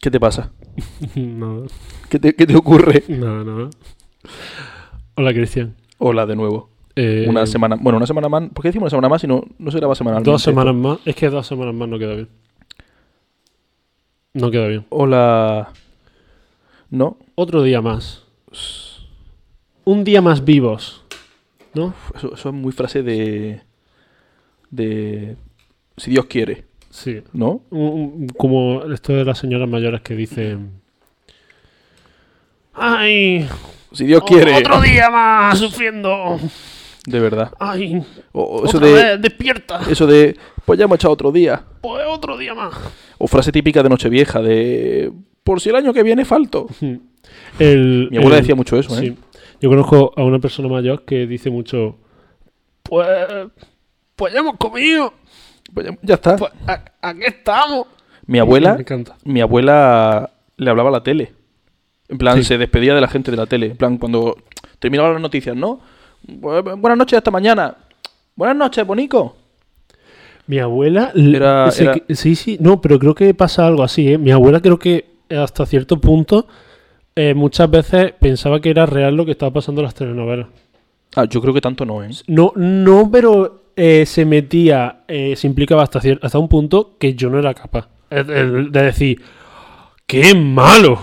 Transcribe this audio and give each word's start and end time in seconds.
¿Qué 0.00 0.10
te 0.10 0.18
pasa? 0.20 0.52
no, 1.14 1.64
¿Qué 2.08 2.18
te, 2.18 2.34
qué 2.34 2.46
te 2.46 2.56
ocurre? 2.56 3.04
no, 3.08 3.44
no. 3.44 3.70
Hola, 5.16 5.32
Cristian. 5.34 5.76
Hola 5.98 6.24
de 6.26 6.36
nuevo. 6.36 6.70
Eh, 6.96 7.26
Una 7.28 7.46
semana, 7.46 7.76
bueno, 7.80 7.98
una 7.98 8.06
semana 8.06 8.28
más. 8.28 8.48
¿Por 8.50 8.62
qué 8.62 8.68
decimos 8.68 8.86
una 8.86 8.90
semana 8.90 9.08
más 9.08 9.20
si 9.20 9.26
no, 9.26 9.42
no 9.58 9.70
se 9.70 9.78
graba 9.78 9.94
semanalmente? 9.94 10.30
Dos 10.30 10.42
semanas 10.42 10.74
más. 10.74 10.98
Es 11.04 11.14
que 11.14 11.28
dos 11.28 11.46
semanas 11.46 11.74
más 11.74 11.88
no 11.88 11.98
queda 11.98 12.14
bien. 12.14 12.28
No 14.34 14.50
queda 14.50 14.66
bien. 14.68 14.86
Hola. 14.90 15.72
No, 16.90 17.18
Otro 17.34 17.62
día 17.62 17.80
más. 17.80 18.24
Un 19.84 20.04
día 20.04 20.20
más 20.22 20.44
vivos. 20.44 21.04
¿No? 21.74 21.94
eso, 22.16 22.34
eso 22.34 22.48
es 22.48 22.54
muy 22.54 22.72
frase 22.72 23.02
de. 23.02 23.62
de. 24.70 25.36
Si 25.96 26.10
Dios 26.10 26.24
quiere, 26.26 26.64
Sí. 26.90 27.22
¿no? 27.32 27.62
Como 28.36 28.82
esto 28.92 29.12
de 29.14 29.24
las 29.24 29.38
señoras 29.38 29.68
mayores 29.68 30.00
que 30.02 30.14
dicen. 30.14 30.80
¡Ay! 32.74 33.48
Si 33.92 34.04
Dios 34.06 34.22
quiere. 34.24 34.54
¡Otro 34.56 34.80
día 34.80 35.10
más 35.10 35.58
sufriendo! 35.58 36.38
De 37.06 37.18
verdad. 37.20 37.52
¡Ay! 37.58 38.02
O, 38.32 38.42
o 38.42 38.64
eso 38.66 38.76
¡Otra 38.78 38.88
de. 38.88 38.94
vez! 38.94 39.20
¡Despierta! 39.22 39.80
Eso 39.90 40.06
de. 40.06 40.36
Pues 40.64 40.78
ya 40.78 40.84
hemos 40.84 40.96
echado 40.96 41.14
otro 41.14 41.32
día. 41.32 41.64
Pues 41.80 42.04
otro 42.06 42.36
día 42.36 42.54
más. 42.54 42.74
O 43.18 43.26
frase 43.26 43.50
típica 43.52 43.82
de 43.82 43.88
Nochevieja, 43.88 44.40
de. 44.40 45.12
Por 45.42 45.60
si 45.60 45.70
el 45.70 45.76
año 45.76 45.92
que 45.92 46.02
viene 46.02 46.24
falto. 46.24 46.66
El, 47.58 48.08
Mi 48.10 48.16
abuela 48.16 48.36
el- 48.36 48.42
decía 48.42 48.54
mucho 48.54 48.78
eso, 48.78 48.96
¿eh? 48.98 49.00
Sí. 49.00 49.16
Yo 49.60 49.68
conozco 49.68 50.12
a 50.16 50.24
una 50.24 50.38
persona 50.38 50.68
mayor 50.68 51.04
que 51.04 51.26
dice 51.26 51.50
mucho. 51.50 51.96
Pues. 52.82 53.06
Pues 54.16 54.32
ya 54.32 54.40
hemos 54.40 54.56
comido. 54.56 55.12
Pues 55.74 55.86
ya, 55.86 55.98
ya 56.02 56.14
está. 56.14 56.36
Pues 56.36 56.52
a- 56.66 56.84
aquí 57.02 57.20
estamos. 57.26 57.86
Mi 58.26 58.38
abuela. 58.38 58.74
Me 58.74 58.80
encanta. 58.80 59.16
mi 59.24 59.40
abuela 59.40 60.30
le 60.56 60.70
hablaba 60.70 60.88
a 60.90 60.92
la 60.92 61.02
tele. 61.02 61.32
En 62.08 62.18
plan, 62.18 62.36
Sí. 62.38 62.44
se 62.44 62.58
despedía 62.58 62.94
de 62.94 63.00
la 63.00 63.08
gente 63.08 63.30
de 63.30 63.36
la 63.36 63.46
tele. 63.46 63.66
En 63.66 63.76
plan, 63.76 63.96
cuando 63.98 64.36
terminaban 64.78 65.12
las 65.12 65.22
noticias, 65.22 65.56
¿no? 65.56 65.80
Bu- 66.26 66.78
Buenas 66.80 66.98
noches, 66.98 67.16
hasta 67.18 67.30
mañana. 67.30 67.76
Buenas 68.36 68.56
noches, 68.56 68.86
Bonico. 68.86 69.36
Mi 70.46 70.58
abuela. 70.58 71.12
Era- 71.14 71.70
sí, 71.70 72.34
sí, 72.34 72.56
no, 72.60 72.80
pero 72.80 72.98
creo 72.98 73.14
que 73.14 73.32
pasa 73.34 73.66
algo 73.66 73.82
así, 73.84 74.12
¿eh? 74.12 74.18
Mi 74.18 74.32
abuela 74.32 74.60
creo 74.60 74.78
que 74.78 75.06
hasta 75.30 75.64
cierto 75.66 76.00
punto 76.00 76.46
eh, 77.14 77.34
muchas 77.34 77.70
veces 77.70 78.12
pensaba 78.18 78.60
que 78.60 78.70
era 78.70 78.86
real 78.86 79.14
lo 79.14 79.24
que 79.24 79.32
estaba 79.32 79.52
pasando 79.52 79.80
en 79.80 79.84
las 79.84 79.94
telenovelas. 79.94 80.46
Ah, 81.16 81.24
yo 81.24 81.40
creo 81.40 81.52
que 81.54 81.60
tanto 81.60 81.84
no, 81.84 82.02
¿eh? 82.02 82.10
No, 82.28 82.52
no, 82.56 83.08
pero 83.10 83.59
eh, 83.82 84.04
se 84.04 84.24
metía, 84.26 85.04
eh, 85.08 85.34
se 85.36 85.46
implicaba 85.46 85.82
hasta, 85.82 86.00
hasta 86.20 86.38
un 86.38 86.48
punto 86.48 86.96
que 86.98 87.14
yo 87.14 87.30
no 87.30 87.38
era 87.38 87.54
capaz 87.54 87.88
de, 88.10 88.24
de 88.70 88.82
decir, 88.82 89.22
¡qué 90.06 90.34
malo! 90.34 90.98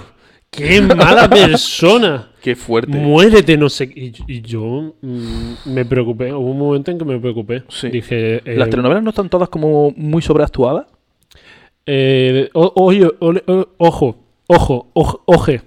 ¡Qué 0.51 0.81
mala 0.95 1.27
persona! 1.29 2.31
Qué 2.41 2.55
fuerte. 2.55 2.95
Muérete, 2.97 3.57
no 3.57 3.67
sé. 3.69 3.89
qué". 3.89 3.99
Y, 3.99 4.13
y 4.27 4.41
yo 4.41 4.93
mm, 5.01 5.53
me 5.73 5.85
preocupé. 5.85 6.31
Hubo 6.33 6.51
un 6.51 6.57
momento 6.59 6.91
en 6.91 6.97
que 6.99 7.05
me 7.05 7.19
preocupé. 7.19 7.63
Sí. 7.67 7.89
Dije. 7.89 8.37
eh, 8.45 8.55
Las 8.57 8.69
telenovelas 8.69 9.03
no 9.03 9.09
están 9.09 9.29
todas 9.29 9.49
como 9.49 9.91
muy 9.97 10.21
sobreactuadas. 10.21 10.85
eh, 11.85 12.49
o- 12.53 12.73
oye, 12.75 13.07
ole- 13.19 13.43
o- 13.47 13.67
ojo, 13.77 14.15
ojo, 14.47 14.91
oj- 14.93 15.21
oje. 15.25 15.61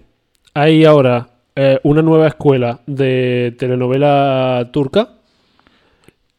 Hay 0.55 0.85
ahora 0.85 1.29
eh, 1.57 1.79
una 1.83 2.03
nueva 2.03 2.27
escuela 2.29 2.81
de 2.87 3.55
telenovela 3.59 4.71
turca 4.73 5.20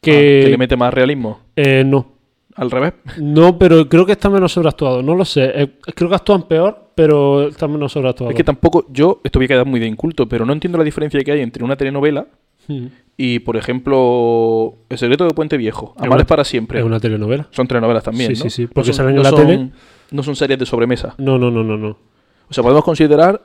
Ah, 0.02 0.06
que. 0.06 0.42
que 0.46 0.50
le 0.50 0.58
mete 0.58 0.76
más 0.76 0.92
realismo. 0.94 1.40
eh, 1.56 1.84
no. 1.86 2.08
Al 2.56 2.70
revés. 2.70 2.94
No, 3.18 3.58
pero 3.58 3.88
creo 3.88 4.06
que 4.06 4.12
está 4.12 4.30
menos 4.30 4.52
sobreactuado. 4.52 5.02
No 5.02 5.16
lo 5.16 5.24
sé. 5.24 5.52
Eh, 5.56 5.68
creo 5.96 6.10
que 6.10 6.16
actúan 6.16 6.44
peor, 6.50 6.90
pero 6.96 7.48
está 7.48 7.66
menos 7.68 7.94
sobreactuado. 7.94 8.30
Es 8.32 8.36
que 8.36 8.44
tampoco, 8.44 8.86
yo, 8.92 9.22
esto 9.24 9.40
voy 9.40 9.46
a 9.46 9.48
quedar 9.48 9.66
muy 9.66 9.80
de 9.80 9.86
inculto, 9.88 10.28
pero 10.28 10.46
no 10.46 10.52
entiendo 10.52 10.78
la 10.78 10.84
diferencia 10.84 11.22
que 11.24 11.32
hay 11.32 11.42
entre 11.42 11.64
una 11.64 11.76
telenovela 11.78 12.28
Mm. 12.68 12.86
y, 13.18 13.40
por 13.40 13.56
ejemplo, 13.58 14.76
El 14.90 14.98
secreto 14.98 15.24
de 15.26 15.32
Puente 15.34 15.56
Viejo. 15.58 15.94
Amar 15.98 16.20
es 16.20 16.26
para 16.26 16.44
siempre. 16.44 16.80
Es 16.80 16.86
una 16.86 17.00
telenovela. 17.00 17.48
Son 17.52 17.68
telenovelas 17.68 18.04
también, 18.04 18.36
Sí, 18.36 18.44
¿no? 18.44 18.50
sí, 18.50 18.56
sí, 18.56 18.64
No 18.64 18.70
porque 18.74 18.88
son- 18.94 18.96
salen 18.98 19.12
en 19.12 19.16
no 19.18 19.24
la 19.24 19.30
son- 19.30 19.48
tele. 19.48 19.70
No 20.12 20.22
son 20.24 20.36
series 20.36 20.60
de 20.60 20.66
sobremesa. 20.66 21.16
No, 21.20 21.38
no, 21.40 21.50
no, 21.52 21.64
no, 21.64 21.78
no. 21.78 21.98
O 22.50 22.54
sea, 22.54 22.64
podemos 22.64 22.84
considerar 22.84 23.42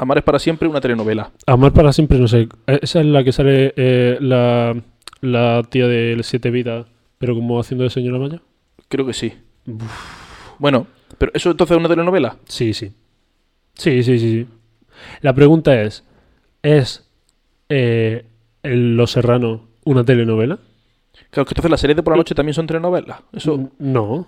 Amar 0.00 0.16
es 0.18 0.24
para 0.24 0.38
siempre 0.38 0.68
una 0.68 0.80
telenovela. 0.80 1.32
Amar 1.46 1.72
para 1.72 1.92
siempre, 1.92 2.18
no 2.18 2.28
sé. 2.28 2.48
Eh, 2.68 2.78
Esa 2.82 3.00
es 3.00 3.06
la 3.06 3.22
que 3.24 3.32
sale 3.32 3.74
eh, 3.76 4.16
la, 4.20 4.74
la 5.20 5.62
tía 5.68 5.86
de 5.86 6.18
Siete 6.22 6.50
Vidas, 6.50 6.86
pero 7.18 7.34
como 7.34 7.58
haciendo 7.60 7.84
de 7.84 7.90
señora 7.90 8.18
Maya. 8.18 8.40
Creo 8.88 9.06
que 9.06 9.12
sí. 9.12 9.32
Bueno, 10.58 10.86
pero 11.18 11.32
¿eso 11.34 11.50
entonces 11.50 11.76
es 11.76 11.80
una 11.80 11.88
telenovela? 11.88 12.38
Sí, 12.46 12.72
sí. 12.72 12.92
Sí, 13.74 14.02
sí, 14.02 14.18
sí, 14.18 14.30
sí. 14.30 14.46
La 15.20 15.32
pregunta 15.34 15.80
es: 15.82 16.04
¿es 16.62 17.08
eh, 17.68 18.24
el 18.62 18.96
Los 18.96 19.12
Serrano 19.12 19.68
una 19.84 20.04
telenovela? 20.04 20.58
Claro, 21.30 21.46
que 21.46 21.52
entonces 21.52 21.70
las 21.70 21.80
series 21.80 21.96
de 21.96 22.02
por 22.02 22.12
la 22.14 22.18
noche 22.18 22.34
también 22.34 22.54
son 22.54 22.66
telenovelas. 22.66 23.20
Eso, 23.32 23.70
No. 23.78 24.26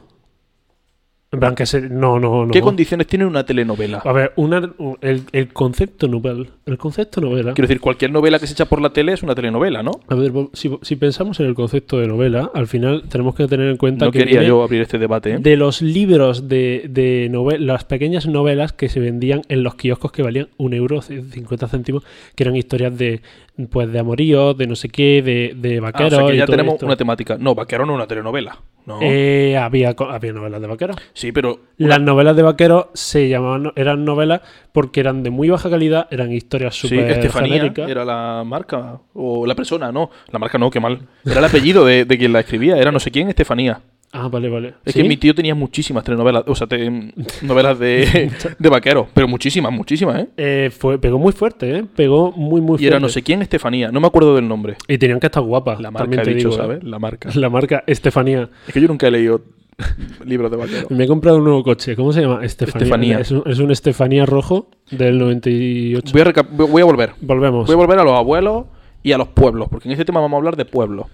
En 1.32 1.38
plan, 1.38 1.54
que 1.54 1.64
se... 1.64 1.80
No, 1.82 2.18
no, 2.18 2.44
no. 2.44 2.50
¿Qué 2.52 2.60
condiciones 2.60 3.06
tiene 3.06 3.24
una 3.24 3.44
telenovela? 3.46 3.98
A 3.98 4.12
ver, 4.12 4.32
una, 4.34 4.72
el, 5.00 5.22
el 5.30 5.48
concepto 5.52 6.08
novel. 6.08 6.48
El 6.66 6.76
concepto 6.76 7.20
novela. 7.20 7.52
Quiero 7.54 7.68
decir, 7.68 7.80
cualquier 7.80 8.10
novela 8.10 8.40
que 8.40 8.48
se 8.48 8.54
echa 8.54 8.64
por 8.64 8.82
la 8.82 8.92
tele 8.92 9.12
es 9.12 9.22
una 9.22 9.36
telenovela, 9.36 9.84
¿no? 9.84 9.92
A 10.08 10.16
ver, 10.16 10.32
si, 10.54 10.76
si 10.82 10.96
pensamos 10.96 11.38
en 11.38 11.46
el 11.46 11.54
concepto 11.54 11.98
de 12.00 12.08
novela, 12.08 12.50
al 12.52 12.66
final 12.66 13.04
tenemos 13.08 13.36
que 13.36 13.46
tener 13.46 13.68
en 13.68 13.76
cuenta 13.76 14.06
No 14.06 14.10
que 14.10 14.18
quería 14.20 14.42
yo 14.42 14.60
abrir 14.64 14.82
este 14.82 14.98
debate, 14.98 15.34
¿eh? 15.34 15.38
de 15.38 15.56
los 15.56 15.82
libros 15.82 16.48
de, 16.48 16.86
de 16.90 17.28
novelas, 17.30 17.60
las 17.64 17.84
pequeñas 17.84 18.26
novelas 18.26 18.72
que 18.72 18.88
se 18.88 18.98
vendían 18.98 19.42
en 19.48 19.62
los 19.62 19.76
kioscos 19.76 20.10
que 20.10 20.24
valían 20.24 20.48
un 20.56 20.74
euro 20.74 21.00
c- 21.00 21.22
50 21.22 21.68
céntimos, 21.68 22.02
que 22.34 22.42
eran 22.42 22.56
historias 22.56 22.98
de 22.98 23.22
pues 23.70 23.92
de 23.92 23.98
amoríos, 23.98 24.56
de 24.56 24.66
no 24.66 24.74
sé 24.74 24.88
qué, 24.88 25.22
de, 25.22 25.54
de 25.54 25.76
Ah, 25.76 25.78
o 25.78 25.82
vaqueros. 25.82 26.14
sea 26.14 26.26
que 26.26 26.36
ya 26.38 26.46
tenemos 26.46 26.74
esto. 26.74 26.86
una 26.86 26.96
temática. 26.96 27.36
No, 27.38 27.54
Vaquero 27.54 27.84
no 27.86 27.92
es 27.92 27.96
una 27.96 28.06
telenovela. 28.06 28.58
No. 28.90 28.98
Eh, 29.02 29.56
había, 29.56 29.94
había 29.98 30.32
novelas 30.32 30.60
de 30.60 30.66
vaqueros. 30.66 30.96
sí, 31.12 31.32
pero 31.32 31.60
Las 31.76 32.00
novelas 32.00 32.36
de 32.36 32.42
vaqueros 32.42 32.86
se 32.94 33.28
llamaban, 33.28 33.72
eran 33.76 34.04
novelas 34.04 34.40
porque 34.72 35.00
eran 35.00 35.22
de 35.22 35.30
muy 35.30 35.48
baja 35.48 35.70
calidad, 35.70 36.06
eran 36.10 36.32
historias 36.32 36.74
sí, 36.74 36.88
súper 36.88 37.10
Estefanía 37.10 37.54
genéricas. 37.54 37.88
era 37.88 38.04
la 38.04 38.42
marca. 38.44 39.00
O 39.14 39.46
la 39.46 39.54
persona, 39.54 39.90
no. 39.92 40.10
La 40.30 40.38
marca 40.38 40.58
no, 40.58 40.70
qué 40.70 40.80
mal. 40.80 41.06
Era 41.24 41.38
el 41.38 41.44
apellido 41.46 41.84
de, 41.84 42.04
de 42.04 42.18
quien 42.18 42.32
la 42.32 42.40
escribía. 42.40 42.76
Era 42.78 42.90
no 42.92 43.00
sé 43.00 43.10
quién, 43.10 43.28
Estefanía. 43.28 43.80
Ah, 44.12 44.26
vale, 44.28 44.48
vale. 44.48 44.74
Es 44.84 44.92
¿Sí? 44.92 45.02
que 45.02 45.08
mi 45.08 45.16
tío 45.16 45.34
tenía 45.34 45.54
muchísimas 45.54 46.02
telenovelas, 46.02 46.42
o 46.46 46.54
sea, 46.56 46.66
te- 46.66 46.90
novelas 47.42 47.78
de, 47.78 48.30
de 48.58 48.68
vaqueros, 48.68 49.06
pero 49.14 49.28
muchísimas, 49.28 49.72
muchísimas, 49.72 50.22
¿eh? 50.22 50.28
Eh, 50.36 50.70
fue, 50.76 50.98
pegó 50.98 51.18
muy 51.18 51.32
fuerte, 51.32 51.78
¿eh? 51.78 51.84
Pegó 51.94 52.32
muy, 52.32 52.60
muy 52.60 52.74
Y 52.74 52.78
fuerte. 52.78 52.86
era 52.88 52.98
no 53.00 53.08
sé 53.08 53.22
quién, 53.22 53.40
Estefanía, 53.42 53.92
no 53.92 54.00
me 54.00 54.08
acuerdo 54.08 54.34
del 54.34 54.48
nombre. 54.48 54.76
Y 54.88 54.98
tenían 54.98 55.20
que 55.20 55.26
estar 55.26 55.42
guapas. 55.42 55.80
La 55.80 55.90
marca, 55.92 56.04
también 56.04 56.20
he 56.22 56.24
te 56.24 56.34
dicho, 56.34 56.48
digo, 56.50 56.60
¿eh? 56.60 56.66
¿sabes? 56.66 56.84
La 56.84 56.98
marca. 56.98 57.30
La 57.34 57.48
marca 57.50 57.84
Estefanía. 57.86 58.48
Es 58.66 58.74
que 58.74 58.80
yo 58.80 58.88
nunca 58.88 59.06
he 59.06 59.12
leído 59.12 59.42
libros 60.26 60.50
de 60.50 60.56
vaqueros. 60.56 60.90
Me 60.90 61.04
he 61.04 61.06
comprado 61.06 61.38
un 61.38 61.44
nuevo 61.44 61.62
coche. 61.62 61.94
¿Cómo 61.94 62.12
se 62.12 62.22
llama? 62.22 62.44
Estefanía. 62.44 62.82
Estefanía. 62.82 63.20
Es 63.20 63.30
un, 63.30 63.42
es 63.46 63.58
un 63.60 63.70
Estefanía 63.70 64.26
rojo 64.26 64.70
del 64.90 65.18
98. 65.18 66.12
Voy 66.12 66.22
a, 66.22 66.66
voy 66.66 66.82
a 66.82 66.84
volver. 66.84 67.10
Volvemos. 67.20 67.66
Voy 67.66 67.74
a 67.74 67.76
volver 67.76 67.98
a 68.00 68.04
los 68.04 68.12
abuelos 68.18 68.64
y 69.04 69.12
a 69.12 69.18
los 69.18 69.28
pueblos, 69.28 69.68
porque 69.70 69.86
en 69.88 69.92
este 69.92 70.04
tema 70.04 70.20
vamos 70.20 70.36
a 70.36 70.38
hablar 70.38 70.56
de 70.56 70.64
pueblos, 70.66 71.06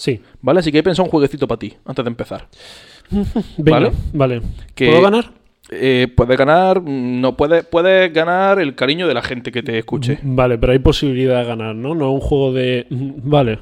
Sí. 0.00 0.18
¿vale? 0.40 0.60
Así 0.60 0.72
que 0.72 0.78
he 0.78 0.82
pensado 0.82 1.04
un 1.04 1.10
jueguecito 1.10 1.46
para 1.46 1.58
ti, 1.58 1.74
antes 1.84 2.02
de 2.02 2.08
empezar. 2.08 2.48
Venga, 3.58 3.78
¿Vale? 3.80 3.92
vale. 4.14 4.42
Que- 4.74 4.86
¿Puedo 4.86 5.02
ganar? 5.02 5.32
Eh, 5.72 6.08
puedes 6.16 6.36
ganar, 6.38 6.82
no 6.82 7.36
puedes, 7.36 7.64
puedes 7.66 8.12
ganar 8.12 8.58
el 8.60 8.74
cariño 8.74 9.06
de 9.06 9.14
la 9.14 9.22
gente 9.22 9.52
que 9.52 9.62
te 9.62 9.78
escuche. 9.78 10.18
Vale, 10.22 10.56
pero 10.58 10.72
hay 10.72 10.78
posibilidad 10.80 11.38
de 11.40 11.44
ganar, 11.44 11.76
¿no? 11.76 11.94
No 11.94 12.10
un 12.12 12.20
juego 12.20 12.52
de... 12.52 12.86
Vale. 12.90 13.58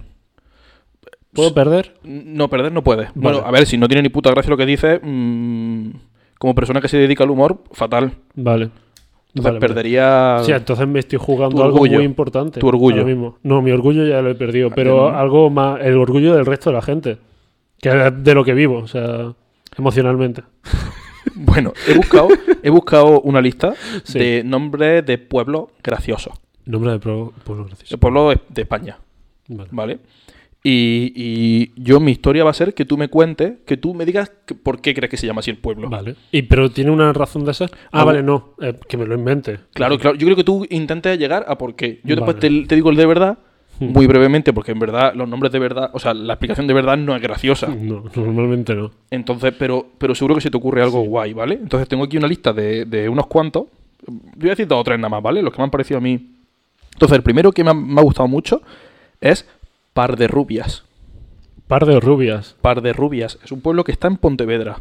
¿Puedo 1.35 1.53
perder? 1.53 1.95
No, 2.05 2.49
perder 2.49 2.73
no 2.73 2.83
puedes. 2.83 3.11
Bueno, 3.15 3.39
Vale. 3.39 3.49
a 3.49 3.53
ver, 3.53 3.67
si 3.67 3.77
no 3.77 3.89
tiene 3.89 4.03
ni 4.03 4.09
puta 4.09 4.31
gracia 4.31 4.49
lo 4.49 4.57
que 4.57 4.65
dices, 4.65 5.01
mm, 5.03 5.91
como 6.39 6.55
persona 6.55 6.81
que 6.81 6.89
se 6.89 6.97
dedica 6.97 7.25
al 7.25 7.31
humor, 7.31 7.63
fatal. 7.73 8.13
Vale. 8.37 8.71
Entonces 9.29 9.45
Vale, 9.53 9.61
perdería... 9.61 10.39
Sí, 10.43 10.53
entonces 10.53 10.89
me 10.89 10.99
estoy 11.01 11.19
jugando 11.19 11.63
algo 11.63 11.75
orgullo. 11.77 11.97
muy 11.99 12.05
importante. 12.05 12.61
Tu 12.61 12.67
orgullo. 12.67 13.05
mismo. 13.05 13.39
No, 13.43 13.61
mi 13.63 13.71
orgullo 13.71 14.07
ya 14.07 14.21
lo 14.23 14.31
he 14.31 14.35
perdido, 14.35 14.71
pero 14.71 15.11
no. 15.11 15.17
algo 15.19 15.51
más, 15.51 15.81
el 15.83 15.97
orgullo 15.97 16.35
del 16.35 16.47
resto 16.47 16.71
de 16.71 16.75
la 16.77 16.83
gente. 16.83 17.19
Que 17.81 17.91
es 18.07 18.25
de 18.25 18.35
lo 18.35 18.45
que 18.45 18.55
vivo, 18.55 18.79
o 18.79 18.89
sea, 18.89 19.33
emocionalmente. 19.77 20.43
Bueno, 21.35 21.73
he 21.87 21.95
buscado, 21.95 22.29
he 22.63 22.71
buscado 22.71 23.21
una 23.21 23.41
lista 23.41 23.75
Sí. 24.03 24.19
de 24.19 24.43
nombres 24.45 25.05
de 25.07 25.19
pueblos 25.19 25.67
graciosos. 25.85 26.33
Nombre 26.65 26.93
de 26.93 26.99
pro- 26.99 27.33
pueblo 27.45 27.67
gracioso. 27.67 27.95
De 27.95 27.99
pueblos 27.99 28.35
de- 28.35 28.41
de 28.49 28.63
España. 28.63 28.99
Vale. 29.47 29.69
¿Vale? 29.71 29.99
Y, 30.65 31.13
y 31.15 31.73
yo, 31.77 32.01
mi 32.01 32.11
historia 32.13 32.43
va 32.45 32.51
a 32.51 32.55
ser 32.55 32.75
que 32.75 32.85
tú 32.85 32.99
me 32.99 33.09
cuentes, 33.09 33.59
que 33.65 33.77
tú 33.77 33.95
me 33.95 34.05
digas 34.05 34.33
que- 34.45 34.55
por 34.57 34.81
qué 34.81 34.93
crees 34.93 35.09
que 35.09 35.17
se 35.17 35.27
llama 35.27 35.39
así 35.41 35.51
el 35.51 35.57
pueblo. 35.59 35.89
Vale. 35.89 36.17
¿Y 36.33 36.43
pero 36.43 36.71
tiene 36.71 36.91
una 36.91 37.13
razón 37.13 37.45
de 37.45 37.55
ser? 37.55 37.71
Ah, 37.93 38.01
Ah, 38.01 38.05
vale, 38.05 38.23
no. 38.23 38.55
eh, 38.61 38.75
que 38.89 38.97
me 38.97 39.07
lo 39.07 39.15
invente. 39.15 39.61
Claro, 39.73 39.99
claro. 39.99 40.17
Yo 40.17 40.27
creo 40.27 40.37
que 40.37 40.45
tú 40.45 40.67
intentes 40.69 41.17
llegar 41.19 41.45
a 41.49 41.57
por 41.57 41.75
qué. 41.77 42.01
Yo 42.05 42.17
después 42.17 42.39
te, 42.41 42.51
te 42.67 42.75
digo 42.75 42.91
el 42.91 42.97
de 42.97 43.07
verdad 43.07 43.39
Hmm. 43.81 43.93
muy 43.93 44.09
brevemente, 44.09 44.53
porque 44.53 44.73
en 44.73 44.81
verdad 44.81 45.15
los 45.15 45.29
nombres 45.29 45.53
de 45.53 45.61
verdad, 45.61 45.91
o 45.95 46.01
sea, 46.01 46.13
la 46.13 46.33
explicación 46.33 46.67
de 46.67 46.75
verdad 46.75 46.97
no 46.97 47.15
es 47.15 47.23
graciosa. 47.23 47.69
No, 47.69 48.03
normalmente 48.17 48.75
no. 48.75 48.91
Entonces, 49.09 49.55
pero, 49.57 49.87
pero 49.99 50.17
seguro 50.17 50.35
que 50.35 50.41
se 50.41 50.51
te 50.51 50.57
ocurre 50.57 50.83
algo 50.83 51.01
guay, 51.03 51.33
¿vale? 51.33 51.55
Entonces 51.55 51.87
tengo 51.89 52.03
aquí 52.03 52.17
una 52.17 52.27
lista 52.27 52.53
de, 52.53 52.85
de 52.87 53.09
unos 53.09 53.29
cuantos. 53.29 53.67
Voy 54.09 54.49
a 54.49 54.51
decir 54.51 54.67
dos 54.67 54.81
o 54.81 54.83
tres 54.85 54.99
nada 54.99 55.09
más, 55.11 55.23
¿vale? 55.23 55.43
Los 55.43 55.53
que 55.53 55.59
me 55.59 55.65
han 55.65 55.71
parecido 55.71 55.99
a 55.99 56.01
mí. 56.01 56.39
Entonces, 56.95 57.17
el 57.17 57.23
primero 57.23 57.53
que 57.53 57.63
me 57.63 57.71
ha, 57.71 57.75
me 57.75 58.01
ha 58.01 58.03
gustado 58.03 58.27
mucho 58.27 58.61
es 59.21 59.49
Par 59.99 60.15
de 60.17 60.29
Rubias. 60.29 60.85
Par 61.67 61.85
de 61.85 61.99
rubias. 61.99 62.55
Par 62.63 62.83
de 62.83 62.93
Rubias. 62.93 63.37
Es 63.43 63.51
un 63.51 63.61
pueblo 63.61 63.83
que 63.83 63.91
está 63.91 64.07
en 64.07 64.17
Pontevedra. 64.17 64.79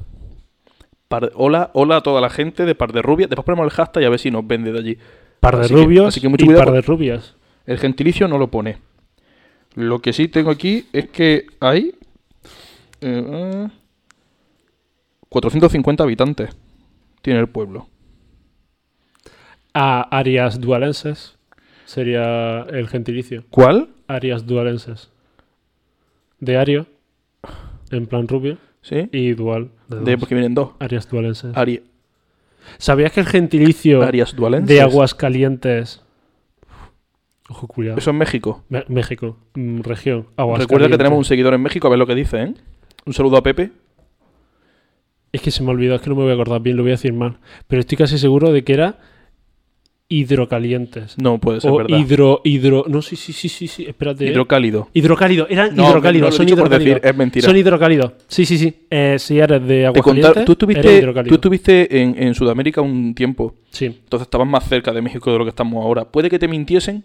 Par 1.08 1.32
hola, 1.34 1.72
hola 1.74 1.96
a 1.96 2.02
toda 2.02 2.22
la 2.22 2.30
gente 2.30 2.66
de 2.66 2.76
Par 2.76 2.92
de 2.94 3.02
Rubias. 3.02 3.28
Después 3.28 3.44
ponemos 3.44 3.64
el 3.66 3.72
hashtag 3.72 4.04
y 4.04 4.06
a 4.06 4.10
ver 4.12 4.20
si 4.20 4.30
nos 4.30 4.46
vende 4.46 4.72
de 4.72 4.78
allí. 4.78 4.98
Par 5.40 5.58
de 5.58 5.66
Así 5.66 5.74
que- 5.74 5.82
rubios 5.84 6.08
así 6.10 6.22
que 6.22 6.30
mucho 6.30 6.46
y 6.46 6.50
cuidado 6.50 6.66
par 6.66 6.74
de 6.76 6.84
con- 6.84 6.96
rubias. 6.96 7.34
El 7.66 7.80
gentilicio 7.80 8.28
no 8.28 8.38
lo 8.38 8.52
pone. 8.52 8.78
Lo 9.74 10.04
que 10.04 10.14
sí 10.14 10.28
tengo 10.28 10.52
aquí 10.52 10.86
es 10.94 11.10
que 11.10 11.48
hay 11.62 11.96
eh, 13.02 13.68
450 15.30 16.04
habitantes. 16.04 16.56
Tiene 17.24 17.40
el 17.40 17.48
pueblo. 17.50 17.88
A 19.74 20.02
arias 20.16 20.62
dualenses 20.62 21.40
sería 21.86 22.62
el 22.70 22.88
gentilicio. 22.88 23.46
¿Cuál? 23.50 23.90
Arias 24.08 24.46
dualenses. 24.46 25.10
De 26.40 26.58
ario, 26.58 26.86
en 27.92 28.06
plan 28.08 28.28
rubio, 28.28 28.58
¿Sí? 28.82 29.10
y 29.12 29.34
dual. 29.34 29.70
De 29.88 30.18
porque 30.18 30.36
vienen 30.36 30.54
dos. 30.54 30.72
Arias 30.80 31.10
dualenses. 31.10 31.56
Ari- 31.56 31.84
¿Sabías 32.78 33.12
que 33.12 33.22
el 33.22 33.26
gentilicio 33.26 34.04
Arias 34.04 34.36
dualenses. 34.36 34.68
de 34.76 34.82
Aguascalientes... 34.82 36.02
Ojo, 37.50 37.66
cuidado. 37.68 37.98
Eso 37.98 38.12
es 38.12 38.16
México. 38.18 38.64
Me- 38.68 38.84
México, 38.90 39.38
mm, 39.56 39.80
región. 39.82 40.28
Recuerda 40.58 40.90
que 40.90 40.98
tenemos 40.98 41.18
un 41.18 41.24
seguidor 41.26 41.54
en 41.54 41.62
México, 41.62 41.88
a 41.88 41.90
ver 41.90 41.98
lo 42.00 42.06
que 42.06 42.14
dice, 42.16 42.44
¿eh? 42.44 42.54
Un 43.06 43.14
saludo 43.14 43.38
a 43.38 43.44
Pepe. 43.44 43.72
Es 45.32 45.42
que 45.42 45.52
se 45.52 45.64
me 45.64 45.70
olvidó, 45.72 45.96
es 45.96 46.02
que 46.02 46.10
no 46.10 46.16
me 46.18 46.24
voy 46.24 46.32
a 46.32 46.34
acordar 46.34 46.62
bien, 46.62 46.76
lo 46.76 46.84
voy 46.84 46.92
a 46.92 46.96
decir 46.96 47.14
mal. 47.14 47.38
Pero 47.68 47.80
estoy 47.80 47.98
casi 47.98 48.18
seguro 48.18 48.52
de 48.52 48.64
que 48.66 48.74
era 48.74 49.00
hidrocalientes. 50.10 51.18
No 51.22 51.38
puede 51.40 51.62
ser 51.62 51.72
o 51.72 51.78
verdad. 51.78 51.98
hidro, 51.98 52.42
hidro. 52.44 52.86
No, 52.88 53.02
sí, 53.02 53.16
sí, 53.16 53.34
sí, 53.34 53.50
sí, 53.50 53.68
sí. 53.68 53.86
Espérate. 53.86 54.26
¿eh? 54.26 54.32
Hidrocálido. 54.32 54.90
Hidrocálido, 54.94 55.48
eran 55.50 55.76
No, 55.76 55.90
hidrocálidos, 55.90 56.30
no 56.32 56.36
son 56.38 56.50
hidrocálidos. 56.50 57.00
es 57.04 57.16
mentira. 57.16 57.46
Son 57.46 57.58
hidrocálidos. 57.58 58.14
Sí, 58.28 58.46
sí, 58.46 58.58
sí. 58.58 58.74
Eh, 58.90 59.18
si 59.20 59.40
eres 59.40 59.62
de 59.62 59.68
Te 59.68 59.86
Aguascalientes, 59.88 60.46
tú 60.46 60.52
estuviste, 60.54 61.14
tú 61.28 61.36
estuviste 61.36 62.02
en, 62.02 62.16
en 62.24 62.34
Sudamérica 62.36 62.82
un 62.82 63.14
tiempo. 63.14 63.56
Sí. 63.70 63.86
Entonces 63.86 64.28
estabas 64.28 64.48
más 64.48 64.68
cerca 64.68 64.92
de 64.94 65.02
México 65.02 65.32
de 65.32 65.38
lo 65.40 65.44
que 65.46 65.50
estamos 65.50 65.84
ahora. 65.84 66.06
¿Puede 66.06 66.30
que 66.30 66.40
te 66.40 66.48
mintiesen? 66.48 67.04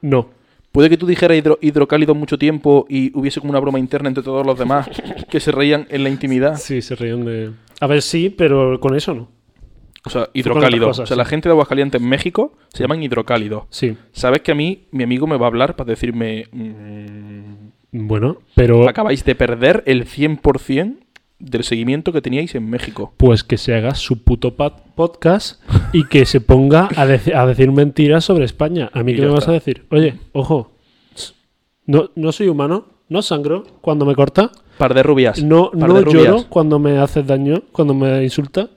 No. 0.00 0.28
¿Puede 0.70 0.88
que 0.88 0.96
tú 0.96 1.06
dijeras 1.06 1.36
hidro- 1.36 1.58
hidrocálido 1.60 2.14
mucho 2.14 2.38
tiempo 2.38 2.86
y 2.88 3.16
hubiese 3.18 3.40
como 3.40 3.50
una 3.50 3.60
broma 3.60 3.78
interna 3.78 4.08
entre 4.08 4.24
todos 4.24 4.46
los 4.46 4.58
demás 4.58 4.88
que 5.30 5.38
se 5.38 5.52
reían 5.52 5.86
en 5.90 6.02
la 6.02 6.08
intimidad? 6.08 6.56
Sí, 6.56 6.80
se 6.80 6.94
ríen 6.94 7.24
de... 7.26 7.50
A 7.80 7.86
ver, 7.86 8.00
sí, 8.00 8.30
pero 8.30 8.80
con 8.80 8.96
eso 8.96 9.12
no. 9.14 9.28
O 10.04 10.10
sea, 10.10 10.28
hidrocálido. 10.34 10.88
cosas, 10.88 11.04
o 11.04 11.06
sea, 11.06 11.14
sí. 11.14 11.18
la 11.18 11.24
gente 11.24 11.48
de 11.48 11.52
Aguascalientes 11.52 12.00
en 12.02 12.08
México 12.08 12.54
se 12.72 12.82
llaman 12.82 13.02
hidrocálidos. 13.02 13.64
Sí. 13.70 13.96
¿Sabes 14.12 14.40
que 14.42 14.50
a 14.52 14.54
mí, 14.54 14.88
mi 14.90 15.04
amigo 15.04 15.26
me 15.26 15.36
va 15.36 15.46
a 15.46 15.48
hablar 15.48 15.76
para 15.76 15.88
decirme... 15.90 16.46
mm, 16.52 18.06
Bueno, 18.08 18.38
pero... 18.54 18.88
acabáis 18.88 19.24
de 19.24 19.34
perder 19.34 19.82
el 19.86 20.06
100% 20.06 20.96
del 21.38 21.64
seguimiento 21.64 22.12
que 22.12 22.20
teníais 22.22 22.54
en 22.54 22.68
México. 22.70 23.12
Pues 23.16 23.42
que 23.44 23.58
se 23.58 23.74
haga 23.74 23.94
su 23.94 24.22
puto 24.22 24.54
podcast 24.56 25.60
y 25.92 26.04
que 26.06 26.24
se 26.24 26.40
ponga 26.40 26.84
a, 26.96 27.06
deci- 27.06 27.34
a 27.34 27.44
decir 27.46 27.70
mentiras 27.72 28.24
sobre 28.24 28.44
España. 28.44 28.90
¿A 28.92 29.02
mí 29.02 29.12
Y 29.12 29.16
qué 29.16 29.22
me 29.22 29.28
vas 29.32 29.48
a 29.48 29.52
decir? 29.52 29.84
Oye, 29.90 30.14
ojo, 30.32 30.72
no, 31.86 32.10
no 32.14 32.32
soy 32.32 32.48
humano, 32.48 32.86
no 33.08 33.22
sangro 33.22 33.64
cuando 33.80 34.04
me 34.06 34.14
corta, 34.14 34.50
Par 34.78 34.94
de 34.94 35.02
rubias. 35.02 35.42
no, 35.42 35.70
par 35.72 35.88
no 35.88 35.94
de 35.94 36.00
rubias. 36.02 36.24
lloro 36.24 36.44
cuando 36.48 36.78
me 36.78 36.98
haces 36.98 37.26
daño, 37.26 37.62
cuando 37.72 37.92
me 37.94 38.22
insulta, 38.22 38.70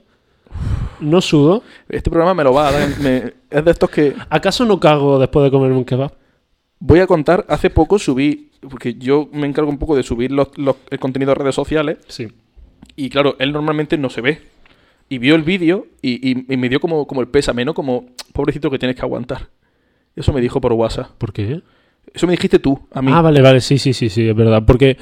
no 1.05 1.21
sudo. 1.21 1.63
Este 1.89 2.09
programa 2.09 2.33
me 2.33 2.43
lo 2.43 2.53
va 2.53 2.67
a 2.67 2.71
dar. 2.71 2.89
me- 2.99 3.33
es 3.49 3.63
de 3.65 3.71
estos 3.71 3.89
que... 3.89 4.13
¿Acaso 4.29 4.65
no 4.65 4.79
cago 4.79 5.19
después 5.19 5.43
de 5.45 5.51
comerme 5.51 5.77
un 5.77 5.85
kebab? 5.85 6.11
Voy 6.79 6.99
a 6.99 7.07
contar, 7.07 7.45
hace 7.47 7.69
poco 7.69 7.97
subí, 7.99 8.49
porque 8.69 8.95
yo 8.95 9.29
me 9.31 9.47
encargo 9.47 9.69
un 9.69 9.77
poco 9.77 9.95
de 9.95 10.03
subir 10.03 10.31
los, 10.31 10.49
los- 10.57 10.75
el 10.89 10.99
contenido 10.99 11.31
a 11.31 11.35
redes 11.35 11.55
sociales, 11.55 11.97
Sí. 12.07 12.27
y 12.95 13.09
claro, 13.09 13.35
él 13.39 13.53
normalmente 13.53 13.97
no 13.97 14.09
se 14.09 14.21
ve. 14.21 14.41
Y 15.07 15.19
vio 15.19 15.35
el 15.35 15.43
vídeo 15.43 15.87
y, 16.01 16.31
y- 16.31 16.45
y 16.53 16.57
me 16.57 16.67
dio 16.67 16.79
como, 16.79 17.05
como 17.07 17.21
el 17.21 17.27
pésame, 17.27 17.63
¿no? 17.63 17.73
Como, 17.73 18.07
pobrecito 18.33 18.69
que 18.71 18.79
tienes 18.79 18.95
que 18.95 19.03
aguantar. 19.03 19.49
Eso 20.15 20.33
me 20.33 20.41
dijo 20.41 20.59
por 20.59 20.73
WhatsApp. 20.73 21.11
¿Por 21.17 21.31
qué? 21.31 21.61
Eso 22.13 22.25
me 22.27 22.33
dijiste 22.33 22.59
tú, 22.59 22.79
a 22.91 23.01
mí. 23.01 23.11
Ah, 23.13 23.21
vale, 23.21 23.41
vale, 23.41 23.61
sí, 23.61 23.77
sí, 23.77 23.93
sí, 23.93 24.09
sí, 24.09 24.27
es 24.27 24.35
verdad. 24.35 24.63
Porque, 24.65 24.97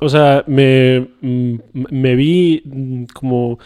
o 0.00 0.08
sea, 0.08 0.44
me, 0.46 1.08
mm, 1.20 1.54
me 1.72 2.14
vi 2.14 2.62
mm, 2.64 3.04
como 3.14 3.58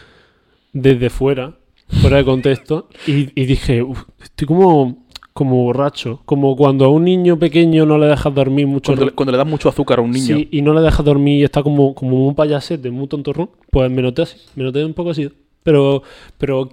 desde 0.73 1.11
fuera, 1.11 1.57
fuera 1.89 2.19
de 2.19 2.25
contexto, 2.25 2.89
y, 3.07 3.31
y 3.41 3.47
dije, 3.47 3.83
"Uf, 3.83 4.05
estoy 4.23 4.47
como, 4.47 5.07
como 5.37 5.65
borracho. 5.65 6.23
Como 6.25 6.57
cuando 6.57 6.87
a 6.87 6.89
un 6.89 7.05
niño 7.05 7.39
pequeño 7.39 7.85
no 7.85 7.99
le 7.99 8.07
dejas 8.07 8.35
dormir 8.35 8.67
mucho 8.67 8.93
cuando, 8.93 9.05
le, 9.05 9.11
cuando 9.13 9.33
le 9.33 9.39
das 9.39 9.47
mucho 9.47 9.69
azúcar 9.69 9.99
a 9.99 10.03
un 10.03 10.11
niño. 10.11 10.35
Sí, 10.35 10.49
y 10.51 10.63
no 10.63 10.73
le 10.73 10.81
dejas 10.81 11.05
dormir 11.05 11.41
y 11.41 11.45
está 11.45 11.63
como, 11.63 11.95
como 11.95 12.27
un 12.27 12.35
payasete, 12.35 12.91
muy 12.91 13.07
tontorrón, 13.07 13.51
pues 13.71 13.91
me 13.91 14.01
noté 14.01 14.23
así, 14.23 14.39
me 14.55 14.65
noté 14.65 14.83
un 14.83 14.95
poco 14.95 15.11
así. 15.11 15.31
Pero, 15.63 16.03
pero 16.39 16.71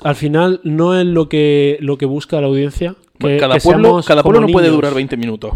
al 0.00 0.14
final 0.14 0.60
no 0.64 0.98
es 0.98 1.04
lo 1.04 1.28
que, 1.28 1.76
lo 1.80 1.98
que 1.98 2.06
busca 2.06 2.40
la 2.40 2.46
audiencia. 2.46 2.96
Que, 3.18 3.36
cada 3.36 3.56
que 3.56 3.60
pueblo, 3.60 4.00
cada 4.04 4.22
pueblo 4.22 4.40
no 4.40 4.48
puede 4.48 4.68
durar 4.68 4.94
20 4.94 5.18
minutos. 5.18 5.52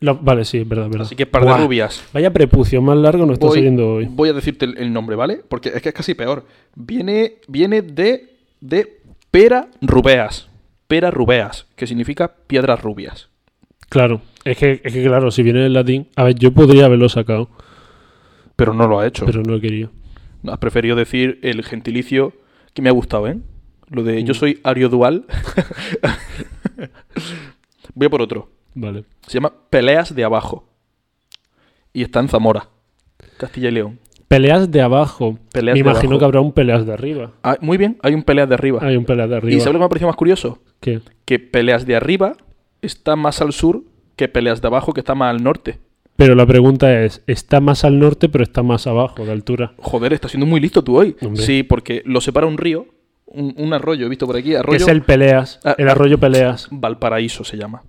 La- 0.00 0.12
vale, 0.12 0.44
sí, 0.44 0.58
es 0.58 0.68
verdad, 0.68 0.88
verdad. 0.88 1.06
Así 1.06 1.16
que 1.16 1.26
par 1.26 1.42
Buah, 1.42 1.56
de 1.58 1.64
rubias. 1.64 2.04
Vaya 2.12 2.32
prepucio 2.32 2.80
más 2.80 2.96
largo 2.96 3.26
nos 3.26 3.34
está 3.34 3.46
Voy, 3.46 3.56
saliendo 3.56 3.94
hoy. 3.94 4.06
voy 4.08 4.28
a 4.28 4.32
decirte 4.32 4.64
el, 4.66 4.78
el 4.78 4.92
nombre, 4.92 5.16
¿vale? 5.16 5.40
Porque 5.48 5.70
es 5.70 5.82
que 5.82 5.88
es 5.88 5.94
casi 5.94 6.14
peor. 6.14 6.44
Viene, 6.76 7.36
viene 7.48 7.82
de, 7.82 8.36
de 8.60 9.00
pera 9.30 9.68
rubeas. 9.80 10.48
Pera 10.86 11.10
rubeas, 11.10 11.66
que 11.76 11.86
significa 11.86 12.32
piedras 12.46 12.80
rubias. 12.80 13.28
Claro, 13.88 14.20
es 14.44 14.56
que, 14.56 14.80
es 14.84 14.92
que 14.92 15.02
claro, 15.04 15.30
si 15.30 15.42
viene 15.42 15.66
el 15.66 15.72
latín, 15.72 16.08
a 16.16 16.24
ver, 16.24 16.34
yo 16.36 16.52
podría 16.52 16.84
haberlo 16.86 17.08
sacado, 17.08 17.48
Pero 18.56 18.72
no 18.74 18.86
lo 18.86 19.00
ha 19.00 19.06
hecho. 19.06 19.26
pero 19.26 19.42
no 19.42 19.54
he 19.56 19.60
querido. 19.60 19.90
Has 20.46 20.58
preferido 20.58 20.94
decir 20.96 21.38
el 21.42 21.62
gentilicio 21.64 22.32
que 22.74 22.82
me 22.82 22.88
ha 22.88 22.92
gustado, 22.92 23.26
¿eh? 23.28 23.38
Lo 23.90 24.02
de 24.04 24.22
Mm. 24.22 24.26
yo 24.26 24.34
soy 24.34 24.60
ariodual. 24.62 25.24
Voy 27.94 28.06
a 28.06 28.10
por 28.10 28.22
otro. 28.22 28.50
Vale. 28.80 29.04
Se 29.26 29.34
llama 29.34 29.52
Peleas 29.70 30.14
de 30.14 30.24
Abajo. 30.24 30.64
Y 31.92 32.02
está 32.02 32.20
en 32.20 32.28
Zamora, 32.28 32.68
Castilla 33.38 33.68
y 33.68 33.72
León. 33.72 33.98
Peleas 34.28 34.70
de 34.70 34.82
abajo. 34.82 35.38
Peleas 35.52 35.74
Me 35.74 35.82
de 35.82 35.88
imagino 35.88 36.10
abajo. 36.12 36.18
que 36.18 36.24
habrá 36.26 36.40
un 36.42 36.52
peleas 36.52 36.84
de 36.86 36.92
arriba. 36.92 37.32
Ah, 37.42 37.56
muy 37.62 37.78
bien, 37.78 37.98
hay 38.02 38.12
un 38.14 38.22
Peleas 38.22 38.46
de 38.48 38.54
Arriba. 38.54 38.78
Hay 38.82 38.94
un 38.96 39.06
peleas 39.06 39.30
de 39.30 39.36
arriba. 39.36 39.56
¿Y 39.56 39.60
sabes 39.60 39.72
lo 39.72 39.78
que 39.78 39.78
me 39.78 39.84
ha 39.86 39.88
parecido 39.88 40.08
más 40.08 40.16
curioso? 40.16 40.58
¿Qué? 40.80 41.00
Que 41.24 41.38
Peleas 41.38 41.86
de 41.86 41.96
Arriba 41.96 42.34
está 42.82 43.16
más 43.16 43.40
al 43.40 43.52
sur 43.54 43.84
que 44.16 44.28
Peleas 44.28 44.60
de 44.60 44.68
Abajo, 44.68 44.92
que 44.92 45.00
está 45.00 45.14
más 45.14 45.30
al 45.34 45.42
norte. 45.42 45.78
Pero 46.16 46.34
la 46.34 46.44
pregunta 46.44 47.02
es, 47.04 47.22
está 47.26 47.60
más 47.60 47.84
al 47.84 47.98
norte, 47.98 48.28
pero 48.28 48.44
está 48.44 48.62
más 48.62 48.86
abajo 48.86 49.24
de 49.24 49.32
altura. 49.32 49.72
Joder, 49.78 50.12
estás 50.12 50.32
siendo 50.32 50.46
muy 50.46 50.60
listo 50.60 50.84
tú 50.84 50.98
hoy. 50.98 51.16
Hombre. 51.22 51.42
Sí, 51.42 51.62
porque 51.62 52.02
lo 52.04 52.20
separa 52.20 52.46
un 52.46 52.58
río, 52.58 52.86
un, 53.24 53.54
un 53.56 53.72
arroyo, 53.72 54.04
he 54.04 54.08
visto 54.10 54.26
por 54.26 54.36
aquí, 54.36 54.54
arroyo 54.54 54.76
es 54.76 54.88
el 54.88 55.02
Peleas, 55.02 55.58
Ah, 55.64 55.74
el 55.78 55.88
arroyo 55.88 56.18
Peleas. 56.18 56.68
Valparaíso 56.70 57.44
se 57.44 57.56
llama. 57.56 57.82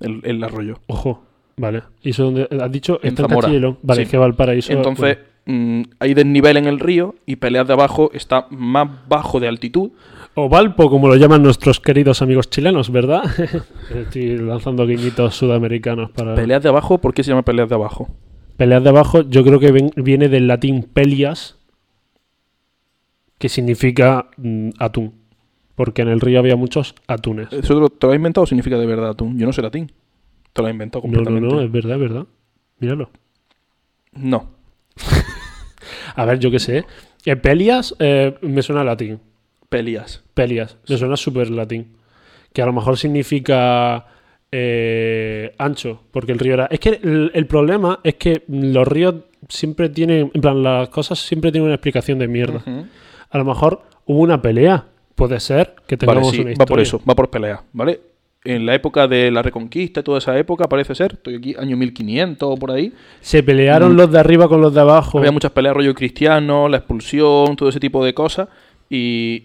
El, 0.00 0.20
el 0.24 0.42
arroyo. 0.42 0.78
Ojo, 0.86 1.22
vale. 1.56 1.82
¿Y 2.02 2.10
eso 2.10 2.24
dónde? 2.24 2.48
¿Has 2.60 2.72
dicho? 2.72 2.98
En 3.02 3.10
Está 3.10 3.22
en 3.22 3.28
Zamora. 3.28 3.48
León. 3.48 3.78
Vale, 3.82 3.98
Sí. 4.00 4.02
es 4.04 4.10
que 4.10 4.16
Valparaíso... 4.16 4.72
Entonces, 4.72 5.18
bueno. 5.46 5.80
mm, 5.80 5.82
hay 6.00 6.14
desnivel 6.14 6.56
en 6.56 6.66
el 6.66 6.80
río 6.80 7.14
y 7.26 7.36
Peleas 7.36 7.66
de 7.66 7.72
Abajo 7.74 8.10
está 8.14 8.46
más 8.50 8.88
bajo 9.08 9.40
de 9.40 9.48
altitud. 9.48 9.90
O 10.34 10.48
Valpo, 10.48 10.88
como 10.88 11.08
lo 11.08 11.16
llaman 11.16 11.42
nuestros 11.42 11.80
queridos 11.80 12.22
amigos 12.22 12.48
chilenos, 12.50 12.90
¿verdad? 12.90 13.22
Estoy 13.94 14.38
lanzando 14.38 14.86
guiñitos 14.86 15.34
sudamericanos 15.34 16.10
para... 16.12 16.34
Peleas 16.34 16.62
de 16.62 16.68
Abajo, 16.68 16.98
¿por 16.98 17.12
qué 17.12 17.22
se 17.24 17.30
llama 17.30 17.42
Peleas 17.42 17.68
de 17.68 17.74
Abajo? 17.74 18.08
Peleas 18.56 18.82
de 18.84 18.90
abajo, 18.90 19.22
yo 19.22 19.42
creo 19.42 19.58
que 19.58 19.72
ven- 19.72 19.90
viene 19.96 20.28
del 20.28 20.46
latín 20.46 20.82
pelias, 20.92 21.56
que 23.38 23.48
significa 23.48 24.26
mm, 24.36 24.70
atún. 24.78 25.14
Porque 25.80 26.02
en 26.02 26.08
el 26.08 26.20
río 26.20 26.38
había 26.38 26.56
muchos 26.56 26.94
atunes. 27.06 27.48
¿Eso 27.50 27.72
te 27.72 27.80
lo, 27.80 27.88
te 27.88 28.06
lo 28.06 28.12
has 28.12 28.16
inventado 28.16 28.42
o 28.42 28.46
significa 28.46 28.76
de 28.76 28.84
verdad 28.84 29.14
tú? 29.14 29.32
Yo 29.34 29.46
no 29.46 29.52
sé 29.54 29.62
latín. 29.62 29.90
Te 30.52 30.60
lo 30.60 30.68
has 30.68 30.72
inventado 30.74 31.02
No, 31.06 31.08
no, 31.08 31.16
completamente. 31.16 31.54
no, 31.54 31.62
es 31.62 31.72
verdad, 31.72 31.92
es 31.94 32.00
verdad. 32.00 32.26
Míralo. 32.80 33.08
No. 34.12 34.50
A 36.16 36.24
ver, 36.26 36.38
yo 36.38 36.50
qué 36.50 36.58
sé. 36.58 36.84
Eh, 37.24 37.34
pelias 37.36 37.96
eh, 37.98 38.36
me 38.42 38.60
suena 38.60 38.82
a 38.82 38.84
latín. 38.84 39.20
Pelias. 39.70 40.22
Pelias, 40.34 40.76
me 40.86 40.98
suena 40.98 41.16
súper 41.16 41.48
latín. 41.48 41.96
Que 42.52 42.60
a 42.60 42.66
lo 42.66 42.74
mejor 42.74 42.98
significa 42.98 44.04
eh, 44.52 45.54
ancho, 45.56 46.02
porque 46.10 46.32
el 46.32 46.40
río 46.40 46.52
era... 46.52 46.66
Es 46.66 46.80
que 46.80 47.00
el, 47.02 47.30
el 47.32 47.46
problema 47.46 48.00
es 48.04 48.16
que 48.16 48.42
los 48.48 48.86
ríos 48.86 49.14
siempre 49.48 49.88
tienen... 49.88 50.30
En 50.34 50.42
plan, 50.42 50.62
las 50.62 50.90
cosas 50.90 51.20
siempre 51.20 51.50
tienen 51.50 51.68
una 51.68 51.76
explicación 51.76 52.18
de 52.18 52.28
mierda. 52.28 52.62
A 53.30 53.38
lo 53.38 53.46
mejor 53.46 53.80
hubo 54.04 54.20
una 54.20 54.42
pelea. 54.42 54.84
Puede 55.20 55.38
ser 55.40 55.74
que 55.86 55.96
Vale, 55.96 56.06
tengamos 56.20 56.30
sí, 56.30 56.40
una 56.40 56.52
va 56.58 56.66
por 56.66 56.80
eso, 56.80 57.00
va 57.08 57.14
por 57.14 57.30
pelea, 57.30 57.62
¿vale? 57.72 58.00
en 58.42 58.64
la 58.64 58.74
época 58.74 59.06
de 59.06 59.30
la 59.30 59.42
Reconquista 59.42 60.00
y 60.00 60.02
toda 60.02 60.16
esa 60.16 60.38
época, 60.38 60.66
parece 60.66 60.94
ser, 60.94 61.12
estoy 61.12 61.34
aquí, 61.34 61.54
año 61.58 61.76
1500 61.76 62.48
o 62.50 62.56
por 62.56 62.70
ahí, 62.70 62.90
Se 63.20 63.42
pelearon 63.42 63.92
Mm. 63.92 63.96
los 63.96 64.10
de 64.12 64.18
arriba 64.18 64.48
con 64.48 64.62
los 64.62 64.72
de 64.72 64.80
abajo. 64.80 65.18
había 65.18 65.30
muchas 65.30 65.50
peleas 65.50 65.74
rollo 65.76 65.94
cristiano, 65.94 66.66
la 66.66 66.78
expulsión, 66.78 67.54
todo 67.56 67.68
ese 67.68 67.78
tipo 67.80 68.02
de 68.02 68.14
cosas, 68.14 68.48
y 68.88 69.44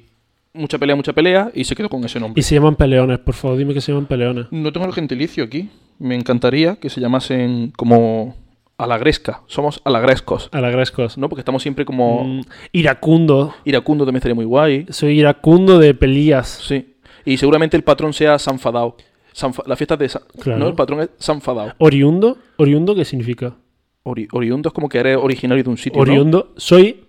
mucha 0.53 0.77
pelea, 0.77 0.95
mucha 0.95 1.11
pelea, 1.11 1.51
y 1.53 1.65
se 1.65 1.75
quedó 1.75 1.89
con 1.89 2.05
ese 2.05 2.21
nombre. 2.21 2.39
Y 2.39 2.43
se 2.43 2.55
llaman 2.55 2.77
peleones, 2.77 3.19
por 3.19 3.33
favor, 3.33 3.57
dime 3.57 3.73
que 3.73 3.81
se 3.81 3.91
llaman 3.91 4.05
peleones. 4.05 4.45
No 4.51 4.71
tengo 4.71 4.85
el 4.87 4.93
gentilicio 4.93 5.43
aquí, 5.43 5.69
me 5.99 6.15
encantaría 6.15 6.77
que 6.77 6.89
se 6.89 7.01
llamasen 7.01 7.73
como 7.75 8.33
alagresca, 8.77 9.41
somos 9.47 9.81
alagrescos, 9.85 10.49
Alagrescos. 10.51 11.17
¿no? 11.17 11.29
Porque 11.29 11.41
estamos 11.41 11.61
siempre 11.61 11.85
como... 11.85 12.23
Mm, 12.23 12.41
iracundo. 12.73 13.53
Iracundo 13.63 14.03
también 14.05 14.17
estaría 14.17 14.35
muy 14.35 14.45
guay. 14.45 14.85
Soy 14.89 15.19
iracundo 15.19 15.79
de 15.79 15.93
Pelías. 15.93 16.47
Sí. 16.67 16.95
Y 17.23 17.37
seguramente 17.37 17.77
el 17.77 17.83
patrón 17.83 18.13
sea 18.13 18.37
Sanfadao. 18.37 18.97
Sanfa- 19.33 19.65
la 19.65 19.75
fiesta 19.75 19.97
de 19.97 20.09
San... 20.09 20.21
Claro. 20.41 20.59
No, 20.59 20.67
el 20.67 20.75
patrón 20.75 21.01
es 21.01 21.09
Sanfadao. 21.17 21.73
Oriundo. 21.77 22.37
¿Oriundo 22.57 22.95
qué 22.95 23.05
significa? 23.05 23.55
Ori- 24.03 24.27
oriundo 24.31 24.69
es 24.69 24.73
como 24.73 24.87
que 24.89 24.99
eres 24.99 25.17
originario 25.17 25.63
de 25.63 25.69
un 25.69 25.77
sitio, 25.77 25.97
¿no? 25.97 26.11
Oriundo. 26.11 26.53
Soy 26.57 27.05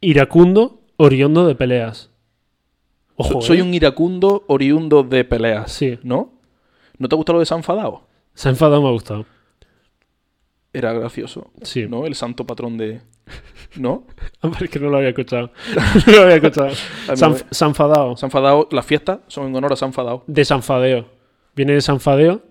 iracundo, 0.00 0.80
oriundo 0.96 1.46
de 1.46 1.54
peleas. 1.54 2.10
So- 3.16 3.24
Ojo, 3.28 3.40
soy 3.42 3.58
¿eh? 3.58 3.62
un 3.62 3.74
iracundo 3.74 4.44
oriundo 4.46 5.02
de 5.02 5.24
peleas. 5.24 5.72
Sí. 5.72 5.98
¿No? 6.02 6.32
¿No 6.98 7.08
te 7.08 7.16
gusta 7.16 7.32
lo 7.32 7.38
de 7.38 7.46
Sanfadao? 7.46 8.06
Se 8.34 8.48
ha 8.48 8.50
enfadado, 8.50 8.80
me 8.82 8.88
ha 8.88 8.92
gustado. 8.92 9.26
Era 10.72 10.92
gracioso. 10.92 11.50
Sí. 11.62 11.86
¿No? 11.88 12.06
El 12.06 12.14
santo 12.14 12.46
patrón 12.46 12.76
de... 12.78 13.00
¿No? 13.76 14.04
Es 14.60 14.70
que 14.70 14.78
no 14.80 14.88
lo 14.90 14.96
había 14.98 15.10
escuchado. 15.10 15.50
no 16.06 16.12
lo 16.12 16.22
había 16.22 16.36
escuchado. 16.36 16.68
Mí 16.68 17.16
San, 17.16 17.32
me- 17.32 17.38
Sanfadao. 17.50 18.16
Sanfadao, 18.16 18.68
las 18.70 18.86
fiestas 18.86 19.20
son 19.28 19.48
en 19.48 19.56
honor 19.56 19.72
a 19.72 19.76
Sanfadao. 19.76 20.24
De 20.26 20.44
Sanfadeo. 20.44 21.06
Viene 21.56 21.72
de 21.74 21.80
Sanfadeo. 21.80 22.42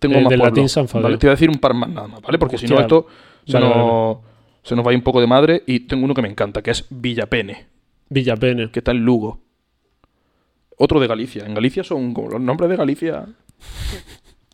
Tengo 0.00 0.16
Eh, 0.16 0.20
más 0.22 0.30
del 0.30 0.40
pueblos. 0.40 0.56
latín 0.58 0.68
Sanfadeo. 0.68 1.02
Vale, 1.04 1.18
te 1.18 1.26
voy 1.26 1.30
a 1.32 1.34
decir 1.36 1.48
un 1.50 1.58
par 1.58 1.72
más 1.74 1.88
nada 1.88 2.08
más, 2.08 2.20
¿vale? 2.20 2.38
Porque 2.38 2.58
si 2.58 2.66
no 2.66 2.78
esto 2.80 3.06
se, 3.46 3.54
Vale, 3.54 3.68
nos, 3.74 4.18
se 4.62 4.76
nos 4.76 4.84
va 4.84 4.90
a 4.90 4.92
ir 4.92 4.98
un 4.98 5.04
poco 5.04 5.20
de 5.20 5.26
madre. 5.26 5.62
Y 5.66 5.80
tengo 5.80 6.04
uno 6.04 6.14
que 6.14 6.22
me 6.22 6.28
encanta, 6.28 6.62
que 6.62 6.70
es 6.72 6.84
Villapene, 6.90 7.66
Villapene. 8.08 8.70
que 8.70 8.80
está 8.80 8.90
en 8.90 8.98
Lugo. 9.04 9.40
Otro 10.78 11.00
de 11.00 11.06
Galicia. 11.06 11.46
En 11.46 11.54
Galicia 11.54 11.82
son 11.84 12.12
como 12.12 12.28
los 12.30 12.40
nombres 12.40 12.68
de 12.68 12.76
Galicia. 12.76 13.26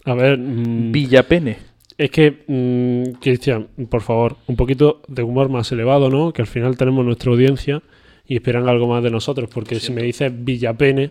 A 0.05 0.15
ver. 0.15 0.39
mm, 0.39 0.93
Villapene. 0.93 1.59
Es 1.99 2.11
que, 2.11 2.45
mm, 2.47 3.19
Cristian, 3.21 3.69
por 3.91 4.01
favor, 4.03 4.37
un 4.47 4.57
poquito 4.57 5.03
de 5.09 5.23
humor 5.23 5.49
más 5.49 5.71
elevado, 5.73 6.09
¿no? 6.11 6.33
Que 6.33 6.43
al 6.43 6.49
final 6.49 6.77
tenemos 6.77 7.05
nuestra 7.05 7.31
audiencia 7.31 7.83
y 8.27 8.37
esperan 8.37 8.69
algo 8.69 8.87
más 8.87 9.03
de 9.03 9.11
nosotros. 9.11 9.49
Porque 9.53 9.79
si 9.81 9.93
me 9.93 10.03
dices 10.03 10.33
Villapene, 10.35 11.11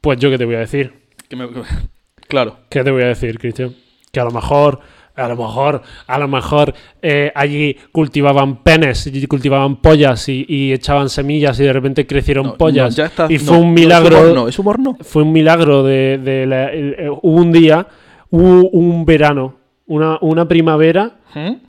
pues 0.00 0.18
yo 0.18 0.30
qué 0.30 0.38
te 0.38 0.44
voy 0.44 0.56
a 0.56 0.60
decir. 0.60 0.92
Que 1.28 1.36
me- 1.36 1.48
Claro. 2.28 2.56
¿Qué 2.68 2.84
te 2.84 2.90
voy 2.90 3.02
a 3.04 3.06
decir, 3.08 3.38
Cristian? 3.38 3.74
Que 4.12 4.20
a 4.20 4.24
lo 4.24 4.30
mejor, 4.30 4.80
a 5.14 5.28
lo 5.28 5.36
mejor, 5.36 5.82
a 6.06 6.18
lo 6.18 6.28
mejor 6.28 6.74
eh, 7.00 7.32
allí 7.34 7.74
cultivaban 7.90 8.62
penes, 8.62 9.06
y 9.06 9.26
cultivaban 9.26 9.80
pollas 9.80 10.28
y, 10.28 10.44
y 10.46 10.72
echaban 10.72 11.08
semillas 11.08 11.58
y 11.58 11.64
de 11.64 11.72
repente 11.72 12.06
crecieron 12.06 12.46
No, 12.48 12.56
pollas. 12.58 12.90
no, 12.90 12.96
ya 12.96 13.06
está- 13.06 13.26
y 13.30 13.38
no, 13.38 13.44
fue 13.44 13.56
un 13.58 13.72
milagro. 13.72 14.16
es 14.18 14.22
humor 14.24 14.34
no, 14.34 14.48
es 14.48 14.58
humor 14.58 14.78
no. 14.80 14.96
fue 15.00 15.22
un 15.22 15.32
milagro 15.32 15.82
de, 15.84 16.18
de 16.18 16.44
la- 16.46 16.70
el- 16.72 16.96
hubo 17.22 17.36
un 17.40 17.50
día, 17.52 17.86
hubo 18.30 18.68
un 18.70 19.04
verano, 19.06 19.56
una, 19.88 20.18
una 20.20 20.46
primavera 20.46 21.16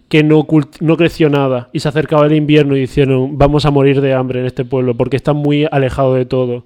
que 0.07 0.23
no, 0.23 0.45
no 0.79 0.97
creció 0.97 1.29
nada 1.29 1.69
y 1.73 1.79
se 1.79 1.89
acercaba 1.89 2.25
el 2.25 2.33
invierno 2.33 2.75
y 2.75 2.81
dijeron 2.81 3.37
vamos 3.37 3.65
a 3.65 3.71
morir 3.71 4.01
de 4.01 4.13
hambre 4.13 4.39
en 4.39 4.45
este 4.45 4.65
pueblo 4.65 4.95
porque 4.95 5.17
está 5.17 5.33
muy 5.33 5.67
alejado 5.71 6.13
de 6.13 6.25
todo 6.25 6.65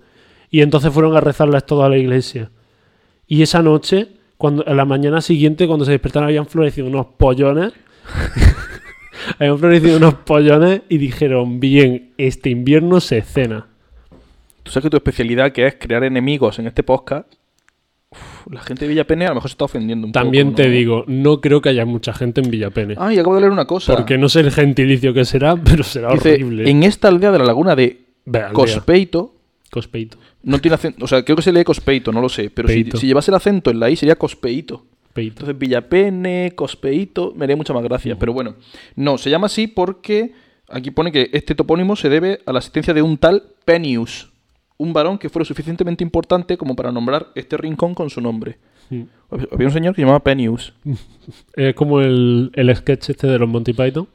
y 0.50 0.62
entonces 0.62 0.91
fueron 0.91 1.15
a 1.15 1.22
rezarles 1.22 1.65
todo 1.65 1.83
a 1.83 1.89
la 1.89 1.98
iglesia. 1.98 2.51
Y 3.27 3.41
esa 3.41 3.62
noche 3.62 4.07
cuando 4.38 4.67
a 4.67 4.74
la 4.74 4.86
mañana 4.86 5.22
siguiente 5.22 5.67
cuando 5.67 5.86
se 5.86 5.91
despertaron 5.91 6.27
habían 6.27 6.45
florecido 6.45 6.88
unos 6.88 7.07
pollones. 7.17 7.74
Habían 9.39 9.57
florecido 9.57 9.98
unos 9.98 10.15
pollones 10.15 10.81
y 10.89 10.98
dijeron 10.98 11.62
bien 11.62 12.12
este 12.17 12.50
invierno 12.50 13.00
se 13.00 13.22
cena 13.22 13.67
Tú 14.63 14.72
sabes 14.72 14.83
que 14.83 14.89
tu 14.89 14.98
especialidad, 14.98 15.51
que 15.51 15.67
es 15.67 15.75
crear 15.75 16.03
enemigos 16.05 16.57
en 16.57 16.67
este 16.67 16.83
podcast, 16.83 17.31
la 18.51 18.62
gente 18.62 18.85
de 18.85 18.89
Villapene 18.89 19.25
a 19.25 19.29
lo 19.29 19.35
mejor 19.35 19.50
se 19.50 19.53
está 19.53 19.65
ofendiendo 19.65 20.07
un 20.07 20.13
también 20.13 20.50
poco. 20.50 20.57
te 20.57 20.67
¿no? 20.67 20.73
digo 20.73 21.03
no 21.07 21.41
creo 21.41 21.62
que 21.62 21.69
haya 21.69 21.85
mucha 21.85 22.13
gente 22.13 22.41
en 22.41 22.50
Villapene 22.50 22.95
Ay, 22.97 23.19
acabo 23.19 23.35
de 23.35 23.41
leer 23.41 23.51
una 23.51 23.65
cosa. 23.65 23.95
porque 23.95 24.17
no 24.17 24.29
sé 24.29 24.41
el 24.41 24.51
gentilicio 24.51 25.13
que 25.13 25.25
será 25.25 25.55
pero 25.63 25.83
será 25.83 26.12
Dice, 26.13 26.33
horrible 26.33 26.69
en 26.69 26.83
esta 26.83 27.07
aldea 27.07 27.31
de 27.31 27.39
la 27.39 27.45
laguna 27.45 27.75
de 27.75 28.01
aldea. 28.27 28.51
Cospeito, 28.53 29.35
Cospeito 29.71 30.17
no 30.43 30.59
tiene 30.59 30.75
acento, 30.75 31.05
o 31.05 31.07
sea, 31.07 31.23
creo 31.23 31.35
que 31.35 31.41
se 31.41 31.53
lee 31.53 31.63
Cospeito, 31.63 32.12
no 32.12 32.21
lo 32.21 32.29
sé, 32.29 32.50
pero 32.50 32.67
si, 32.67 32.83
si 32.91 33.07
llevase 33.07 33.31
el 33.31 33.35
acento 33.35 33.71
en 33.71 33.79
la 33.79 33.89
I 33.89 33.95
sería 33.95 34.15
Cospeito. 34.15 34.85
Peito. 35.13 35.33
Entonces 35.33 35.57
Villapene, 35.57 36.53
Cospeito, 36.55 37.33
me 37.35 37.45
haría 37.45 37.55
mucha 37.55 37.71
más 37.73 37.83
gracia, 37.83 38.17
pero 38.17 38.33
bueno, 38.33 38.55
no, 38.95 39.17
se 39.17 39.29
llama 39.29 39.45
así 39.45 39.67
porque 39.67 40.33
aquí 40.69 40.91
pone 40.91 41.12
que 41.12 41.29
este 41.33 41.55
topónimo 41.55 41.95
se 41.95 42.09
debe 42.09 42.39
a 42.45 42.51
la 42.51 42.59
asistencia 42.59 42.93
de 42.93 43.03
un 43.03 43.17
tal 43.17 43.43
Penius, 43.63 44.31
un 44.77 44.94
varón 44.94 45.18
que 45.18 45.30
fue 45.30 45.39
lo 45.42 45.46
suficientemente 45.46 46.03
importante 46.03 46.58
como 46.58 46.75
para 46.75 46.92
nombrar 46.92 47.27
este 47.36 47.58
rincón 47.58 47.94
con 47.94 48.10
su 48.10 48.22
nombre. 48.22 48.58
Había 49.51 49.68
un 49.68 49.74
señor 49.74 49.94
que 49.94 50.01
se 50.01 50.06
llamaba 50.06 50.20
Penius. 50.24 50.74
Es 51.56 51.74
como 51.75 52.01
el, 52.01 52.51
el 52.53 52.75
sketch 52.75 53.10
este 53.12 53.27
de 53.27 53.39
los 53.39 53.48
Monty 53.50 53.74
Python. 53.74 54.08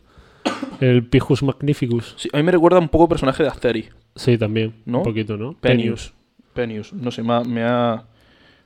El 0.80 1.04
Pijus 1.06 1.42
Magnificus. 1.42 2.14
Sí, 2.16 2.28
a 2.32 2.36
mí 2.36 2.42
me 2.42 2.52
recuerda 2.52 2.78
un 2.78 2.88
poco 2.88 3.04
al 3.04 3.08
personaje 3.08 3.42
de 3.42 3.48
Asterix. 3.48 3.94
Sí, 4.14 4.38
también. 4.38 4.74
¿No? 4.86 4.98
Un 4.98 5.04
poquito, 5.04 5.36
¿no? 5.36 5.54
Penius. 5.60 6.12
Penius. 6.54 6.92
No 6.92 7.10
sé, 7.10 7.22
me 7.22 7.32
ha, 7.34 7.40
me 7.40 7.62
ha, 7.64 8.04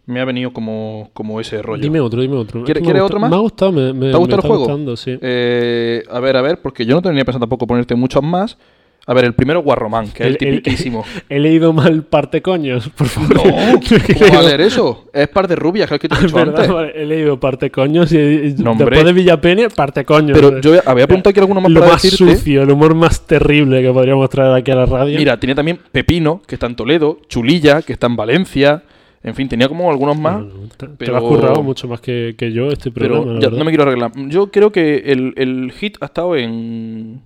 me 0.06 0.20
ha 0.20 0.24
venido 0.24 0.52
como, 0.52 1.10
como 1.14 1.40
ese 1.40 1.60
rollo. 1.62 1.82
Dime 1.82 2.00
otro, 2.00 2.20
dime 2.20 2.36
otro. 2.36 2.60
Es 2.60 2.72
¿Quiere- 2.80 3.00
otro 3.00 3.18
más? 3.18 3.30
Me 3.30 3.36
ha 3.36 3.40
gustado, 3.40 3.72
me, 3.72 3.92
me- 3.92 4.10
¿Te 4.10 4.14
ha 4.14 4.18
gustado 4.18 4.20
me 4.20 4.24
el 4.24 4.30
está 4.38 4.48
juego? 4.48 4.64
gustando, 4.64 4.96
sí. 4.96 5.18
Eh, 5.20 6.02
a 6.10 6.20
ver, 6.20 6.36
a 6.36 6.42
ver, 6.42 6.60
porque 6.60 6.84
yo 6.84 6.94
no 6.94 7.02
tenía 7.02 7.24
pensado 7.24 7.40
tampoco 7.40 7.66
ponerte 7.66 7.94
muchos 7.94 8.22
más. 8.22 8.58
A 9.04 9.14
ver, 9.14 9.24
el 9.24 9.34
primero 9.34 9.62
Guarromán, 9.62 10.12
que 10.12 10.22
es 10.22 10.28
el, 10.28 10.38
tipiquísimo. 10.38 11.04
He 11.28 11.40
leído 11.40 11.72
mal 11.72 12.04
parte 12.04 12.40
coños, 12.40 12.88
por 12.90 13.08
favor. 13.08 13.34
No, 13.34 13.42
¿cómo 14.18 14.32
va 14.32 14.38
a 14.38 14.42
leer 14.42 14.60
eso? 14.60 15.08
Es 15.12 15.26
par 15.28 15.48
de 15.48 15.56
rubias, 15.56 15.88
que 15.88 15.94
es 15.96 16.00
que 16.00 16.08
te 16.08 16.14
he 16.14 16.20
dicho 16.22 16.38
antes. 16.38 16.68
vale, 16.68 16.92
he 16.94 17.04
leído 17.04 17.40
parte 17.40 17.70
coños 17.70 18.12
y, 18.12 18.54
No, 18.58 18.74
después 18.76 19.04
de 19.04 19.12
Villapene, 19.12 19.70
parte 19.70 20.04
coños. 20.04 20.38
Pero 20.38 20.60
yo 20.60 20.80
había 20.86 21.04
apuntado 21.04 21.30
aquí 21.30 21.40
alguno 21.40 21.60
más 21.60 21.72
Lo 21.72 21.80
para 21.80 21.92
más 21.94 22.02
decirte. 22.02 22.36
sucio, 22.36 22.62
el 22.62 22.70
humor 22.70 22.94
más 22.94 23.26
terrible 23.26 23.82
que 23.82 23.90
podríamos 23.90 24.30
traer 24.30 24.54
aquí 24.54 24.70
a 24.70 24.76
la 24.76 24.86
radio. 24.86 25.18
Mira, 25.18 25.38
tenía 25.40 25.56
también 25.56 25.80
Pepino, 25.90 26.40
que 26.46 26.54
está 26.54 26.66
en 26.66 26.76
Toledo, 26.76 27.18
Chulilla, 27.28 27.82
que 27.82 27.92
está 27.94 28.06
en 28.06 28.14
Valencia. 28.14 28.84
En 29.24 29.34
fin, 29.34 29.48
tenía 29.48 29.68
como 29.68 29.90
algunos 29.90 30.16
más. 30.18 30.40
No, 30.40 30.46
no, 30.46 30.68
te, 30.76 30.86
te 30.86 30.92
pero- 30.96 31.12
lo 31.12 31.18
has 31.18 31.24
currado 31.24 31.62
mucho 31.62 31.88
más 31.88 32.00
que, 32.00 32.34
que 32.38 32.52
yo 32.52 32.68
este 32.70 32.90
programa, 32.92 33.24
Pero 33.38 33.40
ya, 33.40 33.50
no 33.50 33.64
me 33.64 33.70
quiero 33.72 33.82
arreglar. 33.84 34.12
Yo 34.28 34.50
creo 34.52 34.70
que 34.72 34.96
el, 35.06 35.32
el 35.36 35.72
hit 35.72 35.96
ha 36.00 36.06
estado 36.06 36.36
en. 36.36 37.20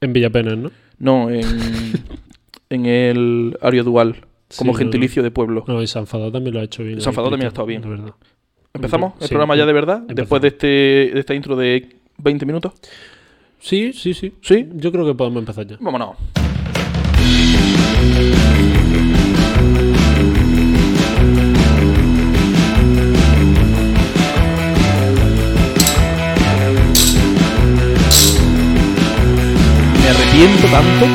En 0.00 0.12
Villapene, 0.12 0.56
¿no? 0.56 0.70
No, 1.02 1.28
en. 1.30 1.42
en 2.70 2.86
el 2.86 3.58
Ario 3.60 3.84
Dual, 3.84 4.14
como 4.56 4.72
Sí, 4.72 4.74
no, 4.74 4.74
gentilicio 4.74 5.22
de 5.22 5.30
pueblo. 5.30 5.64
No, 5.66 5.82
y 5.82 5.86
Sanfadado 5.86 6.30
también 6.32 6.54
lo 6.54 6.60
ha 6.60 6.64
hecho 6.64 6.82
bien. 6.84 7.00
Sanfadado 7.00 7.26
ahí, 7.28 7.32
también 7.32 7.46
ha 7.46 7.48
estado 7.48 7.66
bien. 7.66 7.82
la 7.82 7.88
verdad. 7.88 8.14
¿Empezamos 8.72 9.14
el 9.20 9.22
Sí, 9.24 9.28
programa 9.28 9.56
ya 9.56 9.66
de 9.66 9.72
verdad? 9.72 9.96
empezamos. 9.98 10.16
Después 10.16 10.42
de 10.42 10.48
este 10.48 10.66
de 11.12 11.20
esta 11.20 11.34
intro 11.34 11.56
de 11.56 11.96
20 12.18 12.46
minutos. 12.46 12.72
Sí, 13.58 13.92
sí, 13.92 14.14
sí. 14.14 14.32
¿Sí? 14.40 14.68
Yo 14.74 14.90
creo 14.90 15.04
que 15.04 15.14
podemos 15.14 15.40
empezar 15.40 15.66
ya. 15.66 15.76
Vámonos. 15.80 16.16
Arrepiento 30.12 30.66
tanto. 30.68 31.06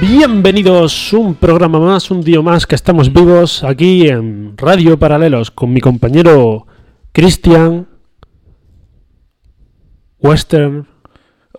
Bienvenidos 0.00 1.12
un 1.12 1.34
programa 1.34 1.78
más, 1.80 2.10
un 2.10 2.22
día 2.22 2.40
más 2.42 2.66
que 2.66 2.74
estamos 2.74 3.12
vivos 3.12 3.64
aquí 3.64 4.08
en 4.08 4.54
Radio 4.56 4.98
Paralelos 4.98 5.50
con 5.50 5.72
mi 5.72 5.80
compañero 5.80 6.66
Cristian 7.12 7.86
Western. 10.20 10.86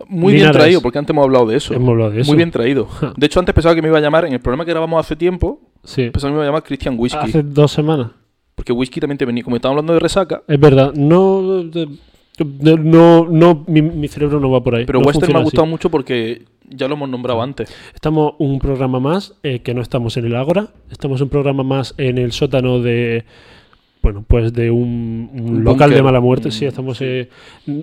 Muy 0.08 0.34
bien 0.34 0.50
traído, 0.52 0.80
porque 0.82 0.98
antes 0.98 1.10
hemos 1.10 1.24
hablado 1.24 1.46
de 1.46 1.56
eso. 1.56 1.72
Hemos 1.74 1.90
hablado 1.90 2.10
de 2.10 2.20
eso. 2.22 2.30
Muy 2.30 2.36
bien 2.36 2.50
traído. 2.50 2.88
De 3.16 3.26
hecho, 3.26 3.38
antes 3.40 3.54
pensaba 3.54 3.74
que 3.74 3.82
me 3.82 3.88
iba 3.88 3.98
a 3.98 4.00
llamar, 4.00 4.24
en 4.26 4.32
el 4.32 4.40
programa 4.40 4.64
que 4.64 4.70
grabamos 4.72 5.00
hace 5.04 5.16
tiempo, 5.16 5.60
Sí. 5.84 6.10
pensaba 6.10 6.30
que 6.30 6.32
me 6.32 6.36
iba 6.38 6.44
a 6.44 6.48
llamar 6.48 6.62
Christian 6.64 6.96
Whisky. 6.98 7.18
Hace 7.28 7.42
dos 7.42 7.70
semanas. 7.72 8.08
Porque 8.54 8.72
Whisky 8.72 9.00
también 9.00 9.18
te 9.18 9.24
venía, 9.24 9.42
como 9.44 9.56
estábamos 9.56 9.78
hablando 9.80 9.94
de 9.94 10.00
resaca, 10.00 10.42
Es 10.48 10.58
verdad. 10.60 10.92
No. 10.94 11.62
de- 11.64 11.88
no, 12.38 13.26
no 13.28 13.64
mi, 13.66 13.82
mi 13.82 14.08
cerebro 14.08 14.40
no 14.40 14.50
va 14.50 14.62
por 14.62 14.74
ahí. 14.74 14.84
pero 14.86 15.00
no 15.00 15.06
Western 15.06 15.32
me 15.32 15.38
ha 15.38 15.42
así. 15.42 15.44
gustado 15.44 15.66
mucho 15.66 15.90
porque 15.90 16.42
ya 16.68 16.88
lo 16.88 16.94
hemos 16.94 17.08
nombrado 17.08 17.42
antes. 17.42 17.72
Estamos 17.94 18.34
un 18.38 18.58
programa 18.58 18.98
más, 19.00 19.34
eh, 19.42 19.60
que 19.60 19.74
no 19.74 19.82
estamos 19.82 20.16
en 20.16 20.24
el 20.26 20.34
Ágora, 20.36 20.68
estamos 20.90 21.20
un 21.20 21.28
programa 21.28 21.62
más 21.62 21.94
en 21.98 22.18
el 22.18 22.32
sótano 22.32 22.80
de, 22.80 23.24
bueno, 24.02 24.24
pues 24.26 24.52
de 24.52 24.70
un, 24.70 25.30
un 25.32 25.56
Un 25.58 25.64
local 25.64 25.90
de 25.90 26.02
mala 26.02 26.20
muerte. 26.20 26.48
Mm, 26.48 26.52
Sí, 26.52 26.64
estamos 26.66 27.00
eh, 27.02 27.28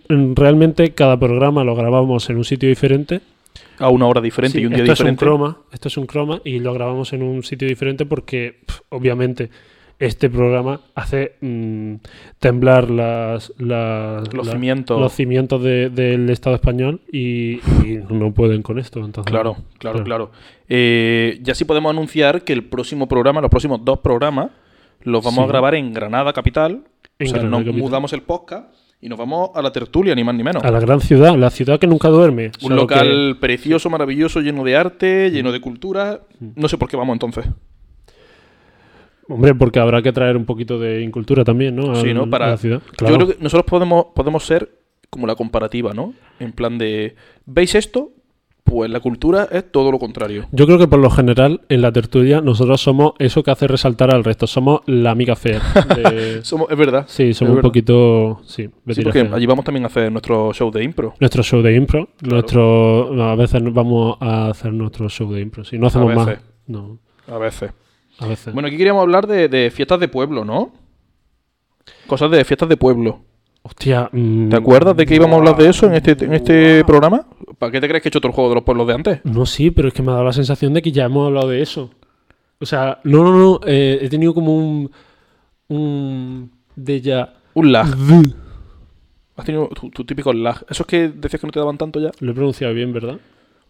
realmente 0.10 0.92
cada 0.94 1.18
programa 1.20 1.64
lo 1.64 1.76
grabamos 1.76 2.30
en 2.30 2.38
un 2.38 2.44
sitio 2.44 2.68
diferente 2.70 3.22
a 3.80 3.90
una 3.90 4.06
hora 4.08 4.22
diferente 4.22 4.58
Sí, 4.58 4.64
y 4.64 4.66
un 4.68 4.74
día 4.74 4.84
esto 4.84 4.94
es 4.94 5.00
un 5.00 5.06
diferente. 5.08 5.26
croma, 5.26 5.58
esto 5.72 5.88
es 5.88 5.98
un 5.98 6.06
croma 6.06 6.42
y 6.46 6.60
lo 6.60 6.74
grabamos 6.74 7.14
en 7.14 7.24
un 7.24 7.44
sitio 7.44 7.68
diferente 7.68 8.06
porque, 8.06 8.60
obviamente, 8.90 9.50
este 10.02 10.30
programa 10.30 10.82
hace 10.96 11.36
mm, 11.42 11.96
temblar 12.40 12.90
las, 12.90 13.54
las- 13.58 14.34
Los 14.34 14.48
la- 14.48 14.54
cimientos. 14.54 15.00
los 15.00 15.14
cimientos 15.14 15.62
de- 15.64 15.90
del 15.90 16.30
Estado 16.30 16.56
español 16.56 17.02
y, 17.12 17.54
y 17.86 18.00
no 18.10 18.34
pueden 18.34 18.62
con 18.64 18.80
esto. 18.80 19.00
Entonces, 19.06 19.32
Claro, 19.32 19.58
claro, 19.78 20.04
claro. 20.04 20.32
Eh, 20.68 21.40
ya 21.44 21.54
sí 21.56 21.66
podemos 21.66 21.90
anunciar 21.92 22.44
que 22.44 22.54
el 22.54 22.64
próximo 22.64 23.08
programa, 23.08 23.42
los 23.42 23.50
próximos 23.50 23.84
dos 23.86 24.00
programas, 24.00 24.50
los 25.04 25.24
vamos 25.24 25.40
Sí. 25.40 25.44
a 25.44 25.48
grabar 25.48 25.76
en 25.76 25.94
Granada 25.94 26.34
Capital. 26.34 26.84
En 27.20 27.28
o 27.28 27.30
sea, 27.30 27.40
Granada 27.40 27.50
nos 27.50 27.66
Capital. 27.68 27.82
mudamos 27.82 28.14
el 28.14 28.22
podcast 28.24 28.74
y 29.02 29.10
nos 29.10 29.18
vamos 29.20 29.50
a 29.56 29.62
la 29.62 29.72
tertulia, 29.72 30.14
ni 30.16 30.24
más 30.24 30.34
ni 30.36 30.44
menos. 30.44 30.64
A 30.64 30.72
la 30.72 30.80
gran 30.80 31.02
ciudad, 31.02 31.36
la 31.38 31.50
ciudad 31.50 31.80
que 31.80 31.88
nunca 31.88 32.08
duerme. 32.10 32.52
Un 32.64 32.76
local 32.76 33.38
precioso, 33.40 33.90
maravilloso, 33.90 34.42
lleno 34.42 34.64
de 34.64 34.76
arte, 34.76 35.30
lleno 35.32 35.52
de 35.52 35.60
cultura. 35.62 36.22
Mm. 36.40 36.48
No 36.56 36.68
sé 36.68 36.78
por 36.78 36.88
qué 36.90 36.98
vamos 36.98 37.14
entonces. 37.14 37.46
Hombre, 39.32 39.56
porque 39.56 39.80
habrá 39.80 40.02
que 40.02 40.12
traer 40.12 40.38
un 40.38 40.46
poquito 40.46 40.80
de 40.80 41.02
incultura 41.02 41.44
también, 41.44 41.76
¿no? 41.76 41.96
Sí, 41.96 42.14
¿no? 42.14 42.30
Para- 42.30 42.48
a 42.48 42.50
la 42.52 42.58
ciudad. 42.58 42.82
Yo 42.86 42.92
Claro. 42.98 43.16
creo 43.16 43.28
que 43.30 43.38
nosotros 43.44 43.66
podemos, 43.70 44.08
podemos 44.16 44.44
ser 44.46 44.70
como 45.10 45.28
la 45.28 45.36
comparativa, 45.36 45.94
¿no? 45.94 46.14
En 46.40 46.52
plan 46.54 46.78
de, 46.78 47.16
¿veis 47.46 47.76
esto? 47.76 48.12
Pues 48.64 48.90
la 48.92 49.00
cultura 49.00 49.50
es 49.52 49.70
todo 49.72 49.92
lo 49.92 49.98
contrario. 50.00 50.46
Yo 50.52 50.66
creo 50.68 50.78
que 50.78 50.88
por 50.88 51.00
lo 51.00 51.10
general 51.10 51.62
en 51.68 51.82
la 51.82 51.92
tertulia 51.92 52.40
nosotros 52.42 52.80
somos 52.80 53.14
eso 53.20 53.42
que 53.44 53.50
hace 53.52 53.68
resaltar 53.68 54.14
al 54.14 54.24
resto. 54.24 54.46
Somos 54.48 54.82
la 54.86 55.12
amiga 55.12 55.36
fea. 55.36 55.60
de- 55.96 56.42
Somos, 56.46 56.70
es 56.72 56.78
verdad. 56.78 57.06
Sí, 57.08 57.34
somos 57.34 57.50
un 57.50 57.56
verdad. 57.58 57.68
poquito. 57.70 58.40
Sí, 58.46 58.70
Sí, 58.92 59.02
porque 59.04 59.26
fea. 59.26 59.36
allí 59.36 59.46
vamos 59.48 59.66
también 59.66 59.84
a 59.84 59.88
hacer 59.88 60.12
nuestro 60.12 60.54
show 60.54 60.72
de 60.72 60.84
impro. 60.84 61.16
Nuestro 61.20 61.42
show 61.44 61.62
de 61.62 61.76
impro. 61.76 62.08
Claro. 62.20 62.36
Nuestro. 62.36 63.24
A 63.24 63.36
veces 63.36 63.62
vamos 63.74 64.16
a 64.22 64.50
hacer 64.50 64.72
nuestro 64.72 65.10
show 65.10 65.30
de 65.34 65.42
impro. 65.42 65.66
Si 65.66 65.78
no 65.80 65.88
hacemos 65.88 66.14
más. 66.16 66.28
veces. 66.28 66.44
No, 66.68 67.00
A 67.28 67.38
veces. 67.40 67.72
A 68.22 68.28
veces. 68.28 68.54
Bueno, 68.54 68.68
aquí 68.68 68.78
queríamos 68.78 69.02
hablar 69.02 69.28
de, 69.28 69.48
de 69.50 69.70
fiestas 69.72 70.00
de 70.00 70.08
pueblo, 70.08 70.46
¿no? 70.46 70.72
Cosas 72.08 72.32
de 72.32 72.44
fiestas 72.46 72.70
de 72.70 72.78
pueblo. 72.78 73.22
Hostia. 73.64 74.10
mm, 74.12 74.50
¿Te 74.50 74.56
acuerdas 74.56 74.96
de 74.98 75.06
que 75.06 75.16
íbamos 75.16 75.36
a 75.36 75.38
hablar 75.40 75.56
de 75.58 75.70
eso 75.70 75.86
en 75.86 75.94
este, 75.94 76.12
en 76.26 76.34
este 76.34 76.84
programa? 76.86 77.28
¿Para 77.60 77.72
qué 77.72 77.80
te 77.82 77.88
crees 77.88 78.02
que 78.02 78.08
he 78.08 78.12
hecho 78.12 78.26
el 78.26 78.34
juego 78.34 78.50
de 78.50 78.56
los 78.56 78.64
pueblos 78.64 78.88
de 78.88 78.94
antes? 78.94 79.20
No, 79.24 79.46
sí, 79.46 79.70
pero 79.72 79.88
es 79.88 79.94
que 79.94 80.02
me 80.02 80.10
ha 80.12 80.14
dado 80.16 80.26
la 80.26 80.34
sensación 80.34 80.74
de 80.74 80.82
que 80.82 80.92
ya 80.92 81.06
hemos 81.06 81.28
hablado 81.28 81.50
de 81.50 81.62
eso. 81.62 81.92
O 82.60 82.66
sea, 82.66 83.00
no, 83.04 83.24
no, 83.24 83.32
no. 83.38 83.60
eh, 83.66 84.00
he 84.02 84.10
tenido 84.10 84.34
como 84.34 84.56
un. 84.56 84.92
Un. 85.68 86.52
De 86.76 87.02
ya. 87.02 87.34
Un 87.54 87.72
lag. 87.72 87.88
Has 89.36 89.46
tenido 89.46 89.68
tu, 89.70 89.90
tu 89.90 90.04
típico 90.06 90.32
lag. 90.34 90.64
Esos 90.70 90.86
que 90.86 91.10
decías 91.10 91.40
que 91.42 91.48
no 91.48 91.52
te 91.54 91.60
daban 91.60 91.78
tanto 91.78 92.00
ya. 92.00 92.12
Lo 92.20 92.32
he 92.32 92.36
pronunciado 92.36 92.74
bien, 92.74 92.94
¿verdad? 92.94 93.20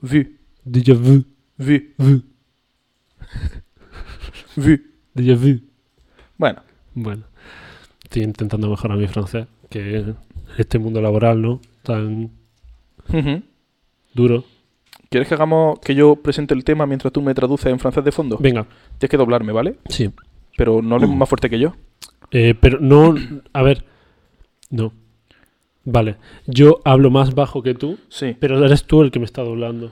Vu, 0.01 0.23
Déjà 0.65 0.93
vu. 0.95 1.23
vu, 1.57 1.79
vu. 1.97 2.21
Vu. 4.55 4.77
Déjà 5.15 5.35
vu. 5.35 5.59
Bueno, 6.37 6.61
Bueno, 6.93 7.23
estoy 8.03 8.23
intentando 8.23 8.69
mejorar 8.69 8.97
mi 8.97 9.07
francés, 9.07 9.47
que 9.69 9.97
en 9.97 10.15
este 10.57 10.77
mundo 10.79 11.01
laboral, 11.01 11.41
¿no? 11.41 11.61
Tan 11.83 12.31
duro. 14.13 14.43
¿quieres 15.09 15.27
que 15.27 15.33
hagamos 15.35 15.79
que 15.79 15.93
yo 15.95 16.15
presente 16.15 16.53
el 16.53 16.63
tema 16.63 16.85
mientras 16.85 17.11
tú 17.11 17.21
me 17.21 17.33
traduces 17.33 17.67
en 17.71 17.79
francés 17.79 18.03
de 18.03 18.11
fondo? 18.11 18.37
Venga, 18.39 18.65
Tienes 18.97 19.09
que 19.11 19.17
doblarme, 19.17 19.51
¿vale? 19.51 19.75
sí. 19.89 20.09
Pero 20.57 20.81
no 20.81 20.95
Uh. 20.95 20.99
hables 20.99 21.09
más 21.11 21.29
fuerte 21.29 21.49
que 21.49 21.59
yo. 21.59 21.73
Eh, 22.31 22.53
pero 22.59 22.79
no, 22.79 23.15
a 23.53 23.61
ver, 23.63 23.85
no. 24.69 24.91
Vale, 25.85 26.17
yo 26.45 26.79
hablo 26.85 27.09
más 27.09 27.33
bajo 27.33 27.63
que 27.63 27.73
tú, 27.73 27.97
Sí. 28.09 28.35
pero 28.39 28.63
eres 28.63 28.83
tú 28.83 29.01
el 29.01 29.11
que 29.11 29.19
me 29.19 29.25
está 29.25 29.41
doblando. 29.43 29.91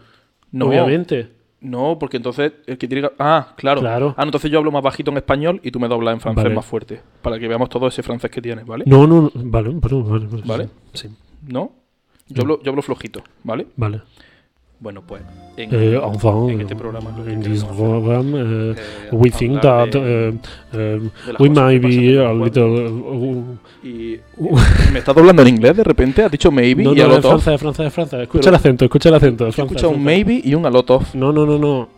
No, 0.52 0.68
Obviamente. 0.68 1.30
No, 1.62 2.00
porque 2.00 2.18
entonces 2.18 2.54
el 2.68 2.78
que 2.78 2.88
tiene 2.88 3.08
que... 3.08 3.14
Ah, 3.20 3.54
claro. 3.58 3.82
Claro. 3.82 4.14
Ah, 4.18 4.22
no, 4.22 4.30
entonces 4.30 4.50
yo 4.50 4.60
hablo 4.60 4.72
más 4.72 4.82
bajito 4.82 5.12
en 5.12 5.18
español 5.18 5.60
y 5.64 5.72
tú 5.72 5.80
me 5.80 5.88
doblas 5.88 6.14
en 6.14 6.22
francés 6.22 6.44
Vale. 6.44 6.56
más 6.56 6.66
fuerte. 6.66 7.02
Para 7.22 7.38
que 7.38 7.48
veamos 7.48 7.70
todo 7.70 7.88
ese 7.88 8.02
francés 8.02 8.32
que 8.32 8.42
tienes, 8.42 8.66
¿vale? 8.66 8.86
No, 8.88 9.06
no, 9.06 9.24
no, 9.24 9.32
vale, 9.36 9.70
bueno, 9.70 10.04
vale, 10.04 10.28
vale. 10.28 10.44
Vale. 10.46 10.70
Sí, 10.94 11.10
¿No? 11.48 11.72
Yo 12.28 12.44
hablo, 12.44 12.62
yo 12.62 12.70
hablo 12.70 12.82
flojito, 12.82 13.24
¿vale? 13.44 13.68
vale. 13.76 14.02
Bueno, 14.82 15.02
pues 15.06 15.22
en, 15.58 15.70
Eh, 15.74 16.00
enfin, 16.02 16.50
en 16.52 16.62
este 16.62 16.74
programa 16.74 17.10
in 17.30 17.42
this 17.42 17.66
program, 17.66 18.34
eh, 18.34 18.72
es 19.08 19.10
we 19.12 19.30
think 19.30 19.60
that 19.60 19.90
de- 19.90 20.30
eh, 20.30 20.34
eh, 20.72 21.00
de 21.26 21.34
las 21.34 21.40
we 21.42 21.50
might 21.50 21.82
be 21.82 22.18
a 22.26 22.32
little... 22.34 22.64
pueblo. 22.64 22.90
uh, 23.12 23.58
Y 23.84 24.20
me 24.94 25.00
estás 25.00 25.14
doblando 25.14 25.42
en 25.42 25.50
inglés 25.50 25.76
de 25.76 25.84
repente, 25.84 26.24
has 26.24 26.32
dicho 26.32 26.50
maybe 26.50 26.84
no, 26.86 26.94
y 26.94 27.02
a 27.02 27.04
no, 27.04 27.10
lot 27.10 27.20
es 27.20 27.26
of. 27.26 27.32
francés, 27.44 27.60
francés, 27.60 27.94
francés. 27.94 28.20
Escucha 28.22 28.40
Pero- 28.44 28.50
el 28.52 28.56
acento, 28.56 28.86
escucha 28.86 29.10
el 29.10 29.16
acento. 29.16 29.46
He 29.48 29.50
escuchado 29.50 29.90
un 29.90 30.02
maybe 30.04 30.42
y 30.44 30.56
un 30.56 30.66
a 30.66 30.70
lot 30.70 30.90
of. 30.92 31.14
No, 31.14 31.34
no, 31.34 31.46
no, 31.46 31.58
no. 31.60 31.90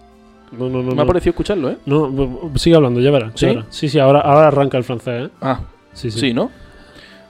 No, 0.57 0.67
no, 0.67 0.81
no. 0.81 0.89
Me 0.89 0.95
no. 0.95 1.01
ha 1.03 1.05
parecido 1.05 1.29
escucharlo, 1.29 1.69
¿eh? 1.69 1.77
No, 1.85 2.51
sigue 2.55 2.75
hablando, 2.75 2.99
ya 2.99 3.11
verás. 3.11 3.33
ya 3.35 3.37
¿Sí? 3.37 3.45
verás. 3.45 3.65
Sí, 3.69 3.89
sí, 3.89 3.99
ahora, 3.99 4.21
ahora 4.21 4.47
arranca 4.47 4.77
el 4.79 4.83
francés, 4.83 5.27
¿eh? 5.27 5.29
Ah, 5.39 5.61
Sí, 5.93 6.09
sí, 6.09 6.19
sí. 6.19 6.33
¿no? 6.33 6.49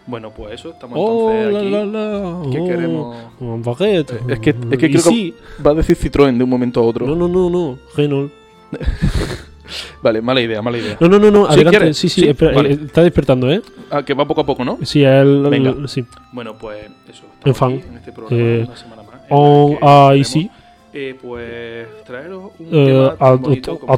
Bueno, 0.08 0.32
pues 0.32 0.54
eso, 0.56 0.72
estamos 0.72 0.98
Oh, 1.00 1.32
entonces 1.32 1.54
la, 1.54 1.60
aquí. 1.60 1.70
la, 1.70 1.86
la. 1.86 2.50
¿Qué 2.52 2.60
oh, 2.60 2.66
queremos? 2.66 3.18
un 3.40 3.62
baguette. 3.64 4.12
Es 4.30 4.40
que- 4.40 4.50
es 4.50 4.56
que 4.78 4.86
Y 4.88 4.90
creo 4.90 4.92
que- 4.92 5.00
sí. 5.00 5.34
Va 5.66 5.72
a 5.72 5.74
decir 5.76 5.96
Citroën 5.98 6.36
de 6.38 6.44
un 6.44 6.50
momento 6.50 6.80
a 6.80 6.84
otro. 6.84 7.06
No, 7.06 7.16
no, 7.16 7.28
no, 7.28 7.50
no. 7.50 7.78
Renault. 7.96 8.32
Vale, 10.02 10.22
mala 10.22 10.42
idea, 10.42 10.62
mala 10.62 10.78
idea. 10.80 10.98
No, 11.00 11.08
no, 11.08 11.18
no, 11.20 11.32
no. 11.32 11.46
¿Sí 11.48 11.54
Adelante. 11.54 11.94
Sí, 11.94 12.10
sí, 12.10 12.22
Sí, 12.22 12.28
espera, 12.30 12.52
vale. 12.54 12.72
eh, 12.74 12.80
está 12.86 13.04
despertando, 13.04 13.50
¿eh? 13.52 13.62
Ah, 13.90 14.04
que 14.04 14.14
va 14.14 14.26
poco 14.28 14.42
a 14.42 14.46
poco, 14.46 14.66
¿no? 14.66 14.80
Sí, 14.84 15.04
el, 15.04 15.46
el- 15.46 15.50
Venga. 15.50 15.88
sí. 15.88 16.04
Bueno, 16.34 16.56
pues 16.58 16.88
eso. 17.10 17.24
En 17.46 17.56
fan. 17.56 17.74
aquí 17.74 17.84
en 17.88 17.98
este 17.98 18.12
programa 18.12 18.44
Eh, 18.44 18.64
una 18.68 18.76
semana 18.76 19.04
más. 19.04 19.22
On 19.30 19.72
el 19.74 19.78
que 19.80 19.86
a 19.86 20.08
queremos, 20.10 20.16
ici. 20.28 20.52
eh, 20.94 21.16
pues 21.22 21.88
traeros 22.06 22.52
un 22.60 22.66
Eh, 22.72 22.86
tema 22.86 23.16
a- 23.20 23.34
bonito 23.36 23.72
a- 23.72 23.80
como 23.80 23.94
a 23.94 23.96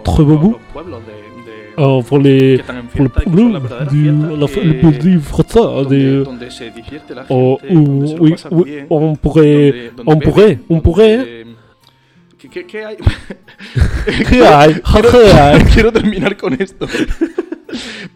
los 0.51 0.61
pueblos 0.73 1.01
de, 1.07 1.13
de- 1.77 1.83
Oh, 1.83 2.03
pour 2.03 2.19
que 2.19 2.23
les. 2.23 2.59
están 2.59 2.77
en 2.77 2.88
Pour 2.88 3.01
le 3.01 3.09
fiesta 3.09 3.21
y 3.21 3.31
que 3.31 3.38
son 3.38 3.51
las 3.53 3.62
peuple 3.62 3.69
verdaderas 3.69 3.93
du. 3.93 3.99
fiestas 4.03 4.39
La, 4.39 4.47
que- 4.47 4.67
le 4.67 4.73
peuple 4.75 5.19
français. 5.19 5.59
donde, 5.59 5.95
de- 5.95 6.23
donde 6.23 6.51
se 6.51 6.63
divierte 6.71 7.15
la 7.15 7.21
gente, 7.25 7.33
Oh, 7.33 7.57
donde 7.69 8.07
se 8.07 8.15
lo 8.15 8.21
oui, 8.23 8.31
pasa 8.31 8.49
oui, 8.51 8.63
bien, 8.65 8.86
on 8.89 9.15
pourrait. 9.15 9.43
donde- 9.43 9.91
donde 9.95 10.03
on 10.05 10.13
beben, 10.15 10.21
pourrait, 10.31 10.59
on 10.69 10.73
donde- 10.75 10.81
pourrait. 10.83 11.45
¿Qué, 12.38 12.49
qué- 12.49 12.65
qué 12.65 12.83
hay? 12.86 12.97
¿Qué 14.29 14.45
hay? 14.45 14.73
¿Qué 14.73 15.31
hay? 15.39 15.63
Quiero 15.73 15.91
terminar 15.93 16.36
con 16.38 16.53
esto. 16.59 16.88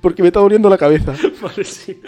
Porque 0.01 0.21
me 0.21 0.27
está 0.29 0.39
doliendo 0.39 0.69
la 0.69 0.77
cabeza. 0.77 1.13
Vale, 1.41 1.63
sí. 1.63 1.99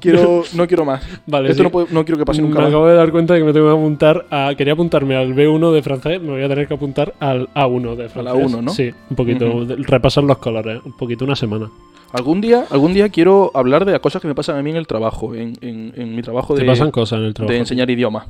Quiero, 0.00 0.42
no 0.54 0.66
quiero 0.66 0.84
más. 0.84 1.02
Vale, 1.26 1.50
Esto 1.50 1.58
sí. 1.58 1.64
no, 1.64 1.70
puedo- 1.70 1.86
no 1.90 2.04
quiero 2.04 2.18
que 2.18 2.24
pase 2.24 2.40
nunca 2.42 2.58
me 2.58 2.64
más. 2.64 2.68
acabo 2.70 2.86
de 2.86 2.94
dar 2.94 3.10
cuenta 3.10 3.34
de 3.34 3.40
que 3.40 3.46
me 3.46 3.52
tengo 3.52 3.66
que 3.66 3.72
apuntar 3.78 4.26
a. 4.30 4.52
Quería 4.56 4.72
apuntarme 4.74 5.16
al 5.16 5.34
B1 5.34 5.72
de 5.72 5.82
francés, 5.82 6.20
me 6.20 6.30
voy 6.30 6.42
a 6.42 6.48
tener 6.48 6.66
que 6.68 6.74
apuntar 6.74 7.14
al 7.20 7.48
A1 7.54 7.96
de 7.96 8.08
francés. 8.08 8.34
A1, 8.34 8.62
¿no? 8.62 8.70
Sí, 8.72 8.90
un 9.10 9.16
poquito. 9.16 9.64
De- 9.64 9.76
repasar 9.76 10.24
los 10.24 10.38
colores, 10.38 10.80
un 10.84 10.92
poquito, 10.92 11.24
una 11.24 11.36
semana. 11.36 11.70
Algún 12.12 12.40
día, 12.40 12.64
algún 12.70 12.92
día 12.92 13.08
quiero 13.08 13.50
hablar 13.54 13.84
de 13.84 13.92
las 13.92 14.00
cosas 14.00 14.20
que 14.20 14.26
me 14.28 14.34
pasan 14.34 14.56
a 14.56 14.62
mí 14.62 14.70
en 14.70 14.76
el 14.76 14.86
trabajo, 14.86 15.34
en, 15.34 15.52
en- 15.60 15.92
en 15.96 16.14
mi 16.16 16.22
trabajo 16.22 16.54
Te 16.54 16.62
de, 16.62 16.66
pasan 16.66 16.90
cosas 16.90 17.20
en 17.20 17.26
el 17.26 17.34
trabajo. 17.34 17.52
de 17.52 17.58
enseñar 17.58 17.88
idiomas. 17.90 18.26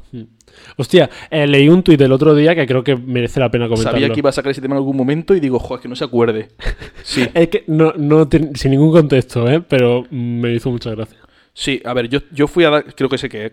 Hostia, 0.77 1.09
eh, 1.31 1.47
leí 1.47 1.69
un 1.69 1.83
tuit 1.83 2.01
el 2.01 2.13
otro 2.13 2.35
día 2.35 2.55
que 2.55 2.67
creo 2.67 2.85
que 2.85 2.95
merece 2.97 3.41
la 3.41 3.51
pena 3.51 3.69
comentarlo. 3.69 3.99
Sabía 3.99 4.13
que 4.13 4.19
iba 4.21 4.29
a 4.31 4.33
sacar 4.33 4.51
ese 4.53 4.61
tema 4.61 4.75
en 4.75 4.79
algún 4.79 4.97
momento 4.97 5.35
y 5.35 5.41
digo, 5.41 5.59
joder, 5.59 5.81
que 5.83 5.89
no 5.89 5.97
se 5.97 6.05
acuerde. 6.05 6.49
Sí, 7.03 7.27
Es 7.33 7.49
que 7.49 7.65
no, 7.67 7.93
no 7.97 8.29
ten- 8.29 8.55
sin 8.55 8.73
ningún 8.73 8.93
contexto, 8.93 9.49
¿eh? 9.51 9.63
Pero 9.67 10.05
mm, 10.11 10.41
me 10.41 10.53
hizo 10.55 10.71
mucha 10.71 10.91
gracia. 10.91 11.17
sí, 11.55 11.81
a 11.85 11.95
ver, 11.95 12.09
yo, 12.09 12.21
yo 12.33 12.47
fui 12.47 12.65
a 12.65 12.71
dar, 12.71 12.95
creo 12.95 13.09
que 13.09 13.17
sé 13.19 13.29
que- 13.29 13.53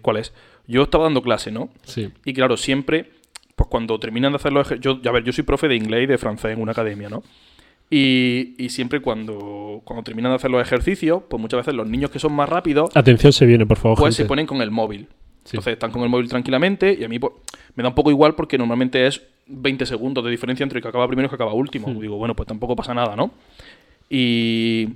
cuál 0.00 0.16
es. 0.16 0.32
Yo 0.66 0.82
estaba 0.84 1.04
dando 1.04 1.20
clase, 1.22 1.52
¿no? 1.52 1.68
Sí. 1.84 2.08
Y 2.24 2.32
claro, 2.32 2.56
siempre, 2.56 3.10
pues 3.54 3.68
cuando 3.68 4.00
terminan 4.00 4.32
de 4.32 4.36
hacer 4.36 4.52
los 4.52 4.66
ejercicios, 4.66 5.00
yo, 5.02 5.10
a 5.10 5.12
ver, 5.12 5.22
yo 5.22 5.32
soy 5.32 5.44
profe 5.44 5.68
de 5.68 5.76
inglés 5.76 6.04
y 6.04 6.06
de 6.06 6.18
francés 6.18 6.52
en 6.52 6.60
una 6.62 6.72
academia, 6.72 7.08
¿no? 7.08 7.22
Y, 7.88 8.54
y 8.58 8.68
siempre 8.70 9.00
cuando, 9.00 9.80
cuando 9.84 10.02
terminan 10.02 10.32
de 10.32 10.36
hacer 10.36 10.50
los 10.50 10.60
ejercicios, 10.60 11.22
pues 11.28 11.40
muchas 11.40 11.58
veces 11.58 11.74
los 11.74 11.86
niños 11.86 12.10
que 12.10 12.18
son 12.18 12.32
más 12.32 12.48
rápidos, 12.48 12.90
Atención, 12.94 13.32
se 13.32 13.46
viene, 13.46 13.64
por 13.64 13.76
favor. 13.78 13.98
pues 13.98 14.14
se 14.16 14.24
ponen 14.24 14.46
con 14.46 14.60
el 14.60 14.70
móvil. 14.70 15.06
Sí. 15.44 15.56
Entonces 15.56 15.74
están 15.74 15.92
con 15.92 16.02
el 16.02 16.08
móvil 16.08 16.28
tranquilamente 16.28 16.96
y 16.98 17.04
a 17.04 17.08
mí 17.08 17.20
pues, 17.20 17.32
me 17.76 17.84
da 17.84 17.90
un 17.90 17.94
poco 17.94 18.10
igual 18.10 18.34
porque 18.34 18.58
normalmente 18.58 19.06
es 19.06 19.22
20 19.46 19.86
segundos 19.86 20.24
de 20.24 20.30
diferencia 20.32 20.64
entre 20.64 20.78
el 20.78 20.82
que 20.82 20.88
acaba 20.88 21.06
primero 21.06 21.26
y 21.26 21.26
el 21.26 21.30
que 21.30 21.36
acaba 21.36 21.54
último. 21.54 21.86
Hmm. 21.88 22.00
Digo, 22.00 22.16
bueno, 22.16 22.34
pues 22.34 22.48
tampoco 22.48 22.74
pasa 22.74 22.92
nada, 22.92 23.14
¿no? 23.14 23.30
Y, 24.10 24.88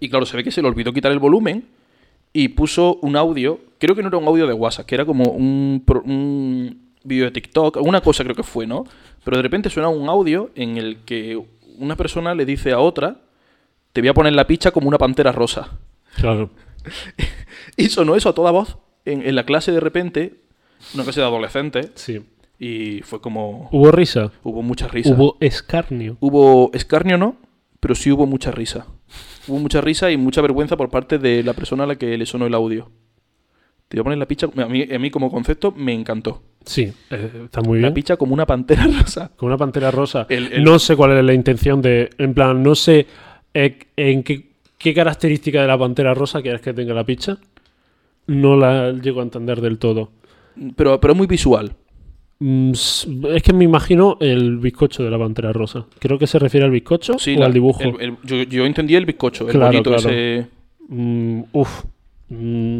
y 0.00 0.08
claro, 0.08 0.26
se 0.26 0.36
ve 0.36 0.42
que 0.42 0.50
se 0.50 0.62
le 0.62 0.68
olvidó 0.68 0.92
quitar 0.92 1.12
el 1.12 1.20
volumen 1.20 1.64
y 2.32 2.48
puso 2.48 2.96
un 3.02 3.16
audio, 3.16 3.60
creo 3.78 3.94
que 3.94 4.02
no 4.02 4.08
era 4.08 4.18
un 4.18 4.26
audio 4.26 4.46
de 4.46 4.52
WhatsApp, 4.52 4.86
que 4.86 4.94
era 4.96 5.04
como 5.04 5.30
un, 5.30 5.82
un 6.04 6.80
vídeo 7.04 7.24
de 7.26 7.30
TikTok, 7.30 7.76
alguna 7.76 8.00
cosa 8.00 8.24
creo 8.24 8.36
que 8.36 8.42
fue, 8.42 8.66
¿no? 8.66 8.84
Pero 9.24 9.36
de 9.38 9.42
repente 9.42 9.70
suena 9.70 9.88
un 9.88 10.08
audio 10.08 10.50
en 10.54 10.76
el 10.76 10.98
que 10.98 11.40
una 11.78 11.96
persona 11.96 12.34
le 12.34 12.44
dice 12.44 12.72
a 12.72 12.78
otra, 12.80 13.22
te 13.92 14.00
voy 14.00 14.08
a 14.08 14.14
poner 14.14 14.32
la 14.34 14.46
picha 14.46 14.70
como 14.70 14.88
una 14.88 14.98
pantera 14.98 15.32
rosa. 15.32 15.78
Claro. 16.16 16.50
Y 17.76 17.88
sonó 17.88 18.16
eso 18.16 18.28
a 18.30 18.34
toda 18.34 18.50
voz 18.52 18.78
en, 19.04 19.22
en 19.26 19.34
la 19.34 19.44
clase 19.44 19.70
de 19.72 19.80
repente, 19.80 20.34
una 20.94 21.02
clase 21.04 21.20
de 21.20 21.26
adolescentes, 21.26 21.90
Sí. 21.94 22.22
y 22.58 23.00
fue 23.02 23.20
como... 23.20 23.68
¿Hubo 23.72 23.90
risa? 23.90 24.32
Hubo 24.42 24.62
mucha 24.62 24.88
risa. 24.88 25.12
Hubo 25.12 25.36
escarnio. 25.40 26.16
Hubo 26.20 26.70
escarnio, 26.72 27.18
no, 27.18 27.36
pero 27.80 27.94
sí 27.94 28.10
hubo 28.10 28.24
mucha 28.26 28.50
risa. 28.50 28.86
Hubo 29.46 29.58
mucha 29.58 29.80
risa 29.80 30.10
y 30.10 30.16
mucha 30.16 30.40
vergüenza 30.40 30.76
por 30.76 30.88
parte 30.90 31.18
de 31.18 31.42
la 31.42 31.52
persona 31.52 31.84
a 31.84 31.86
la 31.86 31.96
que 31.96 32.16
le 32.16 32.24
sonó 32.26 32.46
el 32.46 32.54
audio. 32.54 32.90
Te 33.88 33.96
voy 33.96 34.00
a 34.00 34.04
poner 34.04 34.18
la 34.18 34.26
picha. 34.26 34.48
A 34.56 34.66
mí, 34.66 34.82
a 34.92 34.98
mí 34.98 35.10
como 35.10 35.30
concepto 35.30 35.72
me 35.72 35.92
encantó. 35.92 36.42
Sí, 36.64 36.92
eh, 37.10 37.30
está 37.44 37.60
muy 37.60 37.78
La 37.78 37.88
bien. 37.88 37.94
picha 37.94 38.16
como 38.16 38.34
una 38.34 38.44
pantera 38.46 38.84
rosa. 39.00 39.30
Con 39.36 39.46
una 39.48 39.56
pantera 39.56 39.90
rosa. 39.90 40.26
El- 40.28 40.52
el- 40.52 40.64
No 40.64 40.78
sé 40.78 40.96
cuál 40.96 41.16
es 41.16 41.24
la 41.24 41.32
intención 41.34 41.80
de. 41.82 42.10
En 42.18 42.34
plan, 42.34 42.62
no 42.62 42.74
sé 42.74 43.06
eh, 43.54 43.78
en 43.96 44.22
qué, 44.24 44.48
qué 44.76 44.92
característica 44.92 45.60
de 45.62 45.68
la 45.68 45.78
pantera 45.78 46.14
rosa 46.14 46.42
quieres 46.42 46.60
que 46.60 46.72
tenga 46.74 46.94
la 46.94 47.04
picha. 47.04 47.38
No 48.26 48.56
la 48.56 48.90
llego 48.92 49.20
a 49.20 49.22
entender 49.22 49.60
del 49.60 49.78
todo. 49.78 50.10
Pero, 50.74 50.98
pero 51.00 51.12
es 51.12 51.16
muy 51.16 51.28
visual. 51.28 51.72
Mm, 52.40 52.72
Es 52.72 53.42
que 53.44 53.52
me 53.52 53.64
imagino 53.64 54.18
el 54.20 54.58
bizcocho 54.58 55.04
de 55.04 55.10
la 55.10 55.18
pantera 55.18 55.52
rosa. 55.52 55.86
Creo 56.00 56.18
que 56.18 56.26
se 56.26 56.38
refiere 56.40 56.66
al 56.66 56.72
bizcocho 56.72 57.18
Sí, 57.20 57.36
o 57.36 57.38
la- 57.40 57.46
al 57.46 57.52
dibujo. 57.52 57.82
el- 57.82 58.16
yo, 58.24 58.42
yo 58.42 58.66
entendí 58.66 58.96
el 58.96 59.06
bizcocho, 59.06 59.44
el 59.46 59.52
Claro, 59.52 59.66
bonito 59.68 59.90
claro. 59.94 60.10
ese. 60.10 60.46
Mm, 60.88 61.42
uf. 61.52 61.84
Mm, 62.28 62.78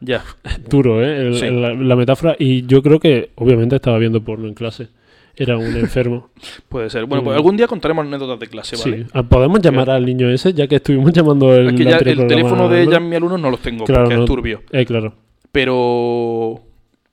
Ya. 0.00 0.24
duro, 0.68 1.02
¿eh? 1.04 1.26
El- 1.28 1.34
Sí. 1.36 1.46
el- 1.46 1.60
la, 1.62 1.74
la 1.74 1.96
metáfora. 1.96 2.36
Y 2.38 2.66
yo 2.66 2.82
creo 2.82 2.98
que, 3.00 3.30
obviamente, 3.36 3.76
estaba 3.76 3.98
viendo 3.98 4.22
porno 4.22 4.48
en 4.48 4.54
clase. 4.54 4.88
Era 5.36 5.56
un 5.56 5.74
enfermo. 5.76 6.30
Puede 6.68 6.90
ser. 6.90 7.06
Bueno, 7.06 7.24
pues 7.24 7.34
Mm. 7.34 7.38
algún 7.38 7.56
día 7.56 7.66
contaremos 7.66 8.04
anécdotas 8.06 8.40
de 8.40 8.46
clase, 8.48 8.76
¿vale? 8.76 9.04
sí. 9.04 9.10
Ah, 9.14 9.22
Podemos 9.22 9.60
llamar 9.60 9.88
al 9.90 10.04
niño 10.04 10.28
ese, 10.28 10.52
ya 10.52 10.66
que 10.66 10.76
estuvimos 10.76 11.12
llamando 11.12 11.54
el. 11.54 11.68
Es 11.68 11.72
que 11.74 11.84
ya 11.84 11.96
el 11.98 12.26
teléfono 12.26 12.68
de 12.68 12.86
ya 12.86 13.00
mi 13.00 13.16
alumno 13.16 13.38
no 13.38 13.50
los 13.50 13.60
tengo 13.60 13.84
Claro, 13.84 14.02
porque 14.04 14.16
no. 14.16 14.22
es 14.24 14.26
turbio. 14.26 14.62
Eh, 14.72 14.84
claro. 14.84 15.14
Pero 15.52 16.60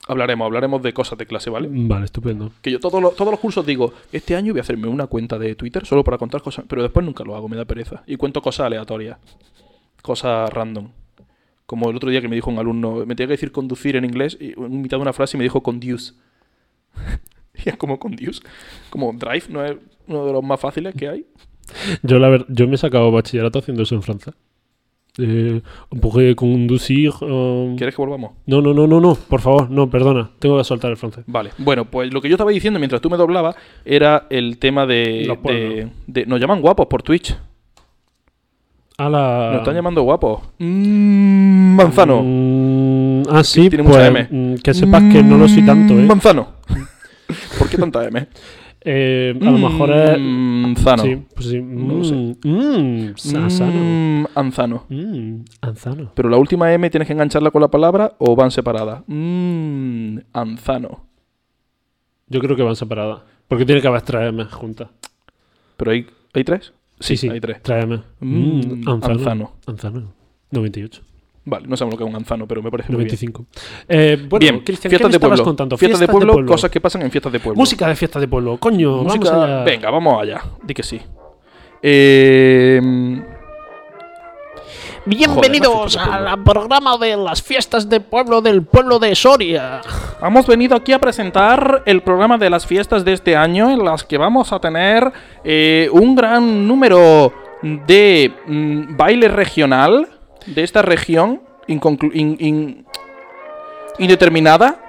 hablaremos, 0.07 0.45
hablaremos 0.45 0.81
de 0.81 0.93
cosas 0.93 1.17
de 1.17 1.25
clase, 1.25 1.49
¿vale? 1.49 1.67
Vale, 1.71 2.05
estupendo. 2.05 2.51
Que 2.61 2.71
yo 2.71 2.79
todos 2.79 3.01
los, 3.01 3.15
todos 3.15 3.31
los 3.31 3.39
cursos 3.39 3.65
digo, 3.65 3.93
este 4.11 4.35
año 4.35 4.53
voy 4.53 4.59
a 4.59 4.61
hacerme 4.61 4.87
una 4.87 5.07
cuenta 5.07 5.37
de 5.37 5.55
Twitter 5.55 5.85
solo 5.85 6.03
para 6.03 6.17
contar 6.17 6.41
cosas, 6.41 6.65
pero 6.67 6.81
después 6.81 7.05
nunca 7.05 7.23
lo 7.23 7.35
hago, 7.35 7.47
me 7.49 7.55
da 7.57 7.65
pereza. 7.65 8.03
Y 8.07 8.15
cuento 8.17 8.41
cosas 8.41 8.65
aleatorias, 8.67 9.17
cosas 10.01 10.51
random. 10.51 10.89
Como 11.67 11.89
el 11.91 11.95
otro 11.95 12.09
día 12.09 12.21
que 12.21 12.27
me 12.29 12.35
dijo 12.35 12.49
un 12.49 12.57
alumno, 12.57 13.05
me 13.05 13.13
tenía 13.15 13.27
que 13.27 13.33
decir 13.33 13.51
conducir 13.51 13.95
en 13.97 14.05
inglés, 14.05 14.35
y 14.41 14.53
en 14.59 14.81
mitad 14.81 14.97
de 14.97 15.01
una 15.03 15.13
frase 15.13 15.35
y 15.35 15.39
me 15.39 15.43
dijo 15.43 15.61
conduce. 15.61 16.13
y 17.65 17.69
es 17.69 17.77
como 17.77 17.99
conduce. 17.99 18.41
Como 18.89 19.13
drive, 19.13 19.43
no 19.49 19.63
es 19.63 19.75
uno 20.07 20.25
de 20.25 20.33
los 20.33 20.43
más 20.43 20.59
fáciles 20.59 20.95
que 20.95 21.07
hay. 21.07 21.25
Yo, 22.01 22.17
la 22.19 22.29
ver- 22.29 22.45
yo 22.47 22.67
me 22.67 22.75
he 22.75 22.77
sacado 22.77 23.11
bachillerato 23.11 23.59
haciendo 23.59 23.83
eso 23.83 23.93
en 23.95 24.01
Francia. 24.01 24.33
Eh, 25.19 25.61
conducir. 26.35 27.11
euh, 27.21 27.73
¿Quieres 27.75 27.95
que 27.95 28.01
volvamos? 28.01 28.31
No, 28.45 28.61
no, 28.61 28.73
no, 28.73 28.85
no, 28.87 29.01
no, 29.01 29.15
por 29.15 29.41
favor, 29.41 29.69
no, 29.69 29.89
perdona, 29.89 30.29
tengo 30.39 30.57
que 30.57 30.63
soltar 30.63 30.91
el 30.91 30.97
francés. 30.97 31.23
Vale, 31.27 31.49
bueno, 31.57 31.85
pues 31.85 32.13
lo 32.13 32.21
que 32.21 32.29
yo 32.29 32.35
estaba 32.35 32.51
diciendo 32.51 32.79
mientras 32.79 33.01
tú 33.01 33.09
me 33.09 33.17
doblabas 33.17 33.55
era 33.83 34.27
el 34.29 34.59
tema 34.59 34.85
de. 34.85 35.23
Los 35.25 35.37
de, 35.37 35.41
pueblos. 35.43 35.91
de- 36.05 36.25
nos 36.27 36.39
llaman 36.39 36.61
guapos 36.61 36.85
por 36.87 37.01
Twitch. 37.01 37.35
A 38.99 39.09
la. 39.09 39.49
Nos 39.51 39.59
están 39.59 39.75
llamando 39.75 40.01
guapos. 40.01 40.41
Mm, 40.57 41.75
manzano. 41.75 42.23
Mm, 42.23 43.23
ah, 43.29 43.43
sí, 43.43 43.69
Tiene 43.69 43.83
pues, 43.83 43.95
mucha 43.95 44.07
M. 44.07 44.27
mm, 44.31 44.55
que 44.55 44.73
sepas 44.73 45.03
que 45.11 45.21
no 45.21 45.37
lo 45.37 45.47
soy 45.47 45.63
tanto, 45.63 45.93
¿eh? 45.93 46.01
Manzano. 46.01 46.47
¿Por 47.59 47.69
qué 47.69 47.77
tanta 47.77 48.05
M? 48.05 48.27
Eh, 48.89 49.37
a 49.41 49.51
lo 49.51 49.57
mejor 49.57 49.91
es. 49.91 50.17
Manzano. 50.17 51.03
Sí, 51.03 51.21
pues 51.35 51.47
sí. 51.47 51.59
No 51.59 51.95
lo 51.95 52.03
sé. 52.05 52.37
Anzano. 53.35 54.85
Anzano. 55.59 56.11
Pero 56.13 56.29
la 56.29 56.37
última 56.37 56.71
M 56.71 56.89
tienes 56.89 57.05
que 57.07 57.13
engancharla 57.13 57.51
con 57.51 57.61
la 57.61 57.67
palabra 57.67 58.13
o 58.17 58.33
van 58.33 58.49
separadas. 58.49 59.01
Anzano. 60.31 61.05
Yo 62.27 62.39
creo 62.39 62.55
que 62.55 62.63
van 62.63 62.77
separadas. 62.77 63.23
Porque 63.49 63.65
tiene 63.65 63.81
que 63.81 63.87
haber 63.89 64.03
tres 64.03 64.29
M 64.29 64.45
juntas. 64.45 64.87
¿Pero 65.75 65.91
hay, 65.91 66.07
hay 66.33 66.43
tres? 66.45 66.71
Sí, 66.99 67.15
sí, 67.17 67.29
hay 67.29 67.39
tres. 67.39 67.57
M. 67.67 68.01
Mm, 68.19 68.81
Mm, 68.83 68.89
Anzano. 68.89 69.13
anzano. 69.13 69.51
Anzano. 69.67 70.13
98. 70.51 71.01
Vale, 71.45 71.65
no 71.67 71.77
sabemos 71.77 71.93
lo 71.93 71.97
que 71.99 72.03
es 72.03 72.09
un 72.09 72.15
anzano, 72.17 72.45
pero 72.47 72.61
me 72.61 72.69
parece 72.69 72.91
muy 72.91 72.97
bien. 73.05 73.07
95. 73.07 73.45
Eh, 73.87 74.17
bueno, 74.29 74.39
bien, 74.39 74.59
Cristian, 74.65 74.89
¿qué 74.89 74.97
fiestas 74.97 75.11
de 75.13 75.19
pueblo. 75.19 75.43
contando? 75.43 75.77
Fiestas 75.77 75.99
de 76.01 76.07
pueblo, 76.07 76.45
cosas 76.45 76.69
que 76.69 76.81
pasan 76.81 77.03
en 77.03 77.11
fiestas 77.11 77.31
de 77.31 77.39
pueblo. 77.39 77.57
Música 77.59 77.87
de 77.87 77.95
fiestas 77.95 78.19
de 78.21 78.27
pueblo. 78.27 78.57
Coño, 78.57 79.03
Música- 79.03 79.29
vamos 79.31 79.45
allá. 79.45 79.63
Venga, 79.63 79.89
vamos 79.89 80.21
allá. 80.21 80.41
Di 80.63 80.73
que 80.73 80.83
sí. 80.83 80.99
Eh, 81.81 82.81
Bienvenidos 85.07 85.95
Joder, 85.95 86.27
al 86.27 86.43
programa 86.43 86.97
de 86.97 87.15
las 87.15 87.41
fiestas 87.41 87.87
de 87.87 88.01
pueblo 88.01 88.41
del 88.41 88.63
pueblo 88.63 88.99
de 88.99 89.15
Soria. 89.15 89.79
Hemos 90.21 90.45
venido 90.47 90.75
aquí 90.75 90.91
a 90.91 90.99
presentar 90.99 91.83
el 91.85 92.01
programa 92.01 92.37
de 92.37 92.49
las 92.49 92.65
fiestas 92.65 93.05
de 93.05 93.13
este 93.13 93.37
año 93.37 93.69
en 93.71 93.85
las 93.85 94.03
que 94.03 94.17
vamos 94.17 94.51
a 94.51 94.59
tener 94.59 95.09
eh, 95.45 95.87
un 95.93 96.13
gran 96.13 96.67
número 96.67 97.31
de 97.61 98.33
mm, 98.47 98.97
baile 98.97 99.29
regional 99.29 100.09
de 100.45 100.63
esta 100.63 100.81
región 100.81 101.41
inconclu- 101.69 102.11
in- 102.13 102.35
in- 102.39 102.85
indeterminada. 103.99 104.83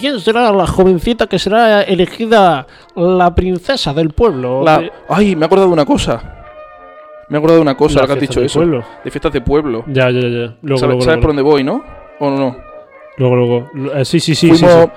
¿Quién 0.00 0.18
será 0.18 0.50
la 0.50 0.66
jovencita 0.66 1.26
que 1.26 1.38
será 1.38 1.82
elegida 1.82 2.66
la 2.96 3.34
princesa 3.34 3.92
del 3.92 4.10
pueblo? 4.10 4.62
La- 4.64 4.90
Ay, 5.10 5.36
me 5.36 5.42
he 5.42 5.46
acordado 5.46 5.68
de 5.68 5.74
una 5.74 5.84
cosa. 5.84 6.36
Me 7.28 7.36
he 7.36 7.38
acordado 7.38 7.56
de 7.58 7.62
una 7.62 7.76
cosa, 7.76 8.00
ahora 8.00 8.06
que 8.06 8.12
has 8.14 8.18
fiesta 8.20 8.40
dicho 8.40 8.40
del 8.40 8.46
eso. 8.46 8.58
pueblo. 8.60 8.84
De 9.04 9.10
fiestas 9.10 9.32
de 9.32 9.40
pueblo. 9.40 9.84
Ya, 9.86 10.10
ya, 10.10 10.20
ya. 10.20 10.56
Luego, 10.62 10.78
¿Sabes, 10.78 10.80
luego, 10.80 11.02
sabes 11.02 11.18
por 11.18 11.28
dónde 11.28 11.42
voy, 11.42 11.62
no? 11.64 11.84
¿O 12.20 12.30
no? 12.30 12.36
no? 12.38 12.56
luego, 13.18 13.36
luego. 13.36 13.70
Lu- 13.74 13.92
eh, 13.92 14.04
sí, 14.04 14.18
sí, 14.20 14.34
sí. 14.34 14.48
fuimos, 14.48 14.70
sí. 14.84 14.90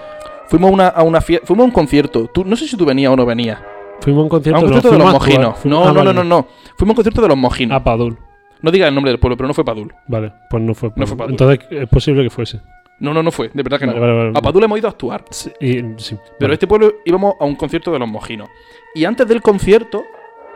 fuimos 0.47 0.69
a 0.69 0.73
una, 0.73 0.87
a 0.87 1.03
una 1.03 1.19
fie- 1.19 1.41
fuimos 1.43 1.63
a 1.63 1.65
un 1.65 1.71
concierto. 1.71 2.27
Tú, 2.33 2.45
no 2.45 2.55
sé 2.55 2.67
si 2.67 2.77
tú 2.77 2.85
venías 2.85 3.11
o 3.11 3.15
no 3.15 3.25
venías. 3.25 3.59
Fuimos 3.99 4.21
a 4.21 4.23
un 4.23 4.27
A 4.27 4.29
concierto, 4.29 4.59
un 4.61 4.65
no, 4.67 4.71
concierto 4.71 4.91
de 4.91 4.97
los 5.03 5.13
a 5.13 5.17
actuar. 5.17 5.29
mojinos. 5.29 5.65
No, 5.65 5.81
ah, 5.81 5.85
no, 5.87 5.93
no, 5.93 5.99
vale. 5.99 6.13
no, 6.13 6.23
no. 6.23 6.47
Fuimos 6.77 6.79
a 6.79 6.93
un 6.93 6.95
concierto 6.95 7.21
de 7.21 7.27
los 7.27 7.37
mojinos. 7.37 7.75
A 7.75 7.83
Padul. 7.83 8.17
No 8.61 8.71
digas 8.71 8.87
el 8.89 8.95
nombre 8.95 9.11
del 9.11 9.19
pueblo, 9.19 9.35
pero 9.37 9.47
no 9.47 9.53
fue 9.53 9.65
Padul. 9.65 9.93
Vale, 10.07 10.31
pues 10.49 10.63
no 10.63 10.73
fue 10.73 10.89
No 10.89 10.95
Padul. 10.95 11.07
fue 11.07 11.17
Padul. 11.17 11.31
Entonces 11.31 11.59
es 11.71 11.89
posible 11.89 12.23
que 12.23 12.29
fuese. 12.29 12.61
No, 12.99 13.13
no, 13.13 13.23
no 13.23 13.31
fue. 13.31 13.49
De 13.51 13.63
verdad 13.63 13.79
que 13.79 13.87
Vale, 13.87 13.99
no. 13.99 14.05
vale, 14.05 14.17
vale. 14.17 14.31
A 14.37 14.41
Padul 14.41 14.63
hemos 14.63 14.77
ido 14.77 14.87
a 14.87 14.91
actuar. 14.91 15.23
Sí, 15.31 15.51
y- 15.59 15.81
sí, 15.97 16.15
Pero 16.39 16.53
este 16.53 16.67
pueblo 16.67 16.93
íbamos 17.05 17.33
a 17.39 17.45
un 17.45 17.55
concierto 17.55 17.91
de 17.91 17.97
los 17.99 18.07
mojinos. 18.07 18.47
Y 18.93 19.05
antes 19.05 19.27
del 19.27 19.41
concierto 19.41 20.03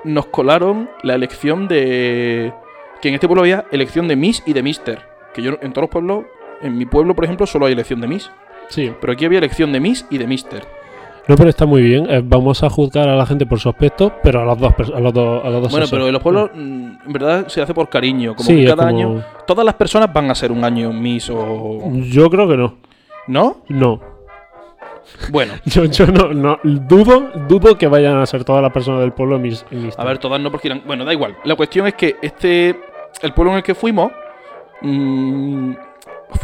nos 0.06 0.28
colaron 0.28 0.90
la 1.04 1.16
elección 1.16 1.68
de... 1.68 2.54
Que 3.02 3.10
en 3.10 3.16
este 3.16 3.28
pueblo 3.28 3.42
había 3.42 3.66
elección 3.72 4.08
de 4.08 4.16
Miss 4.16 4.42
y 4.46 4.54
de 4.54 4.64
Mister. 4.64 5.00
Que 5.34 5.42
yo 5.42 5.52
en 5.62 5.74
todos 5.74 5.84
los 5.84 5.90
pueblos... 5.90 6.26
En 6.62 6.78
mi 6.78 6.86
pueblo, 6.86 7.14
por 7.14 7.26
ejemplo, 7.26 7.46
solo 7.46 7.66
hay 7.66 7.74
elección 7.74 8.00
de 8.02 8.08
Miss. 8.08 8.32
Sí. 8.70 8.92
Pero 9.02 9.14
aquí 9.14 9.26
había 9.26 9.40
elección 9.40 9.72
de 9.74 9.80
Miss 9.82 10.06
y 10.10 10.18
de 10.18 10.26
Mister. 10.26 10.66
No, 11.28 11.36
pero 11.36 11.50
está 11.50 11.66
muy 11.66 11.82
bien. 11.82 12.08
Eh, 12.10 12.22
vamos 12.24 12.64
a 12.64 12.70
juzgar 12.70 13.10
a 13.10 13.16
la 13.16 13.26
gente 13.26 13.46
por 13.46 13.60
su 13.60 13.68
aspecto, 13.68 14.14
pero 14.24 14.42
a 14.42 14.46
los 14.46 14.58
dos, 14.60 14.74
a 14.96 15.00
los 15.00 15.14
dos, 15.14 15.44
a 15.44 15.50
los 15.50 15.62
dos 15.64 15.72
Bueno, 15.72 15.86
sexos. 15.86 15.92
pero 15.92 16.08
en 16.08 16.14
los 16.14 16.22
pueblos, 16.22 16.52
mm, 16.54 16.58
en 17.08 17.14
verdad, 17.14 17.48
se 17.48 17.62
hace 17.62 17.74
por 17.74 17.90
cariño. 17.90 18.36
Como 18.36 18.48
Sí, 18.48 18.58
que 18.62 18.66
cada 18.68 18.88
como- 18.88 18.98
año... 18.98 19.24
Todas 19.46 19.66
las 19.66 19.74
personas 19.76 20.14
van 20.14 20.30
a 20.32 20.36
ser 20.36 20.52
un 20.52 20.64
año 20.64 20.94
Miss 20.94 21.30
o... 21.32 21.80
Yo 21.94 22.30
creo 22.30 22.48
que 22.48 22.58
no. 22.58 22.76
¿No? 23.28 23.58
No. 23.70 24.00
Bueno. 25.32 25.54
Yo, 25.66 25.86
yo 25.86 26.08
no, 26.08 26.34
no. 26.34 26.60
Dudo, 26.64 27.32
dudo 27.48 27.78
que 27.78 27.88
vayan 27.88 28.18
a 28.18 28.26
ser 28.26 28.44
todas 28.44 28.62
las 28.62 28.72
personas 28.72 29.02
del 29.02 29.14
pueblo 29.14 29.40
mis, 29.40 29.66
mis- 29.72 29.98
A 29.98 30.04
ver, 30.04 30.18
todas 30.18 30.40
no 30.42 30.52
porque 30.52 30.68
irán... 30.68 30.84
Bueno, 30.86 31.06
da 31.06 31.14
igual. 31.14 31.36
La 31.44 31.56
cuestión 31.56 31.88
es 31.88 31.94
que 31.96 32.16
este... 32.22 32.80
El 33.22 33.34
pueblo 33.34 33.52
en 33.52 33.58
el 33.58 33.64
que 33.64 33.76
fuimos... 33.76 34.12
mm, 34.82 35.72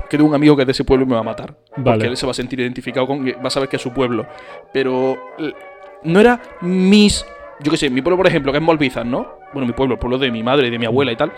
que 0.10 0.18
tengo 0.18 0.30
un 0.30 0.36
amigo 0.36 0.56
que 0.56 0.62
es 0.64 0.66
de 0.68 0.72
ese 0.72 0.84
pueblo 0.86 1.06
y 1.06 1.08
me 1.10 1.16
va 1.16 1.22
a 1.22 1.24
matar. 1.24 1.54
Porque 1.70 1.82
Vale. 1.90 2.08
él 2.08 2.18
se 2.18 2.26
va 2.26 2.32
a 2.32 2.36
sentir 2.36 2.60
identificado 2.60 3.06
con... 3.08 3.26
Va 3.26 3.48
a 3.48 3.50
saber 3.50 3.68
que 3.70 3.76
es 3.76 3.82
su 3.82 3.92
pueblo. 3.94 4.26
Pero... 4.74 5.18
No 6.04 6.20
era 6.20 6.40
mis... 6.62 7.26
Yo 7.60 7.72
qué 7.72 7.78
sé, 7.78 7.90
mi 7.90 8.02
pueblo, 8.02 8.18
por 8.18 8.28
ejemplo, 8.28 8.52
que 8.52 8.58
es 8.58 8.64
Molbizas, 8.64 9.06
¿no? 9.06 9.28
Bueno, 9.54 9.68
mi 9.68 9.74
pueblo, 9.74 9.94
el 9.96 10.00
pueblo 10.00 10.18
de 10.18 10.32
mi 10.32 10.42
madre 10.44 10.68
y 10.68 10.72
de 10.72 10.80
mi 10.80 10.86
abuela 10.86 11.12
y 11.12 11.16
tal. 11.16 11.32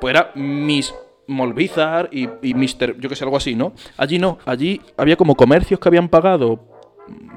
Pues 0.00 0.14
era 0.14 0.30
mis 0.34 0.94
Molbizar 1.26 2.08
y, 2.12 2.28
y 2.42 2.54
Mister... 2.54 2.98
Yo 2.98 3.08
qué 3.08 3.16
sé, 3.16 3.24
algo 3.24 3.36
así, 3.36 3.54
¿no? 3.54 3.72
Allí 3.96 4.18
no. 4.18 4.38
Allí 4.44 4.80
había 4.96 5.16
como 5.16 5.34
comercios 5.34 5.80
que 5.80 5.88
habían 5.88 6.08
pagado 6.08 6.60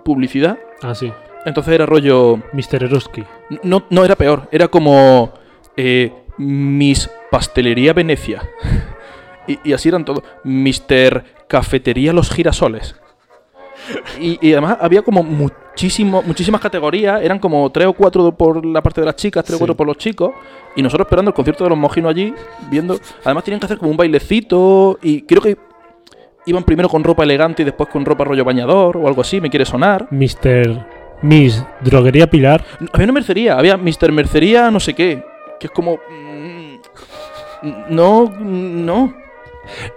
publicidad. 0.03 0.59
Ah, 0.81 0.95
sí. 0.95 1.11
Entonces 1.45 1.73
era 1.73 1.85
rollo... 1.85 2.37
Mr. 2.53 2.83
Eroski. 2.83 3.23
No, 3.63 3.85
no 3.89 4.03
era 4.03 4.15
peor, 4.15 4.49
era 4.51 4.67
como 4.67 5.33
eh, 5.77 6.11
Miss 6.37 7.09
Pastelería 7.29 7.93
Venecia. 7.93 8.41
y, 9.47 9.59
y 9.63 9.73
así 9.73 9.89
eran 9.89 10.05
todos. 10.05 10.23
Mister 10.43 11.23
Cafetería 11.47 12.13
Los 12.13 12.31
Girasoles. 12.31 12.95
Y, 14.19 14.39
y 14.45 14.53
además 14.53 14.77
había 14.81 15.03
como 15.03 15.21
muchísimo, 15.75 16.23
muchísimas 16.25 16.61
categorías, 16.61 17.21
eran 17.21 17.37
como 17.37 17.69
tres 17.69 17.87
o 17.87 17.93
cuatro 17.93 18.31
por 18.31 18.65
la 18.65 18.81
parte 18.81 19.01
de 19.01 19.05
las 19.07 19.15
chicas, 19.17 19.43
tres 19.43 19.55
o 19.55 19.57
Sí. 19.57 19.59
cuatro 19.59 19.75
por 19.75 19.85
los 19.85 19.97
chicos, 19.97 20.31
y 20.75 20.81
nosotros 20.81 21.05
esperando 21.05 21.29
el 21.31 21.35
concierto 21.35 21.65
de 21.65 21.69
los 21.71 21.77
mojinos 21.77 22.11
allí, 22.11 22.33
viendo. 22.69 22.97
Además 23.25 23.43
tenían 23.43 23.59
que 23.59 23.65
hacer 23.65 23.77
como 23.77 23.91
un 23.91 23.97
bailecito, 23.97 24.97
y 25.01 25.23
creo 25.23 25.41
que 25.41 25.57
iban 26.45 26.63
primero 26.63 26.87
con 26.87 27.03
ropa 27.03 27.23
elegante 27.23 27.63
y 27.63 27.65
después 27.65 27.89
con 27.89 28.05
ropa 28.05 28.23
rollo 28.23 28.45
bañador 28.45 28.95
o 28.95 29.05
algo 29.07 29.19
así, 29.21 29.41
me 29.41 29.49
quiere 29.49 29.65
sonar. 29.65 30.07
Mr. 30.11 30.85
Miss 31.21 31.61
Droguería 31.81 32.29
Pilar. 32.29 32.63
Había 32.93 33.03
una 33.05 33.13
mercería, 33.13 33.57
había 33.57 33.75
Mr. 33.75 34.11
Mercería 34.13 34.71
no 34.71 34.79
sé 34.79 34.93
qué, 34.93 35.23
que 35.59 35.67
es 35.67 35.71
como... 35.71 35.95
mm, 35.97 36.75
No, 37.89 38.31
no. 38.39 39.13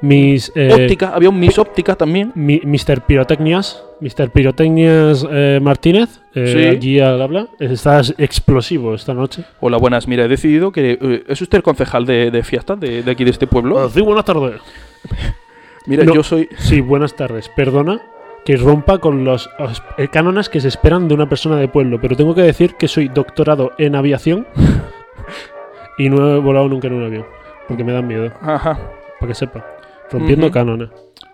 Miss. 0.01 0.53
eh, 0.55 0.71
Óptica, 0.73 1.11
había 1.15 1.29
un 1.29 1.39
Miss 1.39 1.59
Óptica 1.59 1.95
también. 1.97 2.33
mi- 2.35 2.61
Mr. 2.65 3.03
Pirotecnias. 3.07 3.83
Mr. 4.01 4.31
Pirotecnias 4.31 5.27
eh, 5.31 5.59
Martínez. 5.63 6.21
eh, 6.35 6.47
Sí. 6.53 6.65
Allí 6.65 7.01
al 7.01 7.21
habla. 7.21 7.49
Estás 7.59 8.15
explosivo 8.19 8.95
esta 8.95 9.13
noche. 9.15 9.45
Hola, 9.61 9.77
buenas, 9.77 10.07
mira, 10.07 10.25
he 10.25 10.29
decidido 10.29 10.71
que... 10.73 10.99
eh, 11.01 11.25
¿Es 11.29 11.41
usted 11.43 11.59
el 11.59 11.63
concejal 11.65 12.07
de, 12.07 12.31
de 12.31 12.43
fiestas 12.43 12.79
de, 12.79 13.03
de 13.03 13.11
aquí 13.11 13.25
de 13.25 13.31
este 13.31 13.47
pueblo? 13.47 13.89
sí, 13.91 14.01
buenas 14.01 14.25
tardes. 14.25 14.61
Mira, 15.87 16.05
No. 16.05 16.15
yo 16.15 16.23
soy. 16.23 16.49
Sí, 16.59 16.81
buenas 16.83 17.17
tardes. 17.17 17.49
Perdona 17.57 18.01
que 18.45 18.57
rompa 18.57 18.99
con 18.99 19.25
los 19.25 19.49
os- 19.59 19.83
eh, 19.97 20.09
cánones 20.09 20.49
que 20.51 20.61
se 20.61 20.69
esperan 20.69 21.09
de 21.09 21.15
una 21.15 21.29
persona 21.29 21.57
de 21.57 21.67
pueblo, 21.69 21.99
pero 22.01 22.15
tengo 22.15 22.35
que 22.35 22.43
decir 22.43 22.75
que 22.75 22.89
soy 22.89 23.09
doctorado 23.09 23.73
en 23.79 23.95
aviación 23.95 24.47
y 25.99 26.09
no 26.09 26.37
he 26.37 26.39
volado 26.41 26.69
nunca 26.69 26.89
en 26.89 26.95
un 26.95 27.05
avión, 27.05 27.25
porque 27.67 27.85
me 27.85 27.93
dan 27.93 28.07
miedo, 28.07 28.31
Ajá. 28.41 28.79
Para 29.21 29.29
que 29.29 29.35
sepa. 29.35 29.65
Rompiendo 30.11 30.47
Ujú. 30.47 30.53
cánones. 30.55 30.89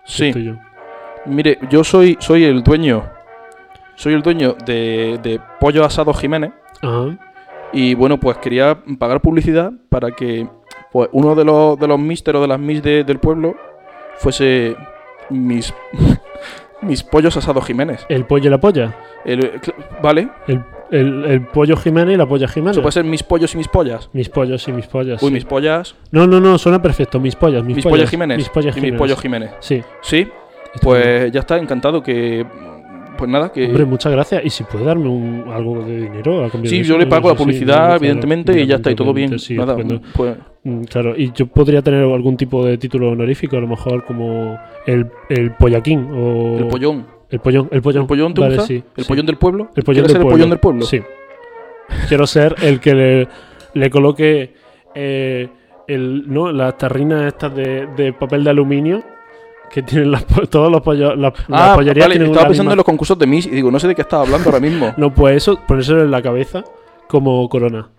Sí. 0.05 0.27
estoy 0.27 0.43
yo. 0.45 0.53
Mire, 1.25 1.57
yo 1.69 1.83
soy, 1.83 2.17
soy 2.19 2.43
el 2.43 2.63
dueño. 2.63 3.03
Soy 3.95 4.13
el 4.13 4.21
dueño 4.21 4.55
de, 4.65 5.19
de 5.23 5.39
Pollo 5.59 5.85
Asado 5.85 6.13
Jiménez. 6.13 6.51
Ajá. 6.81 7.17
Y 7.73 7.93
bueno, 7.95 8.19
pues 8.19 8.37
quería 8.37 8.77
pagar 8.99 9.21
publicidad 9.21 9.71
para 9.89 10.11
que 10.11 10.47
pues, 10.91 11.09
uno 11.13 11.33
de 11.35 11.43
los, 11.45 11.79
de 11.79 11.87
los 11.87 11.99
mister 11.99 12.35
o 12.35 12.41
de 12.41 12.47
las 12.47 12.59
mis 12.59 12.81
de- 12.83 13.03
del 13.03 13.19
pueblo 13.19 13.55
fuese 14.17 14.75
mis, 15.29 15.73
mis 16.81 17.03
pollos 17.03 17.35
asados 17.37 17.65
Jiménez. 17.65 18.05
El 18.09 18.25
pollo 18.25 18.47
y 18.47 18.51
la 18.51 18.59
polla. 18.59 18.93
El- 19.25 19.59
¿Vale? 20.01 20.29
El, 20.47 20.63
el- 20.91 21.25
el 21.25 21.41
pollo 21.47 21.75
Jiménez 21.77 22.15
y 22.15 22.17
la 22.17 22.25
polla 22.25 22.47
Jiménez. 22.47 22.71
Eso 22.73 22.81
puede 22.81 22.91
ser 22.93 23.03
mis 23.05 23.23
pollos 23.23 23.53
y 23.53 23.57
mis 23.57 23.67
pollas. 23.67 24.09
Mis 24.13 24.29
pollos 24.29 24.67
y 24.67 24.71
mis 24.71 24.87
pollas. 24.87 25.21
Uy, 25.21 25.29
sí. 25.29 25.33
mis 25.33 25.45
pollas. 25.45 25.95
No, 26.11 26.25
no, 26.27 26.39
no, 26.39 26.57
suena 26.57 26.81
perfecto. 26.81 27.19
Mis 27.19 27.35
pollas, 27.35 27.63
mis, 27.63 27.75
Mis, 27.77 27.83
pollas. 27.85 27.97
pollas 27.99 28.09
Jiménez. 28.09 28.37
Mis 28.37 28.49
pollas 28.49 28.71
y 28.71 28.79
Jiménez. 28.79 28.91
mis 28.93 28.99
pollos 28.99 29.21
Jiménez. 29.21 29.51
Sí. 29.59 29.81
Sí, 30.01 30.27
pues 30.81 31.31
ya 31.31 31.39
está, 31.41 31.57
encantado 31.57 32.01
que. 32.03 32.45
Pues 33.17 33.29
nada, 33.29 33.49
que. 33.51 33.65
Hombre, 33.67 33.85
muchas 33.85 34.11
gracias. 34.11 34.43
Y 34.43 34.49
si 34.49 34.63
puede 34.65 34.83
darme 34.83 35.07
un, 35.07 35.45
algo 35.53 35.83
de 35.85 36.01
dinero 36.01 36.43
a 36.43 36.49
cambio 36.49 36.69
Sí, 36.69 36.79
de 36.79 36.83
yo 36.83 36.97
le 36.97 37.05
pago 37.07 37.29
la 37.29 37.35
sí, 37.35 37.43
publicidad, 37.43 37.75
claro, 37.77 37.95
evidentemente, 37.95 38.61
y 38.61 38.65
ya 38.67 38.75
está, 38.75 38.91
y 38.91 38.95
todo 38.95 39.13
bien. 39.13 39.39
sí, 39.39 39.55
Nada, 39.55 39.75
pues, 40.13 40.35
Mm, 40.67 40.81
Claro, 40.85 41.13
y 41.15 41.31
yo 41.31 41.45
podría 41.45 41.83
tener 41.83 42.03
algún 42.03 42.35
tipo 42.37 42.65
de 42.65 42.79
título 42.79 43.11
honorífico, 43.11 43.55
a 43.55 43.59
lo 43.59 43.67
mejor 43.67 44.03
como 44.03 44.57
el, 44.87 45.05
el 45.29 45.51
pollaquín 45.51 46.09
o... 46.11 46.57
el 46.57 46.67
pollón. 46.67 47.05
El 47.29 47.39
pollón, 47.39 47.67
el 47.71 47.81
pollón. 47.81 48.01
¿El 48.03 48.07
pollón 48.07 48.33
te 48.33 48.41
Vale, 48.41 48.55
gusta? 48.55 48.67
sí, 48.67 48.83
¿El 48.95 49.03
sí. 49.03 49.07
pollón 49.07 49.25
del 49.25 49.37
pueblo? 49.37 49.69
El 49.75 49.83
pollón 49.83 50.03
¿Quieres 50.05 50.07
del 50.07 50.11
ser 50.11 50.21
pueblo. 50.21 50.29
el 50.29 50.33
pollón 50.39 50.49
del 50.51 50.59
pueblo? 50.59 50.85
Sí. 50.85 51.01
Quiero 52.07 52.27
ser 52.27 52.55
el 52.61 52.79
que 52.79 52.93
le, 52.95 53.27
le 53.73 53.89
coloque 53.89 54.53
eh, 54.93 55.49
el, 55.87 56.23
¿no? 56.31 56.51
las 56.51 56.77
tarrinas 56.77 57.23
estas 57.25 57.55
de, 57.55 57.87
de 57.95 58.13
papel 58.13 58.43
de 58.43 58.49
aluminio 58.49 59.03
que 59.69 59.81
tienen 59.83 60.11
las, 60.11 60.25
todos 60.49 60.71
los 60.71 60.81
pollos. 60.81 61.17
Las, 61.17 61.33
las 61.49 61.61
Ah, 61.61 61.73
pollerías 61.75 62.07
vale, 62.07 62.15
estaba 62.23 62.47
pensando 62.47 62.69
misma- 62.69 62.71
en 62.73 62.77
los 62.77 62.85
concursos 62.85 63.17
de 63.19 63.27
Miss 63.27 63.45
y 63.45 63.49
digo, 63.51 63.69
no 63.71 63.79
sé 63.79 63.87
de 63.87 63.95
qué 63.95 64.01
estaba 64.01 64.23
hablando 64.23 64.49
ahora 64.49 64.59
mismo. 64.59 64.93
No, 64.97 65.13
pues 65.13 65.37
eso, 65.37 65.59
ponérselo 65.67 66.01
en 66.03 66.11
la 66.11 66.21
cabeza 66.21 66.63
como 67.07 67.47
corona. 67.49 67.89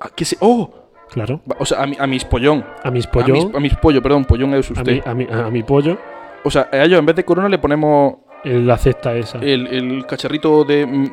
Ah, 0.00 0.10
¿qué 0.14 0.24
se- 0.24 0.36
¡Oh! 0.40 0.70
Claro. 1.10 1.40
O 1.58 1.66
sea, 1.66 1.82
a, 1.82 1.86
mi- 1.86 1.96
a 1.98 2.06
mis 2.06 2.24
pollón. 2.24 2.64
A 2.82 2.90
mis 2.90 3.06
A 3.06 3.26
mis, 3.28 3.44
a 3.54 3.60
mis 3.60 3.76
pollo, 3.76 4.00
perdón, 4.02 4.24
pollón 4.24 4.54
es 4.54 4.70
A 4.70 4.72
usted. 4.74 4.92
mi, 4.92 5.02
a, 5.04 5.14
mi, 5.14 5.26
a 5.30 5.50
mi 5.50 5.62
pollo, 5.62 5.98
O 6.44 6.50
sea, 6.50 6.68
a 6.72 6.84
ellos 6.84 6.98
en 6.98 7.06
vez 7.06 7.14
de 7.16 7.24
corona 7.24 7.48
le 7.48 7.58
ponemos 7.58 8.14
la 8.44 8.76
cesta 8.78 9.14
esa. 9.16 9.38
el, 9.38 9.66
el 9.68 10.06
cacharrito 10.06 10.64
de, 10.64 10.86
mm, 10.86 11.04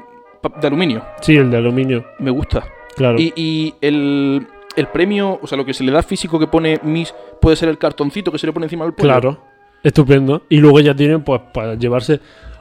de 0.61 0.67
aluminio. 0.67 1.03
Sí, 1.21 1.35
el 1.35 1.49
de 1.51 1.57
aluminio, 1.57 2.05
Me 2.19 2.31
gusta. 2.31 2.63
claro. 2.95 3.17
Y, 3.19 3.33
y 3.35 3.73
el, 3.81 4.47
el 4.75 4.87
premio, 4.87 5.39
o 5.41 5.47
sea, 5.47 5.57
lo 5.57 5.65
que 5.65 5.73
se 5.73 5.83
le 5.83 5.91
da 5.91 6.01
físico 6.03 6.39
que 6.39 6.47
pone 6.47 6.79
Miss 6.83 7.13
puede 7.41 7.55
ser 7.55 7.69
el 7.69 7.77
cartoncito 7.77 8.31
que 8.31 8.37
se 8.39 8.47
le 8.47 8.53
pone 8.53 8.65
encima 8.65 8.85
del 8.85 8.93
pollo. 8.93 9.07
Claro, 9.09 9.37
estupendo. 9.83 10.43
Y 10.49 10.57
luego 10.57 10.79
ya 10.79 10.95
tienen, 10.95 11.23
pues, 11.23 11.41
para 11.53 11.75
llevarse 11.75 12.19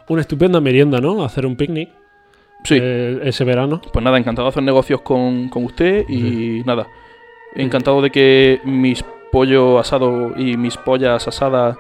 una 0.09 0.21
estupenda 0.23 0.61
merienda, 0.61 1.01
¿no? 1.01 1.23
Hacer 1.25 1.45
un 1.47 1.57
picnic 1.57 1.91
Sí. 2.65 2.77
eh, 2.81 3.21
ese 3.23 3.45
verano. 3.45 3.81
Pues 3.93 4.05
nada, 4.05 4.19
encantado 4.19 4.47
de 4.47 4.51
hacer 4.51 4.63
negocios 4.65 5.01
con, 5.03 5.49
con 5.49 5.65
usted 5.65 6.05
y 6.09 6.63
nada. 6.65 6.87
Encantado 7.55 8.03
de 8.03 8.11
que 8.11 8.61
mis 8.65 9.05
pollo 9.31 9.79
asado 9.79 10.33
y 10.37 10.57
mis 10.57 10.77
pollas 10.77 11.29
asadas 11.29 11.77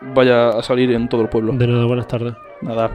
vaya 0.00 0.50
a 0.50 0.62
salir 0.62 0.90
en 0.92 1.08
todo 1.08 1.22
el 1.22 1.28
pueblo. 1.28 1.52
De 1.52 1.66
nada, 1.66 1.84
buenas 1.86 2.06
tardes. 2.08 2.34
Nada. 2.62 2.90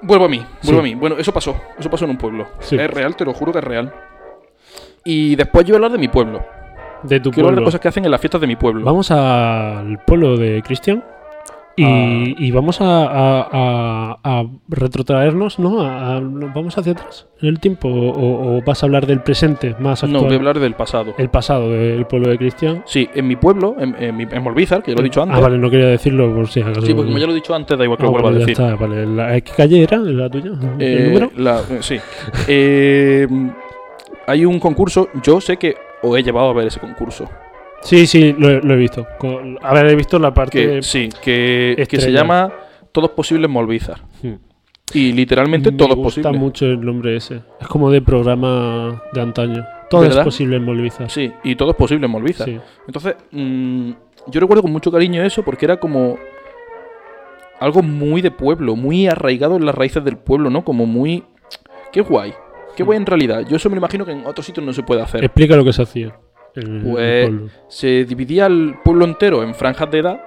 Vuelvo 0.00 0.24
a 0.24 0.28
mí, 0.28 0.38
vuelvo 0.64 0.80
Sí. 0.82 0.90
a 0.90 0.94
mí. 0.94 0.94
Bueno, 0.94 1.16
eso 1.18 1.32
pasó. 1.32 1.54
Eso 1.78 1.88
pasó 1.90 2.04
en 2.04 2.10
un 2.12 2.18
pueblo. 2.18 2.46
Sí. 2.60 2.76
Es 2.76 2.90
real, 2.90 3.14
te 3.16 3.24
lo 3.24 3.32
juro 3.32 3.52
que 3.52 3.58
es 3.58 3.64
real. 3.64 3.92
Y 5.04 5.36
después 5.36 5.64
yo 5.64 5.72
voy 5.72 5.76
a 5.76 5.78
hablar 5.78 5.92
de 5.92 5.98
mi 5.98 6.08
pueblo. 6.08 6.44
De 7.02 7.18
tu 7.20 7.30
Quiero 7.30 7.48
hablar 7.48 7.56
de 7.56 7.60
pueblo. 7.60 7.64
cosas 7.66 7.80
que 7.80 7.88
hacen 7.88 8.04
en 8.04 8.10
las 8.10 8.20
fiestas 8.20 8.40
de 8.40 8.46
mi 8.46 8.56
pueblo. 8.56 8.84
Vamos 8.84 9.10
al 9.10 9.98
pueblo 10.06 10.36
de 10.36 10.62
Cristian. 10.62 11.04
Y, 11.74 11.84
Ah. 11.84 12.24
y 12.38 12.50
vamos 12.50 12.82
a, 12.82 12.84
a- 13.06 13.48
a- 13.50 14.18
a 14.24 14.44
retrotraernos, 14.68 15.58
¿no? 15.58 15.76
¿Vamos 16.54 16.76
hacia 16.76 16.92
atrás 16.92 17.26
en 17.40 17.48
el 17.48 17.60
tiempo? 17.60 17.88
¿O, 17.88 18.56
o 18.58 18.62
vas 18.62 18.82
a 18.82 18.86
hablar 18.86 19.06
del 19.06 19.20
presente 19.20 19.74
más 19.78 20.02
No, 20.02 20.18
actual? 20.18 20.24
voy 20.24 20.32
a 20.34 20.36
hablar 20.36 20.58
del 20.60 20.74
pasado. 20.74 21.14
El 21.16 21.30
pasado 21.30 21.70
del 21.70 22.04
pueblo 22.04 22.28
de 22.28 22.36
Cristian. 22.36 22.82
Sí, 22.84 23.08
en 23.14 23.26
mi 23.26 23.36
pueblo, 23.36 23.76
en, 23.78 23.94
en, 23.98 24.20
en 24.20 24.28
que 24.54 24.64
ya 24.66 24.94
lo 24.94 25.00
he 25.00 25.04
dicho 25.04 25.22
antes. 25.22 25.38
Ah, 25.38 25.40
vale, 25.40 25.56
no 25.56 25.70
quería 25.70 25.86
decirlo 25.86 26.34
por 26.34 26.46
si 26.48 26.60
acaso. 26.60 26.82
Sí, 26.82 26.92
porque 26.92 27.08
como 27.08 27.18
ya 27.18 27.26
lo 27.26 27.32
he 27.32 27.36
dicho 27.36 27.54
antes, 27.54 27.78
da 27.78 27.84
igual 27.84 27.98
que 27.98 28.04
Ah, 28.04 28.06
lo 28.06 28.12
vuelva 28.12 28.28
a 28.28 28.32
decir. 28.32 28.50
está, 28.50 28.74
vale. 28.74 29.06
La- 29.06 29.40
¿Qué 29.40 29.52
calle 29.56 29.82
era? 29.82 29.96
¿La 29.96 30.28
tuya? 30.28 30.50
Eh, 30.78 30.96
¿El 30.98 31.04
número? 31.08 31.30
la- 31.38 31.60
eh, 31.60 31.78
sí. 31.80 31.96
Eh, 32.48 33.26
hay 34.26 34.44
un 34.44 34.60
concurso. 34.60 35.08
Yo 35.22 35.40
sé 35.40 35.56
que 35.56 35.74
os 36.02 36.18
he 36.18 36.22
llevado 36.22 36.50
a 36.50 36.52
ver 36.52 36.66
ese 36.66 36.80
concurso. 36.80 37.30
Sí, 37.82 38.06
sí, 38.06 38.34
lo, 38.38 38.48
he- 38.48 38.60
lo 38.62 38.74
he 38.74 38.76
visto. 38.76 39.06
A 39.62 39.74
ver, 39.74 39.86
he 39.86 39.96
visto 39.96 40.18
la 40.18 40.32
parte. 40.32 40.66
Que, 40.76 40.82
sí, 40.82 41.08
que, 41.22 41.84
que 41.88 42.00
se 42.00 42.12
llama 42.12 42.52
Todos 42.92 43.10
Posibles 43.10 43.50
Molvízar. 43.50 44.02
Hmm. 44.22 44.34
Y 44.94 45.12
literalmente 45.12 45.70
Me 45.72 45.76
todo 45.78 45.88
es 45.90 45.94
gusta 45.96 46.20
posible. 46.22 46.38
mucho 46.38 46.66
el 46.66 46.80
nombre 46.84 47.16
ese. 47.16 47.40
Es 47.60 47.66
como 47.66 47.90
de 47.90 48.02
programa 48.02 49.02
de 49.12 49.20
antaño. 49.20 49.64
Todo 49.88 50.02
¿Verdad? 50.02 50.18
es 50.20 50.24
posible 50.24 50.56
en 50.56 50.64
Molvizar. 50.64 51.10
Sí, 51.10 51.32
y 51.44 51.54
todo 51.56 51.70
es 51.70 51.76
posible 51.76 52.06
en 52.06 52.12
Molvízar. 52.12 52.46
Sí. 52.46 52.58
Entonces, 52.86 53.14
mm, 53.30 53.90
yo 54.28 54.40
recuerdo 54.40 54.62
con 54.62 54.72
mucho 54.72 54.90
cariño 54.92 55.22
eso 55.22 55.42
porque 55.42 55.64
era 55.66 55.78
como 55.78 56.18
algo 57.60 57.82
muy 57.82 58.22
de 58.22 58.30
pueblo, 58.30 58.74
muy 58.76 59.06
arraigado 59.06 59.56
en 59.56 59.64
las 59.66 59.74
raíces 59.74 60.04
del 60.04 60.16
pueblo, 60.16 60.50
¿no? 60.50 60.64
Como 60.64 60.86
muy... 60.86 61.24
Qué 61.92 62.00
guay. 62.00 62.32
Qué 62.76 62.82
guay 62.82 62.96
en 62.98 63.06
realidad. 63.06 63.44
Yo 63.48 63.56
eso 63.56 63.68
me 63.68 63.76
lo 63.76 63.80
imagino 63.80 64.04
que 64.04 64.12
en 64.12 64.26
otros 64.26 64.46
sitios 64.46 64.64
no 64.64 64.72
se 64.72 64.82
puede 64.82 65.02
hacer. 65.02 65.22
Explica 65.24 65.54
lo 65.56 65.64
que 65.64 65.72
se 65.72 65.82
hacía. 65.82 66.14
El 66.54 66.82
Pues 66.82 67.30
se 67.68 68.04
dividía 68.04 68.46
el 68.46 68.76
pueblo 68.84 69.04
entero 69.04 69.42
en 69.42 69.54
franjas 69.54 69.90
de 69.90 69.98
edad 69.98 70.24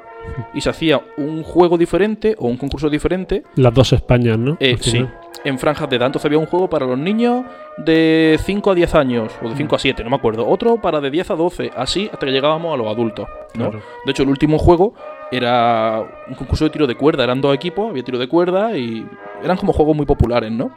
y 0.53 0.61
se 0.61 0.69
hacía 0.69 1.01
un 1.17 1.43
juego 1.43 1.77
diferente 1.77 2.35
o 2.39 2.47
un 2.47 2.57
concurso 2.57 2.89
diferente 2.89 3.43
Las 3.55 3.73
dos 3.73 3.93
Españas, 3.93 4.39
¿no? 4.39 4.57
eh, 4.59 4.75
sí, 4.79 5.05
en 5.43 5.59
franjas 5.59 5.87
de 5.89 5.97
edad. 5.97 6.07
Entonces 6.07 6.25
había 6.25 6.39
un 6.39 6.47
juego 6.47 6.67
para 6.69 6.85
los 6.87 6.97
niños 6.97 7.45
de 7.77 8.39
5 8.43 8.71
a 8.71 8.75
10 8.75 8.95
años 8.95 9.31
o 9.43 9.49
de 9.49 9.55
5 9.55 9.75
a 9.75 9.79
7, 9.79 10.03
no 10.03 10.09
me 10.09 10.15
acuerdo. 10.15 10.47
Otro 10.47 10.81
para 10.81 10.99
de 10.99 11.11
10 11.11 11.31
a 11.31 11.35
12, 11.35 11.71
así 11.75 12.09
hasta 12.11 12.25
que 12.25 12.31
llegábamos 12.31 12.73
a 12.73 12.77
los 12.77 12.87
adultos. 12.87 13.27
¿no? 13.53 13.69
Claro. 13.69 13.85
De 14.05 14.11
hecho, 14.11 14.23
el 14.23 14.29
último 14.29 14.57
juego 14.57 14.95
era 15.31 16.03
un 16.27 16.35
concurso 16.35 16.65
de 16.65 16.71
tiro 16.71 16.87
de 16.87 16.95
cuerda. 16.95 17.23
Eran 17.23 17.41
dos 17.41 17.53
equipos, 17.53 17.89
había 17.89 18.03
tiro 18.03 18.17
de 18.17 18.27
cuerda 18.27 18.75
y 18.75 19.07
eran 19.43 19.57
como 19.57 19.73
juegos 19.73 19.95
muy 19.95 20.07
populares, 20.07 20.51
¿no? 20.51 20.71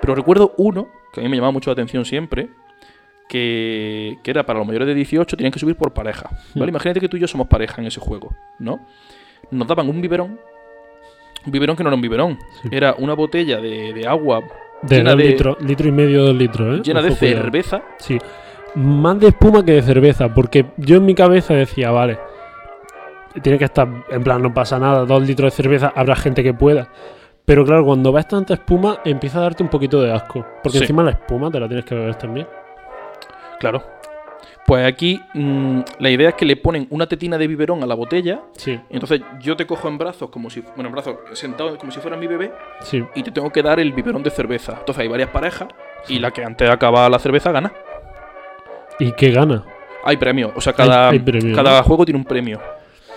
Pero 0.00 0.14
recuerdo 0.14 0.54
uno 0.56 0.88
que 1.12 1.20
a 1.20 1.22
mí 1.24 1.28
me 1.28 1.36
llamaba 1.36 1.52
mucho 1.52 1.70
la 1.70 1.72
atención 1.72 2.04
siempre, 2.04 2.48
que, 3.32 4.18
que 4.22 4.30
era 4.30 4.44
para 4.44 4.58
los 4.58 4.66
mayores 4.68 4.86
de 4.88 4.94
18, 4.94 5.36
tenían 5.38 5.52
que 5.52 5.58
subir 5.58 5.74
por 5.74 5.92
pareja. 5.94 6.28
¿vale? 6.54 6.66
Hmm. 6.66 6.68
Imagínate 6.68 7.00
que 7.00 7.08
tú 7.08 7.16
y 7.16 7.20
yo 7.20 7.26
somos 7.26 7.46
pareja 7.48 7.80
en 7.80 7.86
ese 7.88 7.98
juego, 7.98 8.34
¿no? 8.58 8.80
Nos 9.50 9.66
daban 9.66 9.88
un 9.88 10.02
biberón. 10.02 10.38
Un 11.46 11.50
biberón 11.52 11.74
que 11.74 11.82
no 11.82 11.88
era 11.88 11.96
un 11.96 12.02
biberón. 12.02 12.38
Sí. 12.62 12.68
Era 12.70 12.94
una 12.98 13.14
botella 13.14 13.58
de, 13.58 13.94
de 13.94 14.06
agua 14.06 14.42
De 14.82 14.96
llena 14.98 15.16
de- 15.16 15.24
litro, 15.24 15.56
litro 15.60 15.88
y 15.88 15.92
medio, 15.92 16.24
dos 16.26 16.36
litros, 16.36 16.78
¿eh? 16.78 16.82
llena 16.84 17.00
de 17.00 17.16
cuidado. 17.16 17.42
cerveza. 17.42 17.82
Sí. 17.96 18.18
Más 18.74 19.18
de 19.18 19.28
espuma 19.28 19.64
que 19.64 19.72
de 19.72 19.82
cerveza, 19.82 20.32
porque 20.34 20.66
yo 20.76 20.96
en 20.96 21.06
mi 21.06 21.14
cabeza 21.14 21.54
decía, 21.54 21.90
vale, 21.90 22.18
tiene 23.42 23.56
que 23.58 23.64
estar, 23.64 23.88
en 24.10 24.22
plan, 24.22 24.42
no 24.42 24.52
pasa 24.52 24.78
nada, 24.78 25.06
dos 25.06 25.26
litros 25.26 25.52
de 25.52 25.56
cerveza, 25.62 25.92
habrá 25.96 26.16
gente 26.16 26.42
que 26.42 26.52
pueda. 26.52 26.88
Pero 27.46 27.64
claro, 27.64 27.84
cuando 27.84 28.12
ves 28.12 28.28
tanta 28.28 28.54
espuma, 28.54 28.98
empieza 29.04 29.38
a 29.38 29.42
darte 29.42 29.62
un 29.62 29.68
poquito 29.70 30.00
de 30.02 30.12
asco. 30.12 30.46
Porque 30.62 30.78
Sí. 30.78 30.84
encima 30.84 31.02
la 31.02 31.12
espuma 31.12 31.50
te 31.50 31.58
la 31.58 31.66
tienes 31.66 31.84
que 31.86 31.94
beber 31.94 32.14
también. 32.14 32.46
Claro. 33.62 33.80
Pues 34.66 34.84
aquí 34.84 35.20
mm, 35.34 35.80
la 36.00 36.10
idea 36.10 36.30
es 36.30 36.34
que 36.34 36.44
le 36.44 36.56
ponen 36.56 36.88
una 36.90 37.06
tetina 37.06 37.38
de 37.38 37.46
biberón 37.46 37.80
a 37.84 37.86
la 37.86 37.94
botella 37.94 38.40
Sí, 38.56 38.72
Y 38.90 38.94
Entonces 38.94 39.20
yo 39.40 39.56
te 39.56 39.66
cojo 39.68 39.86
en 39.86 39.98
brazos 39.98 40.30
como 40.30 40.50
si, 40.50 40.62
bueno, 40.74 40.88
en 40.88 40.92
brazos 40.92 41.16
sentado 41.34 41.78
como 41.78 41.92
si 41.92 42.00
fuera 42.00 42.16
mi 42.16 42.26
bebé 42.26 42.52
sí. 42.80 43.04
y 43.14 43.22
te 43.22 43.30
tengo 43.30 43.50
que 43.50 43.62
dar 43.62 43.78
el 43.78 43.92
biberón 43.92 44.24
de 44.24 44.30
cerveza. 44.30 44.78
Entonces 44.80 45.02
hay 45.02 45.06
varias 45.08 45.30
parejas 45.30 45.68
y 46.08 46.18
la 46.18 46.32
que 46.32 46.44
antes 46.44 46.68
acaba 46.68 47.08
la 47.08 47.20
cerveza 47.20 47.52
gana. 47.52 47.72
¿Y 48.98 49.12
qué 49.12 49.30
gana? 49.30 49.64
Hay 50.04 50.16
premio, 50.16 50.52
o 50.56 50.60
sea, 50.60 50.72
cada, 50.72 51.10
hay 51.10 51.20
premio, 51.20 51.54
cada 51.54 51.78
¿no? 51.78 51.84
juego 51.84 52.04
tiene 52.04 52.18
un 52.18 52.24
premio. 52.24 52.60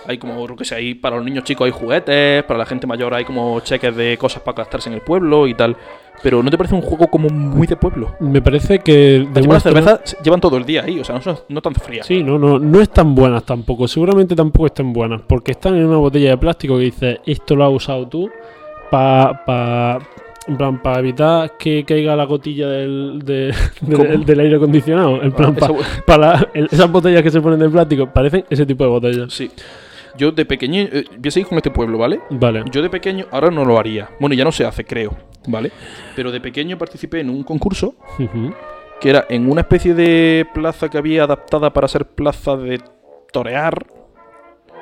Hay 0.08 0.18
como, 0.18 0.46
lo 0.46 0.54
que 0.56 0.64
sé, 0.64 0.74
hay 0.76 0.94
para 0.94 1.16
los 1.16 1.24
niños 1.24 1.44
chicos 1.44 1.64
hay 1.66 1.70
juguetes, 1.72 2.42
para 2.44 2.58
la 2.58 2.66
gente 2.66 2.86
mayor 2.86 3.12
hay 3.14 3.24
como 3.24 3.58
cheques 3.60 3.94
de 3.96 4.16
cosas 4.18 4.42
para 4.42 4.58
gastarse 4.58 4.88
en 4.88 4.94
el 4.94 5.00
pueblo 5.00 5.46
y 5.46 5.54
tal. 5.54 5.76
Pero 6.22 6.42
¿no 6.42 6.50
te 6.50 6.56
parece 6.56 6.74
un 6.74 6.80
juego 6.80 7.08
como 7.08 7.28
muy 7.28 7.66
de 7.66 7.76
pueblo? 7.76 8.14
Me 8.20 8.40
parece 8.40 8.78
que 8.78 9.16
Encima 9.16 9.54
las 9.54 9.62
cervezas 9.62 10.16
llevan 10.24 10.40
todo 10.40 10.56
el 10.56 10.64
día 10.64 10.82
ahí, 10.84 10.98
o 10.98 11.04
sea, 11.04 11.14
no 11.16 11.20
son 11.20 11.38
no 11.50 11.60
tan 11.60 11.74
frías. 11.74 12.06
Sí, 12.06 12.22
no, 12.22 12.38
no, 12.38 12.58
no 12.58 12.80
están 12.80 13.14
buenas 13.14 13.44
tampoco. 13.44 13.86
Seguramente 13.86 14.34
tampoco 14.34 14.66
están 14.66 14.92
buenas. 14.94 15.20
Porque 15.26 15.50
están 15.52 15.76
en 15.76 15.84
una 15.86 15.98
botella 15.98 16.30
de 16.30 16.38
plástico 16.38 16.78
que 16.78 16.84
dice, 16.84 17.20
esto 17.26 17.54
lo 17.54 17.66
has 17.66 17.72
usado 17.72 18.08
tú 18.08 18.30
para 18.90 19.44
pa, 19.44 19.98
en 20.48 20.56
plan, 20.56 20.80
para 20.82 21.00
evitar 21.00 21.56
que 21.58 21.84
caiga 21.84 22.16
la 22.16 22.24
gotilla 22.24 22.68
del, 22.68 23.20
de- 23.24 23.54
del, 24.24 24.40
aire 24.40 24.56
acondicionado. 24.56 25.22
En 25.22 25.32
plan, 25.32 25.54
Esa 25.56 25.66
pa- 25.66 25.72
bo- 25.72 25.80
para 26.06 26.48
esas 26.54 26.90
botellas 26.90 27.22
que 27.22 27.30
se 27.30 27.40
ponen 27.42 27.58
de 27.58 27.68
plástico, 27.68 28.06
parecen 28.06 28.44
ese 28.48 28.64
tipo 28.64 28.84
de 28.84 28.90
botellas. 28.90 29.32
sí. 29.32 29.50
Yo 30.16 30.32
de 30.32 30.44
pequeño. 30.44 30.82
eh, 30.82 31.04
voy 31.18 31.28
a 31.28 31.30
seguir 31.30 31.48
con 31.48 31.58
este 31.58 31.70
pueblo, 31.70 31.98
¿vale? 31.98 32.20
Vale. 32.30 32.64
Yo 32.70 32.82
de 32.82 32.90
pequeño, 32.90 33.26
ahora 33.30 33.50
no 33.50 33.64
lo 33.64 33.78
haría. 33.78 34.08
Bueno, 34.20 34.34
ya 34.34 34.44
no 34.44 34.52
se 34.52 34.64
hace, 34.64 34.84
creo, 34.84 35.16
¿vale? 35.46 35.70
Pero 36.14 36.30
de 36.30 36.40
pequeño 36.40 36.78
participé 36.78 37.20
en 37.20 37.30
un 37.30 37.42
concurso 37.42 37.94
que 39.00 39.10
era 39.10 39.26
en 39.28 39.50
una 39.50 39.60
especie 39.62 39.94
de 39.94 40.46
plaza 40.54 40.88
que 40.88 40.98
había 40.98 41.24
adaptada 41.24 41.70
para 41.72 41.86
ser 41.88 42.06
plaza 42.06 42.56
de 42.56 42.80
torear. 43.32 43.86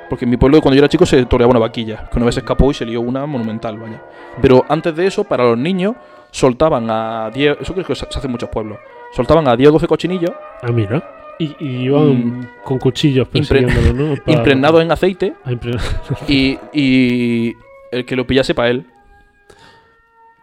Porque 0.09 0.25
en 0.25 0.31
mi 0.31 0.37
pueblo, 0.37 0.61
cuando 0.61 0.75
yo 0.75 0.81
era 0.81 0.89
chico, 0.89 1.05
se 1.05 1.25
toreaba 1.25 1.49
una 1.51 1.59
vaquilla, 1.59 2.07
que 2.11 2.17
una 2.17 2.25
vez 2.27 2.35
se 2.35 2.41
escapó 2.41 2.69
y 2.69 2.75
se 2.75 2.85
lió 2.85 3.01
una 3.01 3.25
monumental, 3.25 3.77
vaya. 3.79 4.03
Pero 4.41 4.63
antes 4.69 4.95
de 4.95 5.07
eso, 5.07 5.23
para 5.23 5.43
los 5.43 5.57
niños, 5.57 5.95
soltaban 6.29 6.87
a 6.91 7.31
10. 7.33 7.57
Eso 7.61 7.73
creo 7.73 7.85
que 7.85 7.95
se 7.95 8.05
se 8.09 8.19
hace 8.19 8.27
en 8.27 8.31
muchos 8.31 8.49
pueblos. 8.49 8.77
Soltaban 9.13 9.47
a 9.47 9.55
10 9.55 9.69
o 9.69 9.73
12 9.73 9.87
cochinillos 9.87 10.31
Ah, 10.61 10.71
mira. 10.71 11.03
Y, 11.39 11.55
y 11.59 11.83
iban 11.85 12.39
Mm. 12.39 12.47
con 12.63 12.79
cuchillos 12.79 13.27
persiguiéndolo, 13.27 13.93
¿no? 13.93 14.15
Para- 14.25 14.37
impregnados 14.37 14.81
en 14.81 14.91
aceite 14.91 15.33
Ah, 15.43 15.51
y, 16.27 16.57
y 16.73 17.53
el 17.91 18.05
que 18.05 18.15
lo 18.15 18.25
pillase 18.25 18.53
para 18.55 18.69
él, 18.69 18.85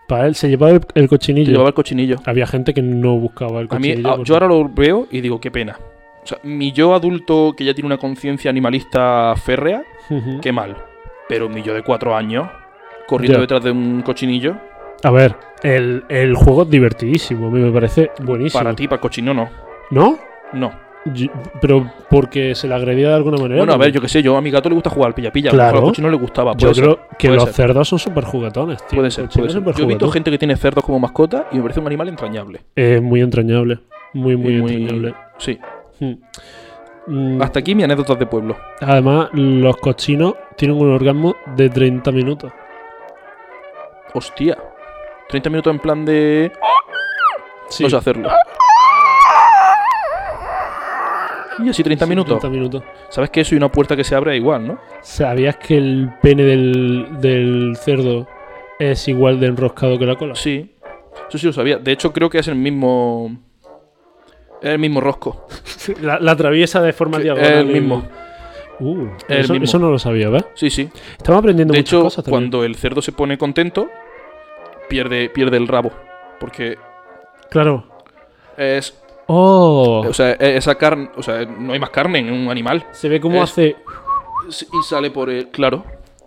Para 0.09 0.27
él 0.27 0.35
se 0.35 0.49
llevaba 0.49 0.79
el, 0.95 1.09
cochinillo. 1.09 1.51
llevaba 1.51 1.69
el 1.69 1.75
cochinillo. 1.75 2.17
Había 2.27 2.47
gente 2.47 2.75
que 2.75 2.83
no 2.83 3.17
buscaba 3.17 3.61
el 3.61 3.69
A 3.71 3.79
mí, 3.79 3.89
cochinillo. 3.89 4.09
a- 4.11 4.17
porque- 4.17 4.29
yo 4.29 4.35
ahora 4.35 4.47
lo 4.49 4.69
veo 4.69 5.07
y 5.11 5.21
digo, 5.23 5.41
qué 5.41 5.51
pena. 5.51 5.79
O 6.23 6.27
sea, 6.27 6.39
mi 6.45 6.71
yo 6.73 6.95
adulto 6.95 7.55
que 7.57 7.65
ya 7.65 7.75
tiene 7.75 7.87
una 7.87 7.97
conciencia 7.97 8.51
animalista 8.51 9.35
férrea, 9.37 9.83
qué 10.41 10.53
mal. 10.53 10.77
Pero 11.29 11.49
mi 11.49 11.63
yo 11.63 11.73
de 11.75 11.83
cuatro 11.83 12.15
años, 12.15 12.49
corriendo 13.09 13.41
detrás 13.41 13.65
de 13.65 13.71
un 13.71 14.03
cochinillo, 14.03 14.57
A 15.05 15.11
ver, 15.11 15.35
el, 15.65 16.05
el 16.09 16.35
juego 16.37 16.63
es 16.63 16.71
divertidísimo. 16.71 17.49
A 17.49 17.51
mí 17.51 17.59
me 17.61 17.73
parece 17.73 18.11
buenísimo. 18.23 18.63
para 18.63 18.77
ti, 18.77 18.87
para 18.87 18.97
el 18.97 19.01
cochino, 19.01 19.35
no. 19.35 19.49
¿No? 19.91 20.17
No. 20.53 20.73
Yo- 21.07 21.27
pero 21.61 21.91
porque 22.09 22.55
se 22.55 22.69
le 22.69 22.75
agredía 22.75 23.09
de 23.09 23.15
alguna 23.15 23.37
manera. 23.37 23.57
Bueno, 23.59 23.73
a 23.73 23.77
¿no? 23.77 23.81
ver, 23.83 23.91
yo 23.91 24.01
qué 24.01 24.09
sé, 24.09 24.23
yo 24.23 24.37
a 24.37 24.41
mi 24.41 24.53
gato 24.53 24.69
le 24.69 24.77
gusta 24.77 24.89
jugar 24.91 25.09
al 25.09 25.15
pilla-pilla. 25.15 25.51
a 25.51 25.53
lo 25.53 25.57
Claro. 25.57 25.73
mejor 25.73 25.85
al 25.85 25.91
cochino 25.91 26.11
le 26.11 26.17
gustaba. 26.17 26.53
Yo 26.53 26.59
Puede 26.69 26.75
ser, 26.75 26.85
creo 26.85 26.97
que 27.19 27.27
puede 27.29 27.35
los 27.41 27.45
ser. 27.47 27.55
cerdos 27.55 27.89
son 27.89 27.99
súper 27.99 28.25
juguetones, 28.25 28.87
tío. 28.87 28.99
Puede 28.99 29.11
ser, 29.11 29.25
Los 29.25 29.35
chinos 29.35 29.53
puede 29.55 29.73
ser. 29.75 29.75
Yo 29.79 29.85
he 29.85 29.89
visto 29.89 30.09
gente 30.11 30.31
que 30.31 30.39
tiene 30.39 30.55
cerdos 30.57 30.85
como 30.85 31.01
mascota 31.01 31.49
y 31.51 31.57
me 31.57 31.63
parece 31.63 31.81
un 31.81 31.87
animal 31.89 32.09
entrañable. 32.09 32.61
Es 32.77 33.03
muy 33.03 33.21
entrañable. 33.21 33.81
Muy, 34.13 34.37
muy, 34.37 34.53
Y 34.53 34.57
entrañable. 34.59 35.15
Sí. 35.39 35.59
Mm. 35.99 36.13
Mm, 37.09 37.43
Hasta 37.43 37.59
aquí 37.59 37.75
mi 37.75 37.83
anécdotas 37.83 38.17
de 38.17 38.27
pueblo. 38.27 38.57
Además, 38.81 39.29
los 39.33 39.77
cochinos 39.79 40.35
tienen 40.57 40.77
un 40.81 40.93
orgasmo 40.95 41.35
de 41.57 41.69
30 41.69 42.13
minutos. 42.13 42.53
Hostia. 44.15 44.57
30 45.29 45.51
minutos 45.51 45.73
en 45.73 45.79
plan 45.81 46.05
de. 46.05 46.53
Sí, 47.69 47.85
No 47.85 47.91
sé 47.91 47.97
hacerlo. 47.97 48.29
Y 51.59 51.69
así 51.69 51.83
30 51.83 52.05
sí, 52.05 52.09
minutos. 52.09 52.39
30 52.41 52.49
minutos. 52.57 52.83
¿Sabes 53.11 53.31
que 53.31 53.41
eso 53.43 53.55
y 53.55 53.59
una 53.59 53.71
puerta 53.71 53.95
que 53.97 54.05
se 54.05 54.15
abre 54.15 54.37
igual, 54.37 54.67
no? 54.67 54.79
¿Sabías 55.03 55.57
que 55.57 55.77
el 55.77 56.11
pene 56.23 56.43
del, 56.45 57.09
del 57.21 57.77
cerdo 57.77 58.27
es 58.79 59.07
igual 59.09 59.39
de 59.41 59.47
enroscado 59.49 59.99
que 59.99 60.07
la 60.07 60.17
cola? 60.17 60.35
Sí. 60.35 60.75
Eso 61.29 61.39
sí 61.39 61.47
lo 61.47 61.53
sabía. 61.53 61.77
De 61.79 61.93
hecho, 61.93 62.13
creo 62.13 62.31
que 62.31 62.39
es 62.39 62.49
el 62.49 62.55
mismo. 62.57 63.37
Es 64.63 64.71
el 64.71 64.79
mismo 64.79 65.01
rosco. 65.01 65.47
La, 66.01 66.19
la 66.21 66.33
atraviesa 66.33 66.81
de 66.81 66.93
forma 66.93 67.19
Que- 67.19 67.25
diagonal. 67.25 67.53
el 67.53 67.67
mismo. 67.67 68.03
Uh, 68.81 69.09
El 69.29 69.39
eso, 69.41 69.53
mismo. 69.53 69.65
eso 69.65 69.79
no 69.79 69.91
lo 69.91 69.99
sabía, 69.99 70.29
¿ves? 70.31 70.45
Sí, 70.55 70.71
sí. 70.71 70.89
Estamos 71.17 71.41
aprendiendo 71.41 71.73
De 71.73 71.81
muchas 71.81 71.93
hecho, 71.93 72.03
cosas 72.03 72.25
también. 72.25 72.51
cuando 72.51 72.65
el 72.65 72.75
cerdo 72.77 73.03
se 73.03 73.13
pone 73.13 73.37
contento, 73.39 73.89
pierde, 74.89 75.29
pierde 75.31 75.57
el 75.57 75.69
rabo. 75.69 75.93
Porque 76.41 76.77
Claro. 77.51 77.85
es. 78.57 78.99
Oh, 79.35 80.05
O 80.09 80.13
sea, 80.13 80.33
e- 80.33 80.57
esa 80.57 80.75
carne. 80.77 81.11
O 81.17 81.23
sea, 81.23 81.45
no 81.47 81.73
hay 81.73 81.79
más 81.79 81.91
carne 81.91 82.19
en 82.19 82.33
un 82.33 82.51
animal. 82.51 82.85
se 82.93 83.09
ve 83.09 83.21
cómo 83.21 83.37
es- 83.43 83.51
hace. 83.51 83.77
Y 84.49 84.83
sale 84.89 85.11
por 85.11 85.31
el. 85.31 85.49
Claro. 85.49 85.85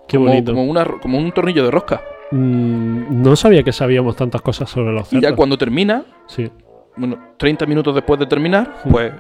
Qué 0.07 0.17
como, 0.17 0.29
bonito. 0.29 0.51
Como, 0.53 0.65
una, 0.65 0.85
como 1.01 1.17
un 1.17 1.31
tornillo 1.31 1.63
de 1.63 1.71
rosca. 1.71 2.01
Mm, 2.31 3.21
no 3.21 3.35
sabía 3.35 3.63
que 3.63 3.71
sabíamos 3.71 4.15
tantas 4.15 4.41
cosas 4.41 4.69
sobre 4.69 4.91
los 4.91 5.07
Y 5.07 5.09
cerdos. 5.17 5.29
ya 5.29 5.35
cuando 5.35 5.57
termina, 5.57 6.03
Sí. 6.27 6.49
bueno, 6.95 7.17
30 7.37 7.65
minutos 7.65 7.93
después 7.93 8.19
de 8.19 8.25
terminar, 8.25 8.73
pues 8.89 9.13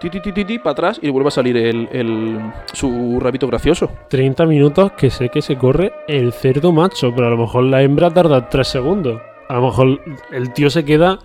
ti 0.00 0.10
ti 0.10 0.20
ti 0.20 0.32
ti 0.32 0.44
ti 0.44 0.58
para 0.58 0.72
atrás 0.72 0.98
y 1.02 1.10
vuelve 1.10 1.28
a 1.28 1.30
salir 1.32 1.56
el, 1.56 1.88
el- 1.92 2.38
su 2.72 3.18
rabito 3.20 3.46
gracioso. 3.48 3.90
30 4.08 4.46
minutos 4.46 4.92
que 4.92 5.10
sé 5.10 5.28
que 5.30 5.42
se 5.42 5.56
corre 5.56 5.92
el 6.06 6.32
cerdo 6.32 6.70
macho, 6.72 7.12
pero 7.14 7.26
a 7.28 7.30
lo 7.30 7.36
mejor 7.38 7.64
la 7.64 7.82
hembra 7.82 8.10
tarda 8.10 8.48
3 8.48 8.68
segundos. 8.68 9.20
A 9.48 9.54
lo 9.54 9.62
mejor 9.62 10.00
el 10.32 10.52
tío 10.52 10.70
se 10.70 10.84
queda, 10.84 11.18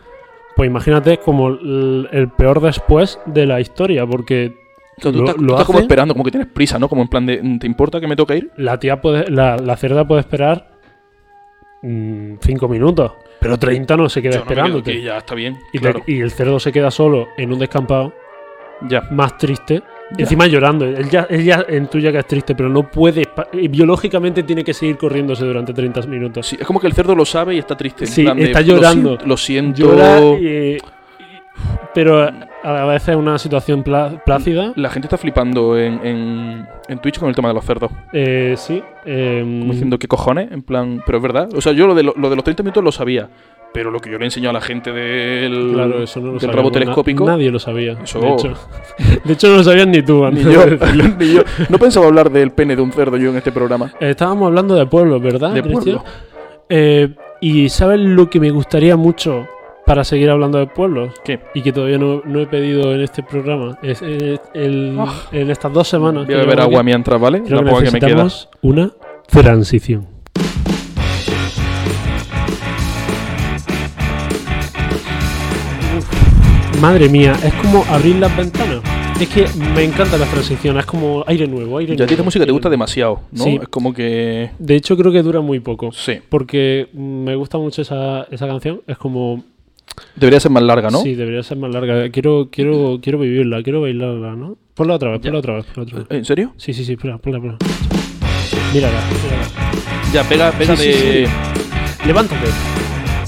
pues 0.60 0.68
imagínate, 0.70 1.20
como 1.20 1.48
el, 1.48 2.10
el 2.12 2.28
peor 2.28 2.60
después 2.60 3.18
de 3.26 3.46
la 3.46 3.62
historia, 3.62 4.06
porque 4.06 4.54
tú 5.00 5.10
Lo- 5.14 5.20
estás, 5.20 5.36
tú 5.38 5.42
lo 5.44 5.54
estás 5.54 5.66
como 5.68 5.80
esperando, 5.80 6.14
como 6.14 6.26
que 6.26 6.32
tienes 6.32 6.50
prisa, 6.50 6.78
¿no? 6.78 6.90
Como 6.90 7.02
en 7.04 7.08
plan 7.08 7.26
de, 7.26 7.38
¿te 7.62 7.66
importa 7.66 8.02
que 8.02 8.08
me 8.08 8.18
toque 8.18 8.36
ir? 8.36 8.52
la 8.58 8.78
tía 8.78 9.00
puede, 9.00 9.32
la, 9.32 9.56
la 9.56 9.78
cerda 9.78 10.06
puede 10.06 10.20
esperar 10.20 10.68
5 11.82 12.68
minutos, 12.68 13.14
pero 13.40 13.58
30 13.58 13.96
no 13.96 14.10
se 14.10 14.22
queda 14.22 14.32
Yo 14.34 14.38
no 14.40 14.44
esperándote. 14.44 14.92
aquí, 14.92 15.02
ya 15.02 15.18
está 15.18 15.34
bien. 15.34 15.58
y, 15.72 15.80
te- 15.80 16.04
y 16.08 16.20
el 16.20 16.32
cerdo 16.32 16.60
se 16.60 16.74
queda 16.74 16.92
solo 16.92 17.28
en 17.38 17.54
un 17.54 17.60
descampado, 17.60 18.12
Ya. 18.90 19.02
más 19.12 19.38
triste. 19.38 19.82
Encima 20.18 20.48
llorando. 20.48 20.86
Él 20.86 21.10
ya, 21.10 21.28
él 21.30 21.44
ya 21.44 21.66
intuye 21.72 22.12
que 22.12 22.18
es 22.20 22.26
triste, 22.28 22.56
pero 22.56 22.68
no 22.70 22.84
puede. 22.90 23.28
biológicamente 23.70 24.44
tiene 24.44 24.64
que 24.64 24.74
seguir 24.74 24.98
corriéndose 24.98 25.46
durante 25.46 25.74
30 25.74 26.02
minutos. 26.08 26.48
Sí, 26.48 26.58
es 26.60 26.66
como 26.66 26.80
que 26.80 26.88
el 26.88 26.94
cerdo 26.94 27.16
lo 27.16 27.26
sabe 27.26 27.56
y 27.56 27.60
está 27.60 27.78
triste. 27.78 28.06
Sí, 28.08 28.24
plan 28.24 28.40
está 28.40 28.62
"Lo 28.62 28.68
llorando. 28.68 29.18
Lo 29.26 29.38
siento. 29.38 29.80
Llora 29.82 30.20
y- 30.40 30.46
y- 30.76 30.78
pero 31.94 32.30
a 32.64 32.86
veces 32.86 33.10
es 33.10 33.16
una 33.16 33.38
situación 33.38 33.84
plá- 33.84 34.22
plácida. 34.24 34.74
La 34.76 34.90
gente 34.90 35.08
está 35.08 35.18
flipando 35.18 35.78
en, 35.78 36.06
en, 36.06 36.68
en 36.88 37.00
Twitch 37.00 37.20
con 37.20 37.28
el 37.30 37.36
tema 37.36 37.48
de 37.50 37.54
los 37.56 37.66
cerdos. 37.66 37.92
Eh, 38.14 38.54
sí. 38.58 38.82
em, 39.06 39.60
Como 39.62 39.74
diciendo, 39.74 39.98
¿qué 40.00 40.08
cojones? 40.08 40.52
En 40.52 40.62
plan, 40.62 41.02
pero 41.06 41.18
es 41.18 41.22
verdad. 41.22 41.50
O 41.56 41.62
sea, 41.62 41.72
yo 41.74 41.88
lo 41.88 41.96
de, 41.96 42.04
lo, 42.04 42.14
lo 42.16 42.30
de 42.30 42.36
los 42.36 42.44
30 42.44 42.64
minutos 42.64 42.84
lo 42.84 42.92
sabía. 42.92 43.28
Pero 43.72 43.92
lo 43.92 44.00
que 44.00 44.10
yo 44.10 44.18
le 44.18 44.24
he 44.24 44.28
enseñado 44.28 44.50
a 44.50 44.54
la 44.54 44.62
gente 44.62 44.92
del, 44.92 45.72
claro, 45.74 46.02
eso 46.02 46.20
no 46.20 46.26
lo 46.28 46.32
del 46.34 46.42
sabíamos, 46.42 46.56
rabo 46.56 46.70
na- 46.70 46.74
telescópico. 46.74 47.26
nadie 47.26 47.52
lo 47.52 47.60
sabía. 47.60 47.92
Eso- 48.04 48.20
De, 48.20 48.30
hecho. 48.34 48.54
De 49.26 49.34
hecho, 49.34 49.48
no 49.50 49.58
lo 49.58 49.64
sabías 49.64 49.88
ni 49.88 50.02
tú. 50.02 50.26
Ni 50.32 50.42
yo, 50.44 50.66
ni 51.20 51.34
yo. 51.36 51.42
No 51.70 51.78
pensaba 51.78 52.08
hablar 52.08 52.32
del 52.32 52.52
pene 52.52 52.76
de 52.76 52.82
un 52.82 52.92
cerdo 52.92 53.16
yo 53.18 53.30
en 53.30 53.38
este 53.38 53.52
programa. 53.52 53.94
Eh, 54.00 54.10
Estábamos 54.12 54.48
hablando 54.48 54.74
de 54.76 54.86
pueblos, 54.88 55.22
¿verdad? 55.22 55.52
De 55.54 55.62
Cristian? 55.62 55.98
pueblo. 55.98 56.04
Eh, 56.68 57.10
y 57.42 57.70
¿sabes 57.70 58.00
lo 58.00 58.30
que 58.30 58.40
me 58.40 58.50
gustaría 58.50 58.96
mucho 58.98 59.48
para 59.86 60.04
seguir 60.04 60.30
hablando 60.32 60.58
de 60.58 60.66
pueblos? 60.68 61.14
¿Qué? 61.24 61.40
Y 61.54 61.62
que 61.62 61.72
todavía 61.72 61.98
no, 62.00 62.22
no 62.26 62.40
he 62.42 62.48
pedido 62.48 62.94
en 62.94 63.02
este 63.02 63.22
programa. 63.24 63.78
Es, 63.84 64.02
el- 64.02 64.96
Ah. 65.00 65.14
en 65.32 65.50
estas 65.52 65.72
dos 65.72 65.88
semanas. 65.88 66.26
Voy 66.26 66.36
a 66.36 66.40
beber 66.40 66.60
agua 66.62 66.80
aquí, 66.80 66.86
mientras, 66.86 67.22
¿vale? 67.22 67.44
creo 67.44 67.58
La 67.62 67.64
que 67.66 67.70
poca 67.70 67.84
que 67.86 67.92
me 67.92 68.00
queda. 68.00 68.24
necesitamos 68.24 68.50
una 68.62 68.92
transición. 69.30 70.08
Madre 76.80 77.10
mía, 77.10 77.34
es 77.44 77.54
como 77.56 77.84
abrir 77.90 78.16
las 78.18 78.36
ventanas. 78.36 78.82
Es 79.20 79.28
que 79.28 79.46
me 79.76 79.84
encantan 79.84 80.20
las 80.20 80.30
transiciones, 80.32 80.82
es 80.82 80.86
como 80.86 81.24
aire 81.28 81.46
nuevo, 81.46 81.78
aire 81.78 81.96
Ya 81.96 82.06
a 82.06 82.08
ti 82.08 82.12
nuevo, 82.12 82.14
esta 82.14 82.24
música 82.24 82.46
te 82.46 82.52
gusta 82.52 82.70
nuevo. 82.70 82.72
demasiado, 82.72 83.22
¿no? 83.32 83.44
Sí. 83.44 83.60
Es 83.62 83.68
como 83.68 83.94
que. 83.94 84.52
De 84.58 84.76
hecho, 84.76 84.96
creo 84.96 85.12
que 85.12 85.22
dura 85.22 85.42
muy 85.42 85.60
poco. 85.60 85.92
Sí. 85.92 86.20
Porque 86.30 86.88
me 86.94 87.36
gusta 87.36 87.58
mucho 87.58 87.82
esa, 87.82 88.24
esa 88.32 88.48
canción. 88.48 88.82
Es 88.88 88.98
como. 88.98 89.44
Debería 90.16 90.40
ser 90.40 90.52
más 90.52 90.64
larga, 90.64 90.90
¿no? 90.90 91.02
Sí, 91.02 91.16
debería 91.16 91.44
ser 91.44 91.58
más 91.58 91.72
larga. 91.74 92.10
Quiero, 92.10 92.48
quiero, 92.50 93.00
quiero 93.02 93.20
vivirla, 93.20 93.62
quiero 93.62 93.82
bailarla, 93.82 94.36
¿no? 94.38 94.56
Ponla 94.74 94.96
otra 94.96 95.12
vez, 95.12 95.20
ponla 95.20 95.40
otra 95.40 95.56
vez, 95.56 95.66
ponla 95.66 95.84
otra 95.84 95.98
vez. 96.00 96.08
¿En 96.12 96.24
serio? 96.24 96.54
Sí, 96.56 96.74
sí, 96.74 96.86
sí, 96.86 96.96
ponla, 96.96 97.18
ponla, 97.18 97.40
ponla. 97.40 97.58
Mírala, 98.74 99.02
mírala. 99.24 99.48
Ya, 100.14 100.24
pega, 100.24 100.52
pega 100.54 100.78
Sí, 100.78 100.88
de. 100.88 101.28
sí, 101.28 102.08
Levántate. 102.08 102.48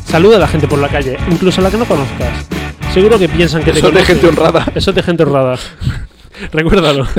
Saluda 0.05 0.37
a 0.37 0.39
la 0.39 0.47
gente 0.47 0.67
por 0.67 0.79
la 0.79 0.87
calle, 0.87 1.17
incluso 1.29 1.59
a 1.59 1.65
la 1.65 1.71
que 1.71 1.77
no 1.77 1.85
conozcas. 1.85 2.47
Seguro 2.93 3.17
que 3.17 3.29
piensan 3.29 3.63
que 3.63 3.71
te 3.71 3.79
Eso 3.79 3.87
es 3.89 3.93
de 3.93 4.03
gente 4.05 4.27
honrada. 4.27 4.65
Eso 4.75 4.89
es 4.91 4.95
de 4.95 5.03
gente 5.03 5.23
honrada. 5.23 5.57
Recuérdalo. 6.51 7.05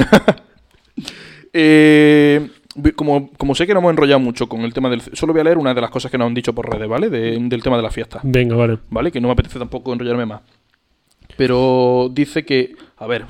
Eh, 1.55 2.49
como, 2.97 3.29
como 3.37 3.55
sé 3.55 3.67
que 3.67 3.75
no 3.75 3.81
hemos 3.81 3.91
enrollado 3.91 4.19
mucho 4.19 4.49
con 4.49 4.63
el 4.63 4.73
tema 4.73 4.89
del. 4.89 5.03
Solo 5.13 5.35
voy 5.35 5.41
a 5.43 5.45
leer 5.45 5.59
una 5.59 5.75
de 5.75 5.83
las 5.83 5.91
cosas 5.91 6.11
que 6.11 6.17
nos 6.17 6.27
han 6.29 6.33
dicho 6.33 6.55
por 6.55 6.67
redes, 6.73 6.89
¿vale? 6.89 7.11
De- 7.11 7.39
del 7.39 7.63
tema 7.63 7.77
de 7.77 7.83
la 7.83 7.91
fiesta. 7.91 8.21
Venga, 8.23 8.57
vale. 8.57 8.79
¿vale? 8.89 9.13
Que 9.13 9.21
no 9.21 9.29
me 9.29 9.33
apetece 9.33 9.59
tampoco 9.59 9.93
enrollarme 9.93 10.25
más. 10.25 10.41
Pero 11.37 12.09
dice 12.11 12.43
que, 12.47 12.75
a 12.97 13.07
ver, 13.07 13.27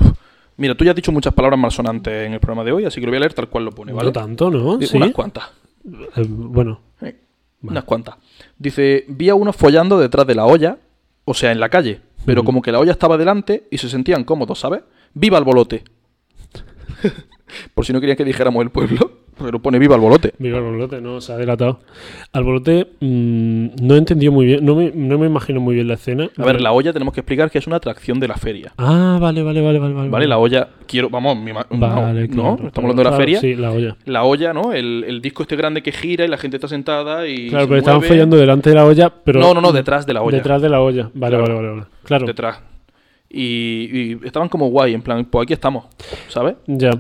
mira, 0.57 0.77
tú 0.77 0.85
ya 0.85 0.91
has 0.93 0.95
dicho 0.97 1.11
muchas 1.11 1.35
palabras 1.35 1.59
malsonantes 1.59 2.29
en 2.29 2.35
el 2.35 2.39
programa 2.39 2.63
de 2.63 2.71
hoy, 2.71 2.85
así 2.85 3.01
que 3.01 3.07
lo 3.07 3.11
voy 3.11 3.17
a 3.17 3.21
leer 3.23 3.35
tal 3.35 3.49
cual 3.49 3.65
lo 3.65 3.73
pone, 3.73 3.93
¿vale? 3.93 4.07
No 4.07 4.13
tanto, 4.13 4.49
¿no? 4.53 4.81
Sí. 4.81 4.97
Unas 4.97 5.11
cuantas, 5.11 5.51
Eh, 5.85 6.25
bueno, 6.29 6.79
eh, 7.01 7.17
Vale. 7.61 7.73
unas 7.73 7.83
cuantas. 7.85 8.15
Dice, 8.57 9.05
vi 9.09 9.31
a 9.31 9.35
unos 9.35 9.57
follando 9.57 9.99
detrás 9.99 10.29
de 10.29 10.37
la 10.37 10.45
olla, 10.47 10.79
o 11.25 11.35
sea, 11.35 11.51
en 11.51 11.59
la 11.59 11.69
calle, 11.71 12.01
pero 12.25 12.41
Ujú. 12.43 12.47
como 12.47 12.63
que 12.63 12.73
la 12.73 12.79
olla 12.79 12.93
estaba 12.93 13.17
delante 13.19 13.67
y 13.71 13.79
se 13.79 13.89
sentían 13.89 14.25
cómodos, 14.25 14.61
¿sabes? 14.61 14.83
¡Viva 15.15 15.39
el 15.39 15.45
bolote! 15.45 15.85
Por 17.75 17.85
si 17.85 17.93
no 17.93 18.01
querían 18.01 18.17
que 18.17 18.25
dijéramos 18.25 18.63
el 18.63 18.71
pueblo, 18.71 19.11
pero 19.39 19.61
pone 19.61 19.79
viva 19.79 19.95
el 19.95 20.01
bolote. 20.01 20.33
Viva 20.39 20.57
el 20.59 20.65
bolote, 20.65 21.03
no, 21.03 21.21
se 21.21 21.33
ha 21.35 21.37
delatado. 21.37 21.81
Al 22.33 22.45
bolote 22.45 22.87
mm, 23.01 23.67
no 23.83 23.95
he 23.95 23.99
entendido 23.99 24.33
muy 24.33 24.47
bien, 24.47 24.65
no 24.65 24.75
me, 24.75 24.91
no 24.95 25.19
me 25.19 25.27
imagino 25.27 25.61
muy 25.61 25.75
bien 25.75 25.87
la 25.87 25.95
escena. 25.95 26.31
A 26.39 26.45
ver, 26.47 26.63
la 26.63 26.73
olla 26.73 26.95
tenemos 26.95 27.13
que 27.13 27.21
explicar 27.21 27.51
que 27.51 27.59
es 27.59 27.67
una 27.67 27.77
atracción 27.77 28.21
de 28.21 28.29
la 28.29 28.37
feria. 28.37 28.73
Ah, 28.79 29.19
vale, 29.21 29.43
vale, 29.43 29.61
vale, 29.61 29.79
vale. 29.79 29.93
Vale, 29.95 30.09
¿Vale? 30.09 30.27
La 30.27 30.39
olla, 30.39 30.69
quiero, 30.87 31.11
vamos, 31.11 31.37
mi 31.37 31.53
Vale, 31.53 31.67
no, 31.71 31.77
claro, 31.79 32.57
no, 32.63 32.69
estamos 32.69 32.77
hablando 32.91 33.03
de 33.05 33.11
la 33.11 33.17
feria. 33.17 33.41
Sí, 33.41 33.55
la 33.55 33.71
olla. 33.73 33.97
La 34.07 34.25
olla, 34.25 34.55
¿no? 34.55 34.73
El, 34.73 35.05
el 35.07 35.21
disco 35.21 35.43
este 35.43 35.57
grande 35.57 35.83
que 35.83 35.93
gira 35.93 36.25
y 36.25 36.29
la 36.29 36.39
gente 36.39 36.57
está 36.57 36.69
sentada 36.69 37.29
y. 37.29 37.49
Claro, 37.51 37.65
se 37.65 37.69
pero 37.69 37.79
estaban 37.81 38.01
mueve. 38.01 38.15
follando 38.15 38.37
delante 38.39 38.71
de 38.71 38.77
la 38.77 38.87
olla, 38.87 39.13
pero. 39.25 39.41
No, 39.41 39.53
no, 39.53 39.61
no, 39.61 39.73
detrás 39.73 40.07
de 40.07 40.15
la 40.15 40.23
olla. 40.23 40.39
Detrás 40.39 40.63
de 40.63 40.69
la 40.71 40.81
olla. 40.81 41.11
Vale, 41.13 41.37
Claro. 41.37 41.43
vale, 41.43 41.55
vale, 41.55 41.69
vale. 41.69 41.83
Claro. 42.05 42.27
Detrás. 42.27 42.61
Y, 43.33 44.13
y 44.13 44.19
estaban 44.25 44.49
como 44.49 44.69
guay, 44.69 44.93
en 44.93 45.03
plan, 45.03 45.25
pues 45.25 45.45
aquí 45.45 45.55
estamos, 45.55 45.87
¿sabes? 46.29 46.57
Ya. 46.67 46.91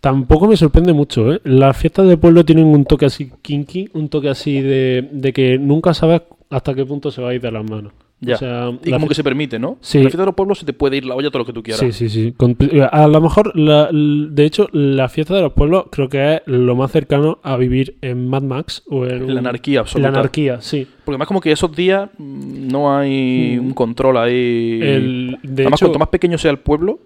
Tampoco 0.00 0.46
me 0.46 0.56
sorprende 0.56 0.92
mucho, 0.92 1.32
¿eh? 1.32 1.40
Las 1.44 1.76
fiestas 1.76 2.06
de 2.08 2.16
pueblo 2.16 2.44
tienen 2.44 2.66
un 2.66 2.84
toque 2.84 3.06
así 3.06 3.30
kinky, 3.40 3.88
un 3.94 4.08
toque 4.08 4.28
así 4.28 4.60
de, 4.60 5.08
de 5.10 5.32
que 5.32 5.58
nunca 5.58 5.94
sabes 5.94 6.22
hasta 6.50 6.74
qué 6.74 6.84
punto 6.84 7.10
se 7.10 7.22
va 7.22 7.30
a 7.30 7.34
ir 7.34 7.40
de 7.40 7.50
las 7.50 7.68
manos. 7.68 7.92
Ya. 8.20 8.34
O 8.34 8.38
sea, 8.38 8.70
Y 8.84 8.90
como 8.90 9.06
que 9.06 9.14
se 9.14 9.22
permite, 9.22 9.60
¿no? 9.60 9.78
Sí. 9.80 9.98
En 9.98 10.04
la 10.04 10.10
fiesta 10.10 10.22
de 10.22 10.26
los 10.26 10.34
pueblos 10.34 10.58
se 10.58 10.66
te 10.66 10.72
puede 10.72 10.96
ir 10.96 11.04
la 11.04 11.14
olla 11.14 11.28
todo 11.30 11.38
lo 11.38 11.44
que 11.46 11.52
tú 11.52 11.62
quieras. 11.62 11.78
Sí, 11.80 11.92
sí, 11.92 12.08
sí. 12.08 12.34
Con- 12.36 12.56
a 12.90 13.06
lo 13.06 13.20
mejor, 13.20 13.56
la- 13.56 13.90
de 13.92 14.44
hecho, 14.44 14.66
la 14.72 15.08
fiesta 15.08 15.36
de 15.36 15.42
los 15.42 15.52
pueblos 15.52 15.84
creo 15.92 16.08
que 16.08 16.34
es 16.36 16.42
lo 16.46 16.74
más 16.74 16.90
cercano 16.90 17.38
a 17.44 17.56
vivir 17.56 17.96
en 18.00 18.28
Mad 18.28 18.42
Max 18.42 18.82
o 18.90 19.06
en 19.06 19.26
La 19.26 19.32
un- 19.34 19.38
anarquía 19.38 19.80
absoluta. 19.80 20.10
La 20.10 20.18
anarquía, 20.18 20.60
sí. 20.60 20.84
Porque 21.04 21.14
además 21.14 21.28
como 21.28 21.40
que 21.40 21.52
esos 21.52 21.74
días 21.76 22.10
mm, 22.18 22.66
no 22.68 22.96
hay 22.96 23.56
Mm. 23.60 23.66
un 23.66 23.74
control 23.74 24.16
ahí. 24.16 24.80
El, 24.82 25.38
de 25.44 25.62
además, 25.62 25.78
hecho, 25.80 25.86
cuanto 25.86 25.98
más 26.00 26.08
pequeño 26.08 26.38
sea 26.38 26.50
el 26.50 26.58
pueblo, 26.58 26.98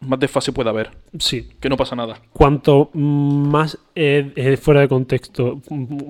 más 0.00 0.18
desfase 0.18 0.52
puede 0.52 0.70
haber. 0.70 0.90
sí. 1.18 1.46
Que 1.60 1.68
no 1.68 1.76
pasa 1.76 1.94
nada. 1.94 2.22
Cuanto 2.32 2.88
más 2.94 3.76
eh, 3.94 4.56
fuera 4.60 4.80
de 4.80 4.88
contexto, 4.88 5.60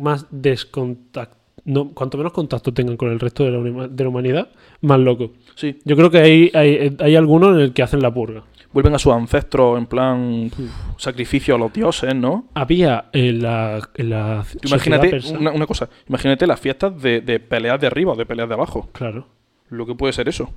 más 0.01 0.27
descontacto, 0.31 1.37
no, 1.65 1.91
cuanto 1.91 2.19
menos 2.19 2.33
contacto 2.33 2.73
tengan 2.73 2.97
con 2.97 3.11
el 3.11 3.21
resto 3.21 3.45
de 3.45 3.51
la, 3.51 3.89
de 3.89 4.05
la 4.05 4.09
humanidad, 4.09 4.49
más 4.81 4.99
loco. 5.01 5.33
Sí. 5.55 5.79
Yo 5.85 5.97
creo 5.97 6.11
que 6.11 6.19
hay, 6.19 6.51
hay, 6.55 6.97
hay 6.99 7.17
algunos 7.17 7.55
en 7.57 7.61
el 7.61 7.73
que 7.73 7.83
hacen 7.83 8.01
la 8.01 8.13
purga. 8.13 8.45
Vuelven 8.73 8.95
a 8.95 8.99
sus 8.99 9.13
ancestros 9.13 9.79
en 9.79 9.87
plan 9.87 10.51
sacrificio 10.99 11.55
a 11.55 11.59
los 11.59 11.73
dioses, 11.73 12.15
¿no? 12.15 12.47
Había 12.55 13.07
en 13.13 13.43
la, 13.43 13.81
en 13.95 14.11
la 14.11 14.45
imagínate 14.63 15.21
una, 15.39 15.53
una 15.53 15.67
cosa. 15.67 15.89
Imagínate 16.07 16.47
las 16.47 16.61
fiestas 16.61 17.01
de, 17.01 17.23
de 17.23 17.41
peleas 17.41 17.81
de 17.81 17.87
arriba 17.87 18.13
o 18.13 18.17
de 18.17 18.27
peleas 18.27 18.49
de 18.49 18.55
abajo. 18.55 18.89
Claro. 18.93 19.27
Lo 19.71 19.87
que 19.87 19.95
puede 19.95 20.13
ser 20.13 20.29
eso. 20.29 20.53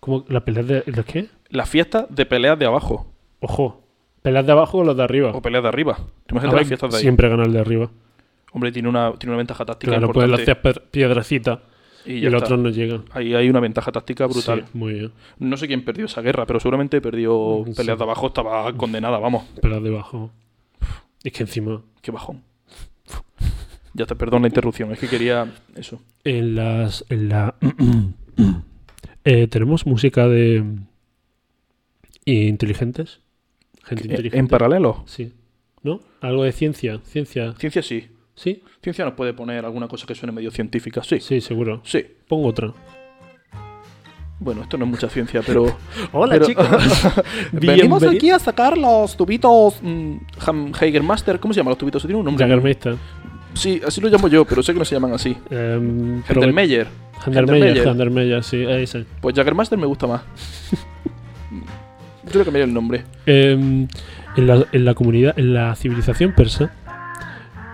¿Cómo? 0.00 0.24
¿La 0.28 0.44
pelea 0.44 0.62
de, 0.62 0.82
de 0.82 1.04
qué? 1.04 1.28
Las 1.48 1.70
fiestas 1.70 2.06
de 2.10 2.26
peleas 2.26 2.58
de 2.58 2.66
abajo 2.66 3.14
Ojo. 3.44 3.82
¿Peleas 4.22 4.46
de 4.46 4.52
abajo 4.52 4.78
o 4.78 4.84
los 4.84 4.96
de 4.96 5.02
arriba? 5.02 5.32
o 5.34 5.42
peleas 5.42 5.62
de 5.62 5.68
arriba. 5.68 5.98
Imagínate 6.30 6.54
ver, 6.54 6.62
las 6.62 6.68
fiestas 6.68 6.90
de 6.92 6.96
ahí. 6.96 7.02
siempre 7.02 7.28
gana 7.28 7.42
el 7.44 7.52
de 7.52 7.60
arriba. 7.60 7.90
Hombre, 8.54 8.72
tiene 8.72 8.88
una, 8.88 9.12
tiene 9.18 9.32
una 9.32 9.38
ventaja 9.38 9.64
táctica 9.66 9.90
Claro, 9.92 10.06
importante. 10.06 10.42
hacías 10.42 10.56
pe- 10.58 10.80
piedrecita 10.90 11.62
y 12.06 12.24
está. 12.24 12.38
otros 12.38 12.58
no 12.58 12.70
llegan. 12.70 13.04
Ahí 13.10 13.34
hay 13.34 13.48
una 13.50 13.60
ventaja 13.60 13.90
táctica 13.92 14.26
brutal. 14.26 14.64
Sí, 14.72 14.78
muy 14.78 14.92
bien. 14.94 15.12
No 15.38 15.56
sé 15.58 15.66
quién 15.66 15.84
perdió 15.84 16.06
esa 16.06 16.22
guerra, 16.22 16.46
pero 16.46 16.60
seguramente 16.60 17.00
perdió 17.02 17.64
Sí. 17.66 17.72
peleas 17.74 17.98
de 17.98 18.04
abajo, 18.04 18.28
estaba 18.28 18.72
condenada, 18.76 19.18
vamos. 19.18 19.44
Peleas 19.60 19.82
de 19.82 19.88
abajo. 19.90 20.30
Es 21.22 21.32
que 21.32 21.42
encima, 21.42 21.82
Qué 22.00 22.10
bajón. 22.12 22.42
Ya 23.94 24.06
te 24.06 24.14
perdón 24.16 24.42
la 24.42 24.48
interrupción, 24.48 24.90
es 24.92 24.98
que 24.98 25.08
quería 25.08 25.52
eso. 25.76 26.00
en 26.24 26.54
las. 26.54 27.04
En 27.10 27.28
la. 27.28 27.54
Eh, 29.26 29.46
Tenemos 29.48 29.86
música 29.86 30.28
de. 30.28 30.62
inteligentes. 32.26 33.20
Gente 33.84 34.04
inteligente. 34.04 34.38
En 34.38 34.48
paralelo, 34.48 35.02
Sí. 35.06 35.32
¿No? 35.82 36.00
Algo 36.20 36.44
de 36.44 36.52
ciencia. 36.52 37.00
Ciencia. 37.04 37.52
ciencia 37.58 37.82
sí. 37.82 38.08
¿Sí? 38.34 38.62
Ciencia 38.82 39.04
nos 39.04 39.14
puede 39.14 39.32
poner 39.32 39.64
alguna 39.64 39.86
cosa 39.88 40.06
que 40.06 40.14
suene 40.14 40.32
medio 40.32 40.50
científica, 40.50 41.02
sí. 41.02 41.20
Sí, 41.20 41.40
seguro. 41.40 41.80
Sí. 41.84 42.04
Pongo 42.28 42.48
otra. 42.48 42.72
Bueno, 44.40 44.62
esto 44.62 44.76
no 44.76 44.84
es 44.84 44.90
mucha 44.90 45.08
ciencia, 45.08 45.40
pero. 45.46 45.76
Hola, 46.12 46.32
pero- 46.34 46.46
chicos. 46.46 46.66
Venimos 47.52 48.02
aquí 48.02 48.30
a 48.30 48.38
sacar 48.38 48.76
los 48.76 49.16
tubitos 49.16 49.76
mm, 49.80 50.16
Hagermaster. 50.74 51.38
¿Cómo 51.38 51.54
se 51.54 51.60
llaman 51.60 51.70
los 51.70 51.78
tubitos? 51.78 52.02
Tiene 52.02 52.16
un 52.16 52.24
nombre. 52.24 52.44
Jagermeister. 52.44 52.96
Sí, 53.54 53.80
así 53.86 54.00
lo 54.00 54.08
llamo 54.08 54.26
yo, 54.26 54.44
pero 54.44 54.64
sé 54.64 54.72
que 54.72 54.80
no 54.80 54.84
se 54.84 54.96
llaman 54.96 55.12
así. 55.12 55.36
Gendermeyer, 55.48 56.88
Gendermeyer. 57.24 57.84
Gendermeyer, 57.84 58.42
sí, 58.42 58.64
ese. 58.68 59.04
Pues 59.20 59.36
Jaggermaster 59.36 59.78
me 59.78 59.86
gusta 59.86 60.08
más. 60.08 60.22
Yo 62.32 62.38
le 62.40 62.44
cambiaría 62.44 62.64
el 62.64 62.74
nombre. 62.74 63.04
Em, 63.26 63.86
en, 64.36 64.46
la, 64.46 64.64
en 64.72 64.84
la 64.84 64.94
comunidad, 64.94 65.38
en 65.38 65.54
la 65.54 65.74
civilización 65.76 66.32
persa. 66.34 66.72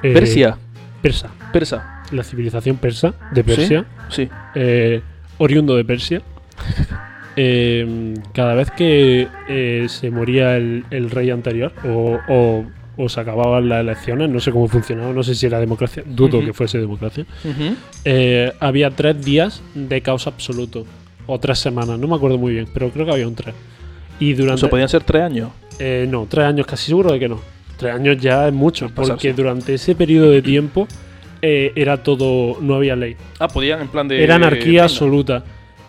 Eh, 0.02 0.12
Persia. 0.12 0.56
Persa. 1.02 1.30
Persa. 1.52 2.02
La 2.12 2.22
civilización 2.24 2.76
persa 2.76 3.14
de 3.32 3.44
Persia, 3.44 3.84
Sí. 4.08 4.28
eh, 4.54 5.00
oriundo 5.38 5.76
de 5.76 5.84
Persia. 5.84 6.22
em, 7.36 8.14
cada 8.34 8.54
vez 8.54 8.70
que 8.70 9.28
eh, 9.48 9.86
se 9.88 10.10
moría 10.10 10.56
el, 10.56 10.84
el 10.90 11.10
rey 11.10 11.30
anterior 11.30 11.72
o, 11.84 12.18
o- 12.28 12.64
o 12.96 13.08
se 13.08 13.18
acababan 13.20 13.66
las 13.68 13.80
elecciones, 13.80 14.28
no 14.28 14.40
sé 14.40 14.50
cómo 14.52 14.68
funcionaba, 14.68 15.12
no 15.14 15.22
sé 15.22 15.34
si 15.34 15.46
era 15.46 15.58
democracia, 15.58 16.02
dudo 16.04 16.40
que 16.44 16.52
fuese 16.52 16.78
democracia, 16.78 17.24
eh, 18.04 18.52
había 18.60 18.90
tres 18.90 19.24
días 19.24 19.62
de 19.74 20.02
caos 20.02 20.26
absoluto. 20.26 20.84
O 21.26 21.38
tres 21.38 21.60
semanas, 21.60 21.98
no 21.98 22.08
me 22.08 22.16
acuerdo 22.16 22.36
muy 22.36 22.52
bien, 22.52 22.66
pero 22.74 22.90
creo 22.90 23.06
que 23.06 23.12
había 23.12 23.26
un 23.28 23.34
tres. 23.36 23.54
Y 24.18 24.34
durante. 24.34 24.60
sea, 24.62 24.68
podían 24.68 24.88
ser 24.88 25.02
tres 25.04 25.22
años. 25.22 25.50
Eh, 25.78 26.06
no, 26.10 26.26
tres 26.28 26.44
años, 26.44 26.66
casi 26.66 26.86
seguro 26.88 27.12
de 27.12 27.18
que 27.20 27.28
no. 27.28 27.40
Tres 27.80 27.94
años 27.94 28.16
ya 28.18 28.46
es 28.46 28.52
mucho, 28.52 28.88
pasarse. 28.90 29.12
porque 29.12 29.32
durante 29.32 29.74
ese 29.74 29.94
periodo 29.94 30.30
de 30.30 30.42
tiempo 30.42 30.86
eh, 31.42 31.72
era 31.74 32.02
todo, 32.02 32.58
no 32.60 32.74
había 32.74 32.94
ley. 32.94 33.16
Ah, 33.38 33.48
podían 33.48 33.80
en 33.80 33.88
plan 33.88 34.06
de. 34.06 34.22
Era 34.22 34.34
anarquía 34.36 34.82
absoluta. 34.84 35.42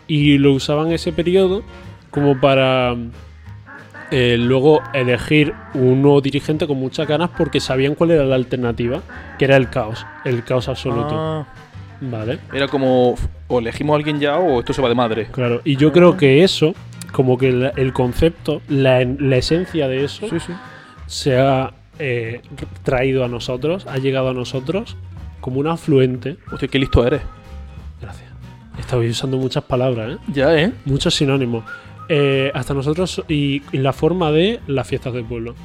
Y 0.07 0.37
lo 0.37 0.53
usaban 0.53 0.91
ese 0.93 1.11
periodo 1.11 1.63
como 2.09 2.39
para 2.39 2.95
eh, 4.09 4.35
luego 4.39 4.81
elegir 4.93 5.53
un 5.73 6.01
nuevo 6.01 6.19
dirigente 6.21 6.67
con 6.67 6.77
muchas 6.77 7.07
ganas 7.07 7.29
porque 7.37 7.59
sabían 7.59 7.95
cuál 7.95 8.11
era 8.11 8.23
la 8.25 8.35
alternativa, 8.35 9.01
que 9.37 9.45
era 9.45 9.55
el 9.57 9.69
caos, 9.69 10.05
el 10.25 10.43
caos 10.43 10.67
absoluto. 10.69 11.09
Ah, 11.13 11.45
Vale. 12.01 12.39
era 12.53 12.67
como. 12.67 13.15
O 13.47 13.59
elegimos 13.59 13.93
a 13.93 13.97
alguien 13.97 14.19
ya 14.19 14.37
o 14.39 14.59
esto 14.59 14.73
se 14.73 14.81
va 14.81 14.89
de 14.89 14.95
madre. 14.95 15.27
Claro, 15.31 15.61
y 15.65 15.75
yo 15.75 15.91
creo 15.91 16.15
que 16.17 16.43
eso, 16.43 16.73
como 17.11 17.37
que 17.37 17.71
el 17.75 17.93
concepto, 17.93 18.61
la, 18.69 19.03
la 19.03 19.35
esencia 19.37 19.87
de 19.89 20.05
eso, 20.05 20.27
Sí, 20.29 20.39
sí. 20.39 20.53
se 21.05 21.37
ha 21.37 21.71
eh, 22.01 22.41
traído 22.83 23.23
a 23.23 23.27
nosotros, 23.27 23.85
ha 23.87 23.97
llegado 23.97 24.29
a 24.29 24.33
nosotros 24.33 24.97
como 25.39 25.59
un 25.59 25.67
afluente. 25.67 26.37
Hostia, 26.51 26.67
qué 26.67 26.79
listo 26.79 27.05
eres. 27.05 27.21
Gracias. 28.01 28.29
Estaba 28.79 29.01
usando 29.03 29.37
muchas 29.37 29.63
palabras, 29.63 30.13
¿eh? 30.13 30.17
Ya, 30.33 30.55
¿eh? 30.57 30.71
muchos 30.85 31.13
sinónimos. 31.15 31.63
Eh, 32.09 32.51
hasta 32.53 32.73
nosotros 32.73 33.21
y, 33.27 33.61
y 33.71 33.77
la 33.77 33.93
forma 33.93 34.31
de 34.31 34.59
las 34.67 34.87
fiestas 34.87 35.13
del 35.13 35.23
pueblo. 35.25 35.55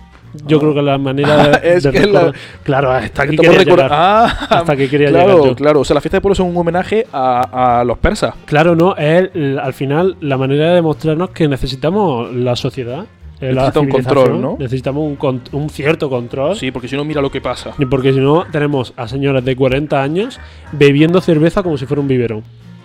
Yo 0.46 0.58
Ah. 0.58 0.60
creo 0.60 0.74
que 0.74 0.82
la 0.82 0.98
manera 0.98 1.48
de, 1.48 1.60
Es 1.76 1.82
de 1.84 1.92
que 1.92 2.00
la- 2.06 2.20
recordar- 2.26 2.34
Claro, 2.62 2.90
hasta 2.92 3.22
aquí 3.22 3.36
quería 3.36 3.62
llegar. 3.64 3.88
Ah, 3.90 4.46
Hasta 4.50 4.76
que 4.76 4.88
quería 4.88 5.08
claro, 5.08 5.28
llegar 5.36 5.48
yo. 5.50 5.54
claro. 5.56 5.80
O 5.80 5.84
sea, 5.84 5.94
las 5.94 6.02
fiestas 6.02 6.18
de 6.18 6.20
pueblo 6.22 6.34
son 6.34 6.48
un 6.48 6.56
homenaje 6.56 7.06
a, 7.12 7.80
a 7.80 7.84
los 7.84 7.98
persas. 7.98 8.34
Claro, 8.44 8.76
no, 8.76 8.94
es 8.96 9.30
el- 9.34 9.58
al 9.58 9.72
final 9.72 10.16
la 10.20 10.36
manera 10.36 10.68
de 10.68 10.74
demostrarnos 10.74 11.30
que 11.30 11.48
necesitamos 11.48 12.32
la 12.34 12.54
sociedad. 12.54 13.06
Eh, 13.40 13.52
Necesita 13.52 13.80
un 13.80 13.88
control, 13.88 14.40
¿no? 14.40 14.56
Necesitamos 14.58 15.02
un, 15.04 15.16
con- 15.16 15.42
un 15.52 15.68
cierto 15.70 16.08
control. 16.08 16.56
Sí, 16.56 16.70
porque 16.70 16.88
si 16.88 16.96
no, 16.96 17.04
mira 17.04 17.20
lo 17.20 17.30
que 17.30 17.40
pasa. 17.40 17.74
Y 17.78 17.84
Porque 17.86 18.12
si 18.12 18.20
no, 18.20 18.44
tenemos 18.50 18.92
a 18.96 19.08
señores 19.08 19.44
de 19.44 19.54
40 19.56 20.02
años 20.02 20.40
bebiendo 20.72 21.20
cerveza 21.20 21.62
como 21.62 21.76
si 21.76 21.86
fuera 21.86 22.00
un 22.00 22.08
biberón. 22.08 22.42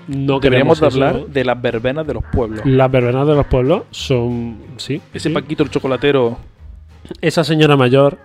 No 0.08 0.40
Deberíamos 0.40 0.80
de 0.82 0.88
hablar 0.88 1.28
de 1.28 1.46
las 1.46 1.62
verbenas 1.62 2.06
de 2.08 2.16
los 2.16 2.24
pueblos. 2.34 2.66
Las 2.66 2.92
verbenas 2.92 3.26
de 3.28 3.36
los 3.36 3.46
pueblos 3.46 3.84
son. 3.92 4.58
Sí. 4.78 5.02
Ese 5.14 5.30
sí. 5.30 5.34
Paquito 5.34 5.64
el 5.64 5.70
chocolatero. 5.70 6.38
Esa 7.22 7.44
señora 7.44 7.78
mayor. 7.78 8.18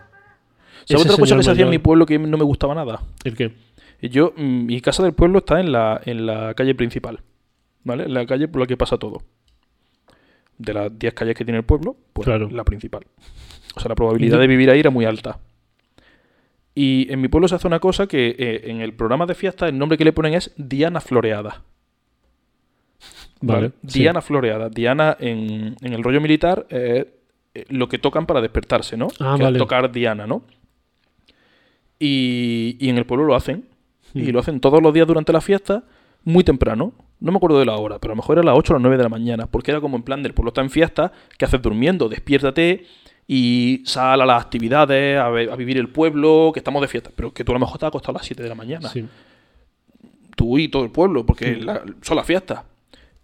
¿Sabes 0.84 1.04
otra 1.04 1.16
cosa 1.16 1.36
que 1.36 1.42
se 1.42 1.50
hacía 1.50 1.64
en 1.64 1.70
mi 1.70 1.78
pueblo 1.78 2.06
que 2.06 2.18
no 2.18 2.36
me 2.38 2.44
gustaba 2.44 2.74
nada? 2.74 3.02
¿El 3.24 3.36
qué? 3.36 3.52
Y 4.00 4.08
Yo, 4.08 4.32
mm, 4.36 4.66
mi 4.66 4.80
casa 4.80 5.02
del 5.02 5.12
pueblo 5.12 5.38
está 5.38 5.60
en 5.60 5.72
la, 5.72 6.00
en 6.04 6.26
la 6.26 6.54
calle 6.54 6.74
principal. 6.74 7.20
¿Vale? 7.84 8.04
En 8.04 8.14
la 8.14 8.26
calle 8.26 8.48
por 8.48 8.60
la 8.62 8.66
que 8.66 8.76
pasa 8.76 8.96
todo. 8.96 9.22
De 10.58 10.72
las 10.74 10.98
10 10.98 11.14
calles 11.14 11.34
que 11.36 11.44
tiene 11.44 11.58
el 11.58 11.64
pueblo, 11.64 11.96
pues 12.12 12.24
Claro. 12.26 12.48
la 12.50 12.64
principal. 12.64 13.02
O 13.76 13.80
sea, 13.80 13.88
la 13.90 13.94
probabilidad 13.94 14.38
de 14.38 14.46
vivir 14.46 14.70
ahí 14.70 14.80
era 14.80 14.90
muy 14.90 15.04
alta. 15.04 15.38
Y 16.74 17.10
en 17.12 17.20
mi 17.20 17.28
pueblo 17.28 17.48
se 17.48 17.54
hace 17.54 17.66
una 17.66 17.80
cosa 17.80 18.06
que 18.06 18.34
eh, 18.38 18.70
en 18.70 18.80
el 18.80 18.92
programa 18.94 19.26
de 19.26 19.34
fiesta 19.34 19.68
el 19.68 19.78
nombre 19.78 19.96
que 19.98 20.04
le 20.04 20.12
ponen 20.12 20.34
es 20.34 20.52
Diana 20.56 21.00
Floreada. 21.00 21.62
Vale. 23.40 23.72
Diana 23.82 24.20
Floreada. 24.22 24.68
Diana 24.70 25.16
en, 25.20 25.76
en 25.80 25.92
el 25.92 26.02
rollo 26.02 26.20
militar 26.20 26.66
es 26.70 27.06
eh, 27.54 27.64
lo 27.68 27.88
que 27.88 27.98
tocan 27.98 28.26
para 28.26 28.40
despertarse, 28.40 28.96
¿no? 28.96 29.08
Ah, 29.20 29.34
Que 29.36 29.42
es 29.42 29.46
vale. 29.46 29.58
tocar 29.58 29.92
Diana, 29.92 30.26
¿no? 30.26 30.42
Y, 31.98 32.76
y 32.80 32.88
en 32.88 32.98
el 32.98 33.06
pueblo 33.06 33.24
lo 33.26 33.34
hacen. 33.34 33.64
Y 34.14 34.20
Mm. 34.22 34.28
lo 34.30 34.40
hacen 34.40 34.60
todos 34.60 34.82
los 34.82 34.94
días 34.94 35.06
durante 35.06 35.32
la 35.32 35.40
fiesta, 35.42 35.84
muy 36.26 36.44
temprano. 36.44 36.92
No 37.20 37.32
me 37.32 37.38
acuerdo 37.38 37.58
de 37.58 37.64
la 37.64 37.76
hora, 37.76 37.98
pero 37.98 38.12
a 38.12 38.14
lo 38.14 38.20
mejor 38.20 38.36
era 38.36 38.44
las 38.44 38.58
8 38.58 38.72
o 38.72 38.76
las 38.76 38.82
9 38.82 38.96
de 38.98 39.02
la 39.04 39.08
mañana, 39.08 39.46
porque 39.46 39.70
era 39.70 39.80
como 39.80 39.96
en 39.96 40.02
plan 40.02 40.22
del 40.22 40.34
pueblo 40.34 40.50
está 40.50 40.60
en 40.60 40.68
fiesta, 40.68 41.12
¿qué 41.38 41.46
haces 41.46 41.62
durmiendo? 41.62 42.10
Despiértate 42.10 42.84
y 43.26 43.82
sal 43.86 44.20
a 44.20 44.26
las 44.26 44.42
actividades, 44.44 45.18
a, 45.18 45.26
a 45.28 45.56
vivir 45.56 45.78
el 45.78 45.88
pueblo, 45.88 46.50
que 46.52 46.60
estamos 46.60 46.82
de 46.82 46.88
fiesta. 46.88 47.10
Pero 47.16 47.32
que 47.32 47.42
tú 47.42 47.52
a 47.52 47.54
lo 47.54 47.60
mejor 47.60 47.76
has 47.76 47.84
acostado 47.88 48.18
a 48.18 48.20
las 48.20 48.26
7 48.26 48.42
de 48.42 48.48
la 48.50 48.54
mañana. 48.54 48.88
Sí. 48.90 49.06
Tú 50.36 50.58
y 50.58 50.68
todo 50.68 50.84
el 50.84 50.90
pueblo, 50.90 51.24
porque 51.24 51.56
la- 51.56 51.82
son 52.02 52.16
las 52.16 52.26
fiestas. 52.26 52.62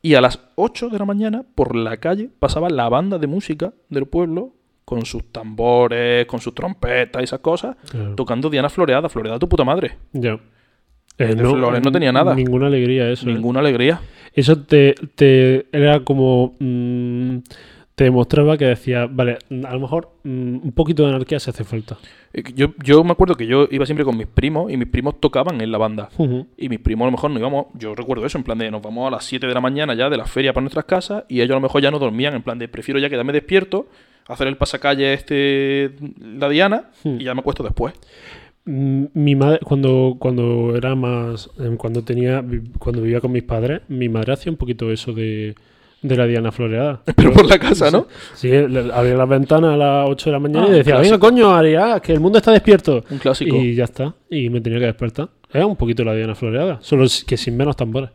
Y 0.01 0.15
a 0.15 0.21
las 0.21 0.41
8 0.57 0.89
de 0.89 0.99
la 0.99 1.05
mañana, 1.05 1.45
por 1.55 1.77
la 1.77 1.99
calle, 1.99 2.31
pasaba 2.39 2.71
la 2.71 2.89
banda 2.89 3.19
de 3.19 3.27
música 3.27 3.73
del 3.91 4.07
pueblo 4.07 4.51
con 4.85 5.05
sus 5.07 5.31
tambores, 5.31 6.27
con 6.27 6.41
sus 6.41 6.55
trompetas 6.55 7.21
y 7.21 7.25
esas 7.25 7.41
cosas, 7.41 7.77
Claro. 7.91 8.15
tocando 8.17 8.51
Diana 8.51 8.69
Floreada. 8.69 9.09
Floreada 9.09 9.39
tu 9.39 9.49
puta 9.49 9.65
madre. 9.65 9.99
Ya. 10.13 10.41
Eh, 11.31 11.37
Flores 11.37 11.83
no 11.85 11.93
tenía 11.93 12.13
nada. 12.13 12.35
Ninguna 12.35 12.67
alegría 12.67 13.11
eso. 13.11 13.29
¿eh? 13.29 13.33
Ninguna 13.35 13.61
alegría. 13.61 14.01
Eso 14.35 14.59
te, 14.63 14.95
te 15.15 15.67
era 15.73 16.01
como 16.01 16.55
mm, 16.59 17.39
te 17.95 18.05
demostraba 18.05 18.57
que 18.57 18.65
decía, 18.65 19.07
vale, 19.11 19.37
a 19.51 19.73
lo 19.75 19.81
mejor 19.81 20.11
mm, 20.25 20.57
un 20.65 20.73
poquito 20.73 21.03
de 21.03 21.11
anarquía 21.11 21.39
se 21.39 21.51
hace 21.51 21.65
falta. 21.65 21.99
Eh, 22.33 22.43
Yo, 22.55 22.69
yo 22.83 23.05
me 23.05 23.13
acuerdo 23.13 23.35
que 23.35 23.47
yo 23.47 23.69
iba 23.71 23.85
siempre 23.85 24.05
con 24.07 24.17
mis 24.17 24.27
primos 24.27 24.73
y 24.73 24.79
mis 24.79 24.89
primos 24.89 25.21
tocaban 25.21 25.61
en 25.61 25.71
la 25.71 25.77
banda. 25.77 26.09
Y 26.57 26.69
mis 26.71 26.79
primos 26.81 27.05
a 27.05 27.07
lo 27.09 27.13
mejor 27.13 27.31
no 27.31 27.39
íbamos, 27.39 27.67
yo 27.75 27.95
recuerdo 27.95 28.25
eso, 28.25 28.39
en 28.39 28.45
plan 28.45 28.57
de 28.57 28.71
nos 28.71 28.81
vamos 28.81 29.07
a 29.09 29.11
las 29.11 29.25
7 29.27 29.47
de 29.47 29.53
la 29.53 29.61
mañana 29.61 29.93
ya 29.95 30.09
de 30.09 30.17
la 30.17 30.25
feria 30.25 30.55
para 30.55 30.63
nuestras 30.63 30.87
casas 30.87 31.25
y 31.29 31.43
ellos 31.43 31.51
a 31.51 31.57
lo 31.57 31.61
mejor 31.61 31.83
ya 31.83 31.91
no 31.91 31.99
dormían, 31.99 32.35
en 32.35 32.43
plan 32.43 32.59
de 32.59 32.69
prefiero 32.69 32.99
ya 32.99 33.11
quedarme 33.11 33.35
despierto, 33.35 33.87
hacer 34.27 34.47
el 34.47 34.57
pasacalle 34.57 35.13
este, 35.13 35.91
la 36.19 36.49
Diana, 36.49 36.85
Hmm. 37.05 37.21
y 37.21 37.25
ya 37.25 37.35
me 37.35 37.41
acuesto 37.41 37.63
después. 37.63 37.93
Mi 38.65 39.35
madre, 39.35 39.59
cuando, 39.65 40.17
cuando 40.21 40.77
era 40.77 40.95
más, 40.95 41.51
em, 41.59 41.77
cuando 41.77 42.03
tenía, 42.05 42.45
cuando 42.79 43.03
vivía 43.03 43.21
con 43.21 43.33
mis 43.33 43.43
padres, 43.43 43.83
mi 43.89 44.09
madre 44.09 44.35
hacía 44.35 44.53
un 44.53 44.57
poquito 44.59 44.93
eso 44.93 45.13
de, 45.13 45.57
de 46.01 46.17
la 46.17 46.27
Diana 46.27 46.53
floreada. 46.53 47.03
Pero 47.17 47.33
por 47.33 47.47
la 47.49 47.59
casa, 47.59 47.91
¿no? 47.91 48.07
Sí, 48.35 48.49
le- 48.49 48.93
abría 48.93 49.15
las 49.17 49.29
ventanas 49.29 49.75
a 49.75 49.77
las 49.77 50.09
8 50.09 50.31
de 50.31 50.33
la 50.33 50.39
mañana 50.39 50.67
Ah, 50.67 50.69
y 50.69 50.73
decía, 50.75 50.95
clásico. 50.95 51.03
venga 51.03 51.19
coño, 51.19 51.51
Aria, 51.55 51.99
que 52.01 52.13
el 52.13 52.21
mundo 52.21 52.39
está 52.39 52.53
despierto. 52.53 53.05
Un 53.11 53.19
clásico. 53.19 53.57
Y 53.57 53.75
ya 53.75 53.85
está. 53.85 54.15
Y 54.31 54.49
me 54.49 54.61
tenía 54.61 54.79
que 54.79 54.87
despertar. 54.87 55.29
Era 55.53 55.67
un 55.67 55.77
poquito 55.77 56.05
la 56.05 56.15
Diana 56.15 56.35
floreada, 56.37 56.79
solo 56.83 57.05
que 57.27 57.37
sin 57.37 57.57
menos 57.57 57.75
tambores. 57.77 58.11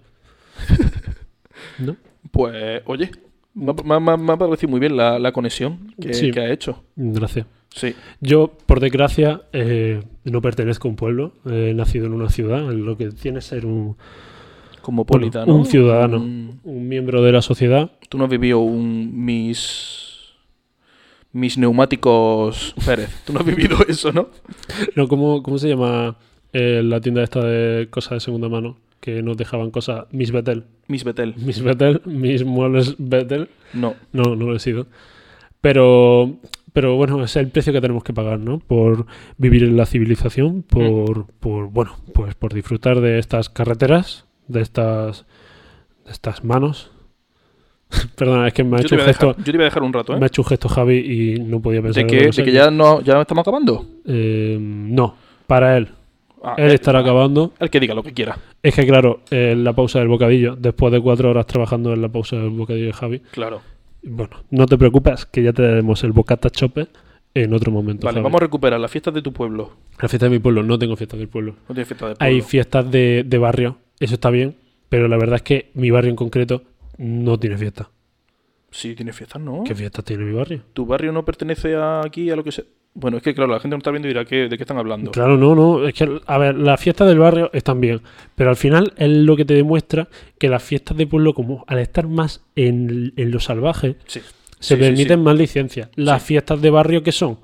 ¿No? 1.80 1.96
Pues, 2.32 2.82
oye, 2.86 3.12
me, 3.54 3.72
ha- 3.72 4.00
me 4.00 4.12
ha- 4.12 4.18
me 4.18 4.38
parecido 4.38 4.70
muy 4.70 4.80
bien 4.80 4.96
la, 4.98 5.20
la 5.20 5.32
conexión 5.32 5.94
que, 6.00 6.14
Sí. 6.14 6.32
que 6.32 6.40
ha 6.40 6.52
hecho. 6.52 6.84
Gracias. 6.96 7.46
Sí. 7.70 7.94
Yo, 8.22 8.52
por 8.66 8.80
desgracia, 8.80 9.42
eh, 9.54 10.02
no 10.24 10.42
pertenezco 10.42 10.88
a 10.88 10.92
un 10.92 10.96
pueblo. 10.98 11.34
He 11.46 11.74
nacido 11.74 12.08
en 12.08 12.14
una 12.14 12.30
ciudad. 12.30 12.62
Lo 12.72 12.98
que 12.98 13.10
tiene 13.12 13.40
es 13.40 13.46
ser 13.46 13.66
un, 13.66 13.96
Cosmopolita, 14.82 15.40
Bueno, 15.40 15.54
¿no? 15.54 15.60
un 15.60 15.66
ciudadano. 15.66 16.18
Un- 16.18 16.60
un 16.64 16.88
miembro 16.88 17.22
de 17.22 17.32
la 17.32 17.42
sociedad. 17.42 17.92
Tú 18.10 18.18
no 18.18 18.24
has 18.26 18.30
vivido 18.30 18.60
un 18.60 19.26
mis 19.26 20.04
mis 21.34 21.58
neumáticos 21.58 22.74
Pérez. 22.86 23.10
Tú 23.26 23.34
no 23.34 23.40
has 23.42 23.46
vivido 23.46 23.78
eso, 23.88 24.12
¿no? 24.12 24.30
No, 24.96 25.08
¿cómo, 25.08 25.44
cómo 25.44 25.58
se 25.60 25.70
llama 25.70 26.16
eh, 26.54 26.82
la 26.84 27.00
tienda 27.02 27.22
esta 27.22 27.44
de 27.46 27.90
cosas 27.90 28.12
de 28.14 28.20
segunda 28.22 28.50
mano? 28.50 28.78
Que 29.02 29.22
nos 29.22 29.38
dejaban 29.38 29.70
cosas. 29.70 30.06
Miss 30.12 30.32
Betel. 30.32 30.64
Mis 30.88 31.04
Betel. 31.04 31.36
Miss 31.38 31.62
Betel, 31.62 32.02
mis 32.06 32.44
muebles 32.44 32.96
Betel. 32.98 33.50
No. 33.74 33.94
No, 34.14 34.36
no 34.36 34.48
lo 34.48 34.56
he 34.56 34.60
sido. 34.60 34.88
Pero, 35.62 36.38
pero 36.78 36.96
bueno, 36.96 37.24
es 37.24 37.36
el 37.36 37.50
precio 37.50 37.74
que 37.74 37.82
tenemos 37.82 38.04
que 38.04 38.14
pagar, 38.14 38.38
¿no? 38.38 38.60
Por 38.60 39.08
vivir 39.40 39.64
en 39.64 39.78
la 39.78 39.88
civilización, 39.88 40.62
por, 40.62 41.26
por 41.40 41.72
bueno, 41.72 41.96
pues 42.14 42.36
por 42.36 42.54
disfrutar 42.54 43.02
de 43.02 43.18
estas 43.18 43.50
carreteras, 43.50 44.26
de 44.48 44.62
estas, 44.62 45.26
de 46.06 46.12
estas 46.12 46.44
manos. 46.44 46.92
Perdona, 48.16 48.50
es 48.50 48.54
que 48.54 48.64
me 48.64 48.76
ha 48.78 48.82
Yo 48.82 48.86
hecho 48.86 48.94
un 48.94 49.00
dejar, 49.00 49.14
gesto, 49.16 49.36
yo 49.40 49.44
te 49.44 49.52
voy 49.54 49.62
a 49.62 49.64
dejar 49.64 49.82
un 49.82 49.92
rato, 49.92 50.14
me 50.14 50.20
ha 50.20 50.22
¿eh? 50.22 50.28
hecho 50.28 50.44
un 50.44 50.48
gesto 50.50 50.70
Javi 50.70 50.98
y 50.98 51.40
no 51.40 51.64
podía 51.64 51.82
pensar. 51.82 52.06
De 52.06 52.16
que, 52.16 52.30
de 52.30 52.44
que 52.44 52.52
ya 52.52 52.70
no 52.70 53.02
ya 53.02 53.22
estamos 53.22 53.42
acabando. 53.42 53.84
Eh, 54.06 54.60
no, 54.62 55.16
para 55.48 55.78
él. 55.78 55.88
Ah, 56.44 56.54
Él 56.60 56.70
eh, 56.70 56.76
estará 56.76 57.00
acabando. 57.00 57.54
El 57.58 57.72
que 57.72 57.80
diga 57.80 57.96
lo 57.96 58.04
que 58.04 58.14
quiera. 58.14 58.38
Es 58.62 58.76
que, 58.76 58.86
claro, 58.86 59.22
en 59.32 59.64
la 59.64 59.74
pausa 59.74 59.98
del 59.98 60.10
bocadillo, 60.10 60.56
después 60.56 60.94
de 60.94 61.02
cuatro 61.02 61.32
horas 61.32 61.48
trabajando 61.48 61.92
en 61.92 62.04
la 62.04 62.10
pausa 62.10 62.36
del 62.36 62.52
bocadillo 62.52 62.86
de 62.86 62.94
Javi, 62.94 63.20
Claro. 63.32 63.62
Bueno, 64.08 64.44
no 64.50 64.66
te 64.66 64.78
preocupes, 64.78 65.26
que 65.26 65.44
ya 65.44 65.54
te 65.54 65.62
daremos 65.62 66.04
el 66.04 66.12
bocata 66.12 66.50
chope 66.50 66.88
en 67.34 67.54
otro 67.54 67.72
momento. 67.72 68.06
Vale, 68.06 68.16
Javi. 68.16 68.24
vamos 68.24 68.42
a 68.42 68.46
recuperar 68.46 68.80
las 68.80 68.92
fiestas 68.92 69.14
de 69.14 69.22
tu 69.22 69.34
pueblo. 69.34 69.72
La 70.02 70.08
fiesta 70.08 70.26
de 70.26 70.32
mi 70.32 70.40
pueblo, 70.40 70.64
no 70.64 70.80
tengo 70.80 70.96
fiesta 70.96 71.18
del 71.18 71.28
pueblo. 71.28 71.56
No 71.68 71.76
tienes 71.76 71.88
fiesta 71.88 72.10
de 72.10 72.16
pueblo. 72.16 72.26
Hay 72.26 72.42
fiestas 72.42 72.90
de, 72.90 73.24
de 73.26 73.38
barrio, 73.38 73.78
eso 74.00 74.16
está 74.16 74.30
bien, 74.30 74.56
pero 74.90 75.08
la 75.08 75.18
verdad 75.18 75.38
es 75.38 75.42
que 75.44 75.72
mi 75.74 75.92
barrio 75.92 76.10
en 76.10 76.16
concreto 76.16 76.64
no 76.98 77.38
tiene 77.38 77.58
fiesta. 77.58 77.90
Sí, 78.78 78.94
tienes 78.94 79.16
fiestas, 79.16 79.42
¿no? 79.42 79.64
¿Qué 79.64 79.74
fiesta 79.74 80.04
tiene 80.04 80.24
mi 80.24 80.34
barrio? 80.34 80.62
¿Tu 80.74 80.86
barrio 80.86 81.12
no 81.12 81.26
pertenece 81.26 81.76
a 81.76 82.02
aquí 82.06 82.30
a 82.30 82.36
lo 82.36 82.44
que 82.44 82.52
se... 82.52 82.64
Bueno, 82.94 83.18
es 83.18 83.24
que 83.24 83.34
claro, 83.34 83.52
la 83.52 83.60
gente 83.60 83.74
no 83.76 83.80
está 83.80 83.90
viendo 83.90 84.08
y 84.08 84.12
dirá 84.12 84.24
que, 84.24 84.48
de 84.48 84.56
qué 84.56 84.62
están 84.64 84.78
hablando. 84.78 85.10
Claro, 85.10 85.36
no, 85.36 85.56
no. 85.56 85.88
Es 85.88 85.96
que, 85.96 86.20
a 86.24 86.38
ver, 86.38 86.54
las 86.56 86.80
fiestas 86.80 87.08
del 87.08 87.18
barrio 87.18 87.50
están 87.54 87.82
bien, 87.82 88.02
pero 88.36 88.52
al 88.52 88.56
final 88.56 88.94
es 88.98 89.10
lo 89.10 89.36
que 89.36 89.46
te 89.46 89.56
demuestra 89.56 90.08
que 90.38 90.48
las 90.48 90.62
fiestas 90.62 90.96
de 90.96 91.08
pueblo, 91.08 91.34
como 91.34 91.64
al 91.68 91.80
estar 91.80 92.08
más 92.08 92.44
en, 92.56 93.14
en 93.16 93.32
lo 93.32 93.40
salvaje, 93.40 93.96
Sí. 94.06 94.20
se 94.60 94.76
Sí, 94.76 94.80
permiten 94.80 95.20
sí. 95.20 95.24
más 95.26 95.36
licencias. 95.36 95.90
Las 95.96 96.22
fiestas 96.22 96.62
de 96.62 96.70
barrio, 96.70 97.02
que 97.02 97.12
son? 97.12 97.40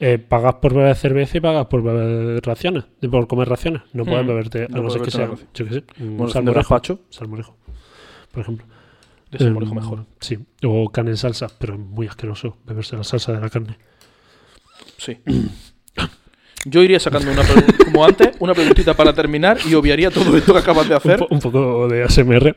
Eh, 0.00 0.18
pagas 0.18 0.56
por 0.56 0.74
beber 0.74 0.96
cerveza 0.96 1.38
y 1.38 1.40
pagas 1.40 1.64
por 1.66 1.82
beber 1.82 2.42
raciones, 2.44 2.84
por 3.10 3.26
comer 3.26 3.48
raciones. 3.48 3.80
No 3.94 4.04
puedes 4.04 4.22
Mm, 4.24 4.28
beberte, 4.28 4.64
a 4.64 4.68
no 4.68 4.82
no 4.82 4.90
ser 4.90 5.00
que 5.00 5.10
sea, 5.10 5.30
yo 5.54 5.64
qué 5.66 5.72
sé, 5.72 5.84
un 6.00 6.18
Bueno, 6.18 6.30
salmorejo. 6.30 6.78
Salmorejo, 7.08 7.56
por 8.32 8.42
ejemplo. 8.42 8.66
Salmorejo 9.38 9.72
Eh, 9.72 9.76
mejor. 9.76 10.06
Sí, 10.20 10.38
o 10.64 10.88
carne 10.90 11.10
en 11.12 11.16
salsa, 11.16 11.48
pero 11.58 11.74
es 11.74 11.80
muy 11.80 12.06
asqueroso 12.06 12.56
beberse 12.66 12.96
la 12.96 13.04
salsa 13.04 13.32
de 13.32 13.40
la 13.40 13.48
carne. 13.50 13.78
Sí. 14.98 15.18
Yo 16.66 16.82
iría 16.82 16.98
sacando 16.98 17.30
una 17.30 17.42
como 17.84 18.04
antes, 18.06 18.30
una 18.38 18.54
preguntita 18.54 18.94
para 18.94 19.12
terminar 19.12 19.58
y 19.68 19.74
obviaría 19.74 20.10
todo 20.10 20.34
esto 20.36 20.52
que 20.54 20.60
acabas 20.60 20.88
de 20.88 20.94
Un, 20.94 20.96
hacer. 20.98 21.18
po- 21.18 21.28
un 21.30 21.38
poco 21.40 21.88
de 21.88 22.04
ASMR. 22.04 22.56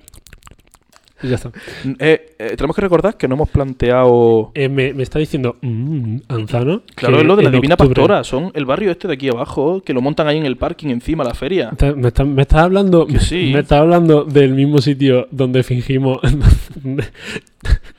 Ya 1.23 1.35
está. 1.35 1.51
Eh, 1.99 2.35
eh, 2.37 2.53
tenemos 2.55 2.75
que 2.75 2.81
recordar 2.81 3.17
que 3.17 3.27
no 3.27 3.35
hemos 3.35 3.49
planteado. 3.49 4.51
Eh, 4.53 4.69
me, 4.69 4.93
me 4.93 5.03
está 5.03 5.17
diciendo 5.19 5.55
mm, 5.61 6.17
Anzano. 6.27 6.83
Claro, 6.95 7.17
es 7.19 7.25
lo 7.25 7.35
de 7.35 7.43
la 7.43 7.49
Divina 7.49 7.75
octubre- 7.75 7.95
Pastora. 7.95 8.23
Son 8.23 8.51
el 8.53 8.65
barrio 8.65 8.91
este 8.91 9.07
de 9.07 9.15
aquí 9.15 9.27
abajo, 9.29 9.81
que 9.83 9.93
lo 9.93 10.01
montan 10.01 10.27
ahí 10.27 10.37
en 10.37 10.45
el 10.45 10.57
parking 10.57 10.89
encima, 10.89 11.23
la 11.23 11.33
feria. 11.33 11.71
Me 11.95 12.07
está, 12.09 12.23
me 12.23 12.41
está 12.43 12.61
hablando, 12.63 13.07
sí. 13.19 13.49
me 13.53 13.59
está 13.61 13.79
hablando 13.79 14.23
del 14.25 14.53
mismo 14.53 14.79
sitio 14.79 15.27
donde 15.31 15.63
fingimos, 15.63 16.19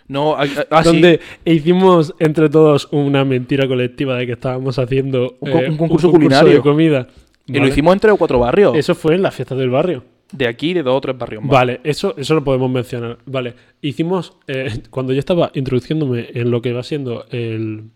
No, 0.08 0.36
ah, 0.36 0.44
ah, 0.56 0.64
ah, 0.70 0.82
sí. 0.84 0.88
donde 0.88 1.20
hicimos 1.44 2.14
entre 2.18 2.48
todos 2.48 2.88
una 2.92 3.24
mentira 3.26 3.68
colectiva 3.68 4.16
de 4.16 4.26
que 4.26 4.32
estábamos 4.32 4.78
haciendo 4.78 5.36
Un 5.40 5.50
eh, 5.50 5.68
un 5.68 5.76
concurso 5.76 6.10
culinario. 6.10 6.54
de 6.54 6.60
comida. 6.60 7.08
Y 7.46 7.58
lo 7.58 7.66
hicimos 7.66 7.92
en 7.94 8.00
tres 8.00 8.14
o 8.14 8.16
cuatro 8.16 8.38
barrios. 8.38 8.74
Eso 8.76 8.94
fue 8.94 9.14
en 9.16 9.22
las 9.22 9.34
fiestas 9.34 9.58
del 9.58 9.70
barrio. 9.70 10.04
De 10.32 10.46
aquí, 10.46 10.74
de 10.74 10.82
dos 10.82 10.96
o 10.96 11.00
tres 11.00 11.16
barrios 11.16 11.42
más. 11.42 11.50
Vale, 11.50 11.80
eso, 11.84 12.14
eso 12.18 12.34
lo 12.34 12.44
podemos 12.44 12.70
mencionar. 12.70 13.18
Vale, 13.24 13.54
hicimos, 13.80 14.36
eh, 14.46 14.82
cuando 14.90 15.12
yo 15.12 15.18
estaba 15.18 15.50
introduciéndome 15.54 16.28
en 16.34 16.50
lo 16.50 16.60
que 16.60 16.72
va 16.72 16.82
siendo 16.82 17.24
el, 17.30 17.90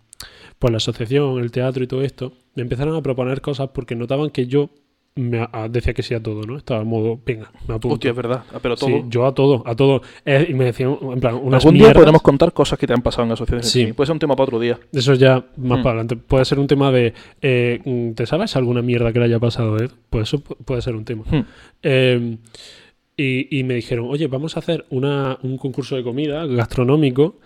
pues 0.59 0.71
la 0.71 0.79
asociación, 0.79 1.41
el 1.41 1.51
teatro 1.51 1.85
y 1.85 1.87
todo 1.87 2.03
esto, 2.03 2.33
me 2.55 2.63
empezaron 2.63 2.97
a 2.97 3.03
proponer 3.03 3.41
cosas 3.41 3.71
porque 3.75 3.95
notaban 3.97 4.31
que 4.31 4.47
yo 4.47 4.71
me 5.15 5.41
a- 5.41 5.51
a- 5.53 5.69
decía 5.69 5.93
que 5.93 6.03
sí 6.03 6.15
a 6.15 6.23
todo, 6.23 6.43
¿no? 6.45 6.57
Estaba 6.57 6.81
en 6.81 6.89
modo, 6.89 7.21
venga, 7.25 7.51
me 7.69 7.75
apunto. 7.75 7.95
Hostia, 7.95 8.11
es 8.11 8.17
verdad. 8.17 8.45
Pero 8.63 8.77
todo. 8.77 8.89
Sí, 8.89 9.03
yo 9.09 9.27
a 9.27 9.35
todo, 9.35 9.63
a 9.67 9.75
todo. 9.77 10.01
Eh, 10.25 10.47
y 10.49 10.55
me 10.55 10.65
decían, 10.67 10.97
en 11.03 11.21
plan, 11.21 11.35
unas 11.35 11.65
Algún 11.65 11.79
día 11.79 11.93
podremos 11.93 12.23
contar 12.23 12.53
cosas 12.55 12.79
que 12.79 12.87
te 12.87 12.95
han 12.95 13.03
pasado 13.03 13.25
en 13.27 13.33
asociaciones. 13.33 13.69
Sí. 13.71 13.87
Sí. 13.87 13.93
Puede 13.93 14.07
ser 14.07 14.15
un 14.15 14.19
tema 14.21 14.35
para 14.37 14.45
otro 14.45 14.59
día. 14.59 14.79
Eso 14.93 15.13
ya 15.15 15.45
más 15.57 15.81
Mm. 15.81 15.83
para 15.83 15.91
adelante. 16.01 16.17
Puede 16.17 16.45
ser 16.47 16.59
un 16.59 16.67
tema 16.67 16.91
de. 16.91 17.13
eh, 17.43 17.81
mm, 17.85 18.13
¿Te 18.13 18.25
sabes 18.27 18.57
alguna 18.57 18.81
mierda 18.81 19.13
que 19.13 19.19
le 19.19 19.27
haya 19.27 19.39
pasado 19.39 19.75
a 19.75 19.79
Ed? 19.85 19.91
Pues 20.09 20.29
eso 20.29 20.43
pu- 20.43 20.57
puede 20.65 20.81
ser 20.83 20.97
un 20.97 21.05
tema. 21.05 21.25
Hmm. 21.31 21.43
Eh, 21.83 22.37
y, 23.17 23.59
y 23.59 23.65
me 23.65 23.75
dijeron, 23.75 24.07
oye, 24.09 24.27
vamos 24.29 24.57
a 24.57 24.61
hacer 24.61 24.87
una, 24.89 25.39
un 25.43 25.59
concurso 25.59 25.95
de 25.97 26.03
comida 26.03 26.47
gastronómico. 26.47 27.39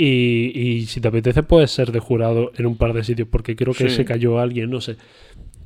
Y, 0.00 0.52
y 0.54 0.86
si 0.86 1.00
te 1.00 1.08
apetece, 1.08 1.42
puedes 1.42 1.72
ser 1.72 1.90
de 1.90 1.98
jurado 1.98 2.52
en 2.56 2.66
un 2.66 2.76
par 2.76 2.92
de 2.92 3.02
sitios, 3.02 3.26
porque 3.28 3.56
creo 3.56 3.74
que 3.74 3.88
Sí. 3.90 3.96
se 3.96 4.04
cayó 4.04 4.38
alguien, 4.38 4.70
no 4.70 4.80
sé. 4.80 4.94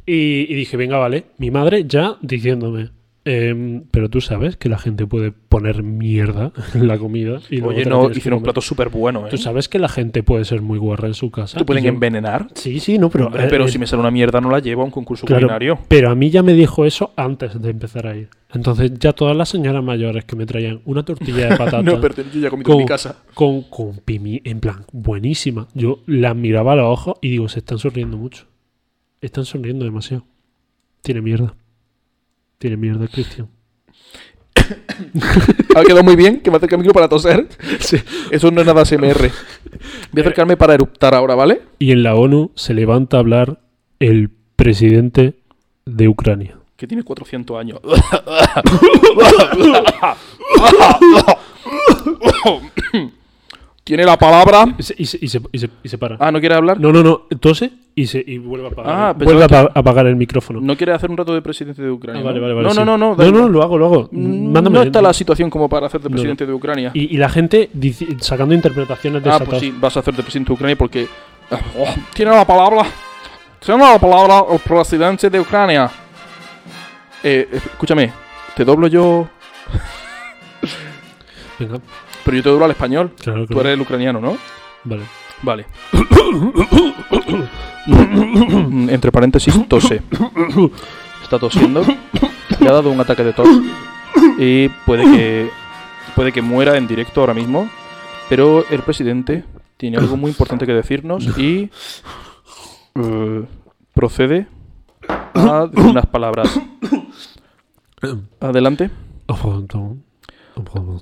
Y, 0.07 0.47
y 0.49 0.55
dije, 0.55 0.77
venga, 0.77 0.99
vale. 0.99 1.25
Mi 1.39 1.51
madre 1.51 1.85
ya 1.87 2.17
diciéndome. 2.23 2.91
"Em, 3.25 3.85
pero 3.93 4.11
tú 4.11 4.21
sabes 4.21 4.57
que 4.57 4.69
la 4.69 4.79
gente 4.79 5.07
puede 5.07 5.31
poner 5.31 5.85
mierda 5.85 6.51
en 6.75 6.89
la 6.89 6.99
comida. 6.99 7.39
Y 7.51 7.59
luego 7.59 7.69
Oye, 7.69 7.85
no, 7.85 8.11
hicieron 8.11 8.39
un 8.39 8.41
comer". 8.41 8.43
plato 8.43 8.61
súper 8.61 8.89
bueno, 8.89 9.27
¿eh? 9.29 9.31
Tú 9.31 9.39
sabes 9.39 9.69
que 9.69 9.79
la 9.79 9.89
gente 9.89 10.25
puede 10.25 10.45
ser 10.45 10.61
muy 10.61 10.77
guarra 10.77 11.07
en 11.07 11.15
su 11.15 11.31
casa. 11.31 11.57
¿Te 11.57 11.65
pueden 11.65 11.85
yo- 11.85 11.91
envenenar? 11.91 12.49
Sí, 12.55 12.81
sí, 12.81 12.99
no, 12.99 13.11
pero. 13.11 13.27
Hombre, 13.27 13.45
eh, 13.45 13.47
pero 13.49 13.67
eh, 13.67 13.69
si 13.69 13.79
me 13.79 13.87
sale 13.87 14.01
una 14.01 14.11
mierda, 14.11 14.41
no 14.41 14.51
la 14.51 14.59
llevo 14.59 14.83
a 14.83 14.87
un 14.87 14.91
concurso 14.91 15.25
claro, 15.25 15.43
culinario. 15.43 15.79
Pero 15.87 16.11
a 16.11 16.17
mí 16.17 16.31
ya 16.31 16.43
me 16.43 16.53
dijo 16.55 16.85
eso 16.85 17.13
antes 17.15 17.63
de 17.63 17.71
empezar 17.71 18.09
a 18.09 18.17
ir. 18.17 18.29
Entonces, 18.53 18.91
ya 18.99 19.13
todas 19.13 19.37
las 19.37 19.49
señoras 19.51 19.85
mayores 19.85 20.25
que 20.25 20.35
me 20.35 20.45
traían 20.45 20.81
una 20.85 21.05
tortilla 21.05 21.49
de 21.51 21.57
patata 21.57 21.81
No, 21.81 22.01
pero 22.01 22.17
yo 22.17 22.41
ya 22.41 22.49
he 22.49 22.51
comido 22.51 22.73
en 22.73 22.77
mi 22.79 22.83
con, 22.83 22.89
casa. 22.89 23.19
con, 23.35 23.63
con 23.63 23.99
pimi, 24.05 24.41
en 24.43 24.59
plan, 24.59 24.85
buenísima. 24.93 25.69
Yo 25.75 26.01
las 26.07 26.35
miraba 26.35 26.73
a 26.73 26.77
los 26.77 26.87
ojos 26.87 27.15
y 27.23 27.31
digo, 27.31 27.49
se 27.49 27.61
están 27.61 27.79
sonriendo 27.79 28.17
mucho. 28.17 28.47
Están 29.23 29.45
sonriendo 29.47 29.85
demasiado. 29.87 30.25
Tiene 31.01 31.23
mierda. 31.23 31.55
Tiene 32.59 32.77
mierda, 32.77 33.09
Cristian. 33.09 33.49
Ha 35.75 35.83
quedado 35.83 36.03
muy 36.05 36.15
bien, 36.17 36.41
que 36.41 36.51
me 36.51 36.57
acerque 36.59 36.75
el 36.75 36.81
micro 36.81 36.93
para 36.95 37.09
toser. 37.09 37.49
Eso 38.31 38.51
no 38.51 38.61
es 38.61 38.67
nada 38.67 38.85
SMR. 38.85 39.31
Voy 40.13 40.19
a 40.19 40.21
acercarme 40.21 40.57
para 40.57 40.75
eruptar 40.75 41.15
ahora, 41.15 41.35
¿vale? 41.35 41.63
Y 41.79 41.93
en 41.93 42.03
la 42.03 42.15
ONU 42.15 42.51
se 42.55 42.75
levanta 42.75 43.17
a 43.17 43.21
hablar 43.21 43.61
el 43.99 44.31
presidente 44.57 45.39
de 45.87 46.09
Ucrania. 46.09 46.59
Que 46.77 46.87
tiene 46.87 47.03
400 47.03 47.59
años. 47.59 47.81
tiene 53.85 54.05
la 54.05 54.17
palabra. 54.19 54.65
Y 54.79 54.83
se, 54.83 54.95
y 54.99 55.07
se- 55.07 55.19
y 55.21 55.29
se- 55.29 55.41
y 55.53 55.59
se- 55.59 55.71
y 55.83 55.89
se 55.89 55.99
para. 55.99 56.17
Ah, 56.21 56.31
¿no 56.33 56.41
quiere 56.41 56.55
hablar? 56.55 56.79
No, 56.81 56.93
no, 56.93 57.03
no. 57.03 57.19
Tose 57.41 57.71
y, 57.95 58.07
se, 58.07 58.25
y 58.27 58.39
vuelve 58.39 58.67
a 58.69 58.71
apagar, 58.71 58.93
Ah, 58.95 59.13
vuelve 59.13 59.45
a 59.45 59.71
apagar 59.75 60.07
el 60.07 60.17
micrófono. 60.17 60.61
¿No 60.61 60.77
quiere 60.77 60.93
hacer 60.93 61.11
un 61.11 61.17
rato 61.17 61.35
de 61.35 61.43
presidente 61.43 61.83
de 61.83 61.89
Ah, 61.89 61.93
Ucrania? 61.93 62.23
vale, 62.23 62.37
¿no? 62.41 62.43
vale, 62.43 62.55
vale. 62.55 62.69
No, 62.69 62.73
sí. 62.75 62.79
no, 62.79 62.85
no, 62.97 63.15
no. 63.17 63.31
No, 63.33 63.49
lo 63.49 63.63
hago, 63.63 63.79
lo 63.79 63.87
hago. 63.87 64.09
Mm, 64.13 64.53
Mándame. 64.53 64.79
no 64.79 64.83
está 64.83 65.03
la 65.03 65.13
situación 65.13 65.51
como 65.51 65.69
para 65.69 65.87
hacer 65.87 66.01
de 66.01 66.09
No, 66.09 66.13
presidente 66.15 66.47
de 66.47 66.53
Ucrania. 66.53 66.91
y, 66.95 67.15
y 67.15 67.19
la 67.19 67.29
gente 67.29 67.69
sacando 68.21 68.55
interpretaciones 68.55 69.23
de 69.23 69.31
ah, 69.31 69.39
pues 69.45 69.61
sí, 69.61 69.75
vas 69.79 69.97
a 69.97 70.01
hacer 70.01 70.15
de 70.15 70.23
presidente 70.23 70.49
de 70.49 70.55
Ucrania 70.55 70.77
porque. 70.77 71.07
ah, 71.51 71.59
oh, 71.79 71.95
tiene 72.15 72.31
la 72.31 72.47
palabra. 72.47 72.87
Tiene 73.65 73.81
la 73.85 73.99
palabra 73.99 74.45
el 74.53 74.59
presidente 74.59 75.31
de 75.31 75.39
Ucrania. 75.41 75.91
Eh, 77.23 77.49
escúchame, 77.53 78.11
te 78.57 78.65
doblo 78.65 78.87
yo. 78.89 79.29
Venga, 81.59 81.79
Pero 82.25 82.37
yo 82.37 82.43
te 82.43 82.49
doblo 82.49 82.65
al 82.65 82.71
español. 82.73 83.13
claro, 83.23 83.47
Tú 83.47 83.61
eres 83.61 83.75
el 83.75 83.81
ucraniano, 83.81 84.21
¿no? 84.21 84.37
Vale. 84.85 85.03
Vale. 85.43 85.67
Entre 88.89 89.13
paréntesis, 89.13 89.55
tose. 89.69 90.03
Está 91.23 91.39
tosiendo. 91.39 91.83
Le 92.61 92.69
ha 92.69 92.73
dado 92.73 92.91
un 92.91 93.01
ataque 93.01 93.25
de 93.25 93.33
tos. 93.33 93.49
Y 94.39 94.69
puede 94.87 95.05
que, 95.05 95.51
puede 96.15 96.33
que 96.33 96.43
muera 96.43 96.77
en 96.77 96.87
directo 96.87 97.21
ahora 97.21 97.35
mismo. 97.35 97.69
Pero 98.29 98.65
el 98.71 98.83
presidente 98.83 99.45
tiene 99.77 99.99
algo 99.99 100.17
muy 100.17 100.31
importante 100.31 100.65
que 100.65 100.73
decirnos 100.73 101.27
y 101.37 101.71
eh, 102.95 103.45
procede 103.93 104.47
a 105.35 105.67
decir 105.67 105.91
unas 105.91 106.07
palabras. 106.07 106.59
Adelante. 108.41 108.91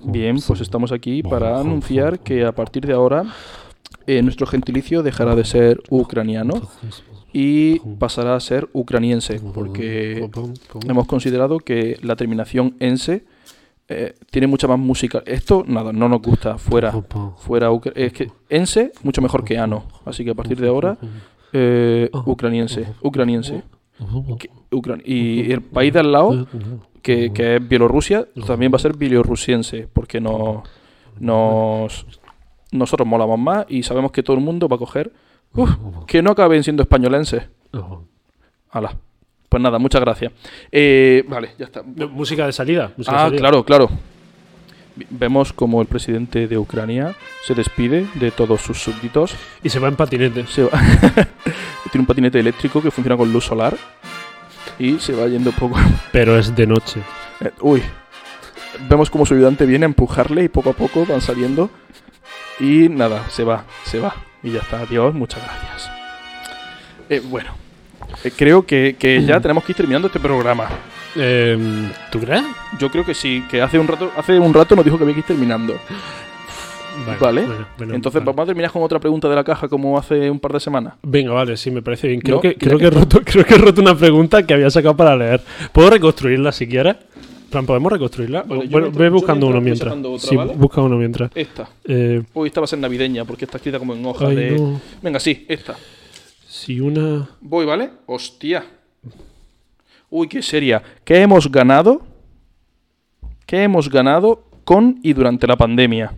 Bien, 0.04 0.36
pues 0.46 0.60
estamos 0.60 0.92
aquí 0.92 1.22
para 1.22 1.60
anunciar 1.60 2.20
que 2.20 2.44
a 2.44 2.52
partir 2.52 2.86
de 2.86 2.92
ahora 2.92 3.24
eh, 4.10 4.22
nuestro 4.22 4.44
gentilicio 4.44 5.04
dejará 5.04 5.36
de 5.36 5.44
ser 5.44 5.80
ucraniano 5.88 6.54
y 7.32 7.78
pasará 8.00 8.34
a 8.34 8.40
ser 8.40 8.68
ucraniense, 8.72 9.40
porque 9.54 10.28
hemos 10.88 11.06
considerado 11.06 11.60
que 11.60 11.96
la 12.02 12.16
terminación 12.16 12.74
ense 12.80 13.24
eh, 13.88 14.14
tiene 14.32 14.48
mucha 14.48 14.66
más 14.66 14.80
música. 14.80 15.22
Esto, 15.26 15.64
nada, 15.64 15.92
no 15.92 16.08
nos 16.08 16.20
gusta, 16.22 16.58
fuera. 16.58 16.92
Fuera, 17.36 17.68
es 17.94 18.12
que 18.12 18.32
ense 18.48 18.90
mucho 19.04 19.22
mejor 19.22 19.44
que 19.44 19.58
ano, 19.58 19.84
así 20.04 20.24
que 20.24 20.32
a 20.32 20.34
partir 20.34 20.60
de 20.60 20.66
ahora 20.66 20.98
eh, 21.52 22.10
ucraniense, 22.26 22.88
ucraniense. 23.02 23.62
Y 25.04 25.52
el 25.52 25.62
país 25.62 25.92
de 25.92 26.00
al 26.00 26.10
lado, 26.10 26.48
que, 27.00 27.32
que 27.32 27.56
es 27.56 27.68
Bielorrusia, 27.68 28.26
también 28.44 28.72
va 28.72 28.76
a 28.76 28.80
ser 28.80 28.96
bielorrusiense, 28.96 29.86
porque 29.92 30.20
no, 30.20 30.64
nos, 31.20 32.06
nosotros 32.72 33.06
molamos 33.06 33.38
más 33.38 33.66
y 33.68 33.82
sabemos 33.82 34.12
que 34.12 34.22
todo 34.22 34.36
el 34.36 34.42
mundo 34.42 34.68
va 34.68 34.76
a 34.76 34.78
coger 34.78 35.12
uf, 35.54 35.70
que 36.06 36.22
no 36.22 36.30
acaben 36.30 36.62
siendo 36.62 36.82
españolenses. 36.82 37.42
Hala. 38.70 38.96
Pues 39.48 39.60
nada, 39.62 39.78
muchas 39.80 40.00
gracias. 40.00 40.32
Eh, 40.70 41.24
vale, 41.28 41.50
ya 41.58 41.64
está. 41.66 41.82
Música 41.82 42.46
de 42.46 42.52
salida. 42.52 42.92
música 42.96 43.12
de 43.16 43.18
Ah, 43.18 43.24
salida. 43.24 43.38
claro, 43.40 43.64
claro. 43.64 43.90
Vemos 45.08 45.52
como 45.52 45.80
el 45.80 45.88
presidente 45.88 46.46
de 46.46 46.58
Ucrania 46.58 47.16
se 47.44 47.54
despide 47.54 48.06
de 48.14 48.30
todos 48.30 48.60
sus 48.60 48.78
súbditos. 48.82 49.34
Y 49.62 49.70
se 49.70 49.78
va 49.80 49.88
en 49.88 49.96
patinete. 49.96 50.46
Se 50.46 50.62
va- 50.64 50.70
Tiene 51.90 52.00
un 52.02 52.06
patinete 52.06 52.38
eléctrico 52.38 52.80
que 52.82 52.90
funciona 52.92 53.16
con 53.16 53.32
luz 53.32 53.44
solar. 53.46 53.76
Y 54.78 54.98
se 55.00 55.14
va 55.14 55.26
yendo 55.26 55.50
poco. 55.52 55.76
Pero 56.12 56.38
es 56.38 56.54
de 56.54 56.66
noche. 56.66 57.00
Eh, 57.40 57.50
Uy. 57.60 57.82
Vemos 58.88 59.10
como 59.10 59.26
su 59.26 59.34
ayudante 59.34 59.66
viene 59.66 59.84
a 59.84 59.88
empujarle 59.88 60.44
y 60.44 60.48
poco 60.48 60.70
a 60.70 60.74
poco 60.74 61.04
van 61.06 61.20
saliendo. 61.20 61.70
Y 62.60 62.88
nada, 62.88 63.28
se 63.30 63.42
va, 63.44 63.64
se 63.84 63.98
va. 63.98 64.14
Y 64.42 64.52
ya 64.52 64.60
está. 64.60 64.80
Adiós, 64.80 65.14
muchas 65.14 65.42
gracias. 65.42 65.90
Eh, 67.08 67.22
bueno, 67.24 67.50
eh, 68.22 68.30
creo 68.36 68.64
que, 68.64 68.96
que 68.98 69.22
ya 69.24 69.40
tenemos 69.40 69.64
que 69.64 69.72
ir 69.72 69.76
terminando 69.76 70.06
este 70.08 70.20
programa. 70.20 70.68
Em, 71.16 71.90
¿Tú 72.12 72.20
crees? 72.20 72.44
Yo 72.78 72.90
creo 72.90 73.04
que 73.04 73.14
sí, 73.14 73.44
que 73.50 73.60
hace 73.60 73.78
un 73.78 73.88
rato, 73.88 74.12
hace 74.16 74.38
un 74.38 74.54
rato 74.54 74.76
nos 74.76 74.84
dijo 74.84 74.96
que 74.96 75.04
había 75.04 75.14
que 75.14 75.20
ir 75.20 75.26
terminando. 75.26 75.74
Vale. 77.20 77.42
bueno, 77.46 77.66
bueno, 77.78 77.94
Entonces 77.94 78.20
vale. 78.20 78.26
vamos 78.26 78.42
a 78.42 78.46
terminar 78.46 78.70
con 78.70 78.82
otra 78.82 78.98
pregunta 78.98 79.28
de 79.28 79.34
la 79.34 79.42
caja 79.44 79.68
como 79.68 79.98
hace 79.98 80.30
un 80.30 80.38
par 80.38 80.52
de 80.52 80.60
semanas. 80.60 80.94
Venga, 81.02 81.32
vale, 81.32 81.56
sí, 81.56 81.70
me 81.70 81.82
parece 81.82 82.08
bien. 82.08 82.20
Creo, 82.20 82.36
¿No? 82.36 82.42
que, 82.42 82.54
¿Quieres 82.54 82.78
creo, 82.78 82.78
que 82.78 82.96
he 82.96 83.00
roto, 83.00 83.20
creo 83.24 83.44
que 83.44 83.54
he 83.54 83.58
roto 83.58 83.80
una 83.80 83.96
pregunta 83.96 84.42
que 84.44 84.54
había 84.54 84.70
sacado 84.70 84.96
para 84.96 85.16
leer. 85.16 85.40
¿Puedo 85.72 85.90
reconstruirla 85.90 86.52
si 86.52 86.68
quieres? 86.68 86.96
Plan, 87.50 87.66
¿podemos 87.66 87.92
reconstruirla? 87.92 88.44
Vale, 88.44 88.68
bueno, 88.68 88.90
ve 88.92 89.10
buscando 89.10 89.48
uno 89.48 89.60
mientras. 89.60 89.92
otra, 89.92 90.18
sí, 90.18 90.36
¿vale? 90.36 90.54
busca 90.54 90.80
uno 90.80 90.96
mientras. 90.96 91.32
Esta. 91.34 91.68
Eh, 91.84 92.22
Hoy 92.32 92.46
esta 92.46 92.60
va 92.60 92.64
a 92.64 92.68
ser 92.68 92.78
navideña 92.78 93.24
porque 93.24 93.44
está 93.44 93.56
escrita 93.56 93.78
como 93.78 93.94
en 93.94 94.06
hoja 94.06 94.28
ay, 94.28 94.36
de... 94.36 94.50
no. 94.52 94.80
Venga, 95.02 95.18
sí, 95.18 95.44
esta. 95.48 95.76
Si 96.48 96.80
una... 96.80 97.28
Voy, 97.40 97.66
¿vale? 97.66 97.90
Hostia. 98.06 98.64
Uy, 100.08 100.28
qué 100.28 100.42
seria. 100.42 100.80
¿Qué 101.04 101.20
hemos 101.20 101.50
ganado? 101.50 102.02
¿Qué 103.46 103.64
hemos 103.64 103.90
ganado 103.90 104.44
con 104.64 105.00
y 105.02 105.12
durante 105.12 105.46
la 105.48 105.56
pandemia? 105.56 106.14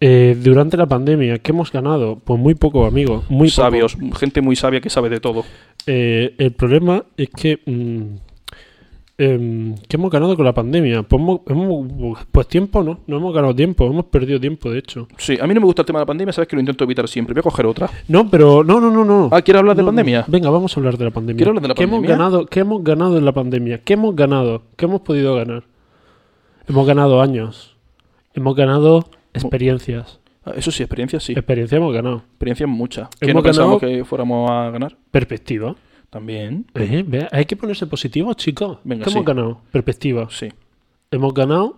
Eh, 0.00 0.34
durante 0.40 0.78
la 0.78 0.86
pandemia, 0.86 1.38
¿qué 1.40 1.52
hemos 1.52 1.70
ganado? 1.70 2.18
Pues 2.18 2.40
muy 2.40 2.54
poco, 2.54 2.86
amigo. 2.86 3.22
Muy 3.28 3.48
poco. 3.48 3.62
Sabios, 3.62 3.98
gente 4.18 4.40
muy 4.40 4.56
sabia 4.56 4.80
que 4.80 4.88
sabe 4.88 5.10
de 5.10 5.20
todo. 5.20 5.44
Eh, 5.86 6.34
el 6.38 6.52
problema 6.52 7.04
es 7.18 7.28
que... 7.28 7.60
mm, 7.66 8.29
em, 9.20 9.74
¿Qué 9.88 9.96
hemos 9.96 10.10
ganado 10.10 10.34
con 10.34 10.44
la 10.44 10.52
pandemia? 10.54 11.02
Pues, 11.02 11.20
hemos- 11.20 11.40
hemos- 11.46 12.18
pues 12.32 12.48
tiempo, 12.48 12.82
¿no? 12.82 13.00
No 13.06 13.16
hemos 13.18 13.34
ganado 13.34 13.54
tiempo, 13.54 13.86
hemos 13.86 14.06
perdido 14.06 14.40
tiempo, 14.40 14.70
de 14.70 14.78
hecho. 14.78 15.06
Sí, 15.18 15.36
a 15.40 15.46
mí 15.46 15.54
no 15.54 15.60
me 15.60 15.66
gusta 15.66 15.82
el 15.82 15.86
tema 15.86 15.98
de 15.98 16.02
la 16.02 16.06
pandemia, 16.06 16.32
sabes 16.32 16.48
que 16.48 16.56
lo 16.56 16.60
intento 16.60 16.84
evitar 16.84 17.06
siempre. 17.08 17.34
Voy 17.34 17.40
a 17.40 17.42
coger 17.42 17.66
otra. 17.66 17.90
No, 18.08 18.28
pero 18.30 18.64
no, 18.64 18.80
no, 18.80 18.90
no, 18.90 19.04
no. 19.04 19.28
Ah, 19.32 19.42
¿quieres 19.42 19.60
hablar 19.60 19.76
de 19.76 19.82
No, 19.82 19.86
pandemia? 19.88 20.24
Venga, 20.26 20.48
vamos 20.50 20.76
a 20.76 20.80
hablar 20.80 20.96
de 20.96 21.04
la 21.04 21.10
pandemia. 21.10 21.36
¿Quieres 21.36 21.50
hablar 21.50 21.62
de 21.62 21.68
la 21.68 21.74
¿Qué 21.74 21.82
pandemia? 21.86 21.98
Hemos 22.14 22.18
ganado, 22.18 22.46
¿Qué 22.46 22.60
hemos 22.60 22.82
ganado 22.84 23.18
en 23.18 23.24
la 23.24 23.32
pandemia? 23.32 23.78
¿Qué 23.78 23.92
hemos 23.92 24.16
ganado? 24.16 24.62
¿Qué 24.76 24.84
hemos 24.86 25.00
podido 25.02 25.34
ganar? 25.36 25.64
Hemos 26.68 26.86
ganado 26.86 27.20
años. 27.20 27.76
Hemos 28.34 28.54
ganado 28.54 29.04
experiencias. 29.34 30.20
Ah, 30.44 30.52
Eso 30.56 30.70
sí, 30.70 30.82
experiencia 30.82 31.20
sí. 31.20 31.32
Experiencia 31.32 31.76
hemos 31.76 31.92
ganado. 31.92 32.22
Experiencia 32.30 32.66
mucha. 32.66 33.10
Que 33.20 33.30
Hemos 33.30 33.42
no 33.42 33.46
pensamos 33.48 33.80
que 33.80 34.04
fuéramos 34.04 34.50
a 34.50 34.70
ganar. 34.70 34.96
Perspectiva. 35.10 35.74
También. 36.10 36.66
Eh, 36.74 37.04
ve, 37.06 37.28
hay 37.30 37.44
que 37.44 37.56
ponerse 37.56 37.86
positivos, 37.86 38.36
chicos. 38.36 38.78
Venga, 38.84 39.04
¿Qué 39.04 39.10
sí. 39.10 39.16
hemos 39.16 39.26
ganado? 39.26 39.60
Perspectiva. 39.70 40.26
Sí. 40.30 40.48
Hemos 41.12 41.32
ganado 41.34 41.76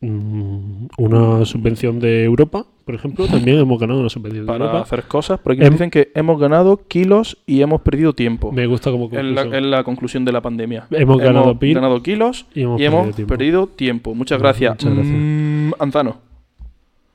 mm, 0.00 0.86
una 0.98 1.44
subvención 1.46 1.98
de 2.00 2.24
Europa, 2.24 2.66
por 2.84 2.94
ejemplo. 2.94 3.26
También 3.26 3.58
hemos 3.58 3.78
ganado 3.80 4.00
una 4.00 4.08
subvención 4.10 4.44
de 4.44 4.52
Para 4.52 4.66
Europa. 4.66 4.82
hacer 4.82 5.04
cosas. 5.04 5.40
Por 5.40 5.52
aquí 5.52 5.62
Em- 5.64 5.72
dicen 5.72 5.90
que 5.90 6.12
hemos 6.14 6.38
ganado 6.38 6.86
kilos 6.86 7.38
y 7.46 7.62
hemos 7.62 7.80
perdido 7.80 8.12
tiempo. 8.12 8.52
Me 8.52 8.66
gusta 8.66 8.90
como 8.90 9.06
En 9.06 9.34
la, 9.34 9.42
conclusión. 9.42 9.54
en 9.64 9.70
la 9.70 9.84
conclusión 9.84 10.24
de 10.24 10.32
la 10.32 10.40
pandemia. 10.42 10.86
Hemos 10.90 11.18
ganado 11.18 11.58
pil 11.58 11.74
ganado 11.74 12.02
kilos 12.02 12.46
y 12.54 12.60
hemos 12.84 13.14
perdido 13.26 13.66
tiempo. 13.68 14.14
Muchas 14.14 14.38
gracias. 14.38 14.72
Muchas 14.72 14.94
gracias. 14.94 15.16
Mm, 15.18 15.70
Anzano. 15.78 16.18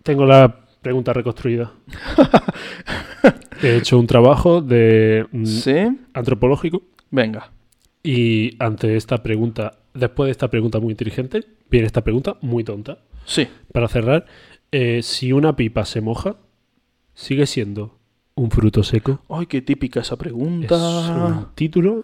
Tengo 0.02 0.26
la 0.26 0.56
pregunta 0.82 1.14
reconstruida. 1.14 1.72
He 3.62 3.78
hecho 3.78 3.98
un 4.00 4.08
trabajo 4.08 4.62
de 4.62 5.26
mm, 5.32 5.46
Sí. 5.46 5.74
antropológico 6.14 6.84
Venga. 7.12 7.52
y 8.04 8.56
ante 8.60 8.96
esta 8.98 9.24
pregunta, 9.24 9.80
después 9.94 10.28
de 10.28 10.32
esta 10.32 10.50
pregunta 10.50 10.80
muy 10.80 10.92
inteligente, 10.92 11.44
viene 11.70 11.88
esta 11.88 12.04
pregunta 12.04 12.38
muy 12.42 12.64
tonta. 12.64 13.00
Sí. 13.26 13.48
Para 13.72 13.88
cerrar, 13.88 14.26
eh, 14.72 15.02
si 15.04 15.32
una 15.32 15.56
pipa 15.56 15.86
se 15.86 16.02
moja, 16.02 16.36
sigue 17.14 17.46
siendo 17.46 17.98
un 18.36 18.50
fruto 18.52 18.84
seco. 18.84 19.22
Ay, 19.30 19.46
qué 19.46 19.62
típica 19.62 20.02
esa 20.02 20.16
Es 20.16 20.20
pregunta. 20.20 20.76
un 20.76 21.48
título 21.56 22.04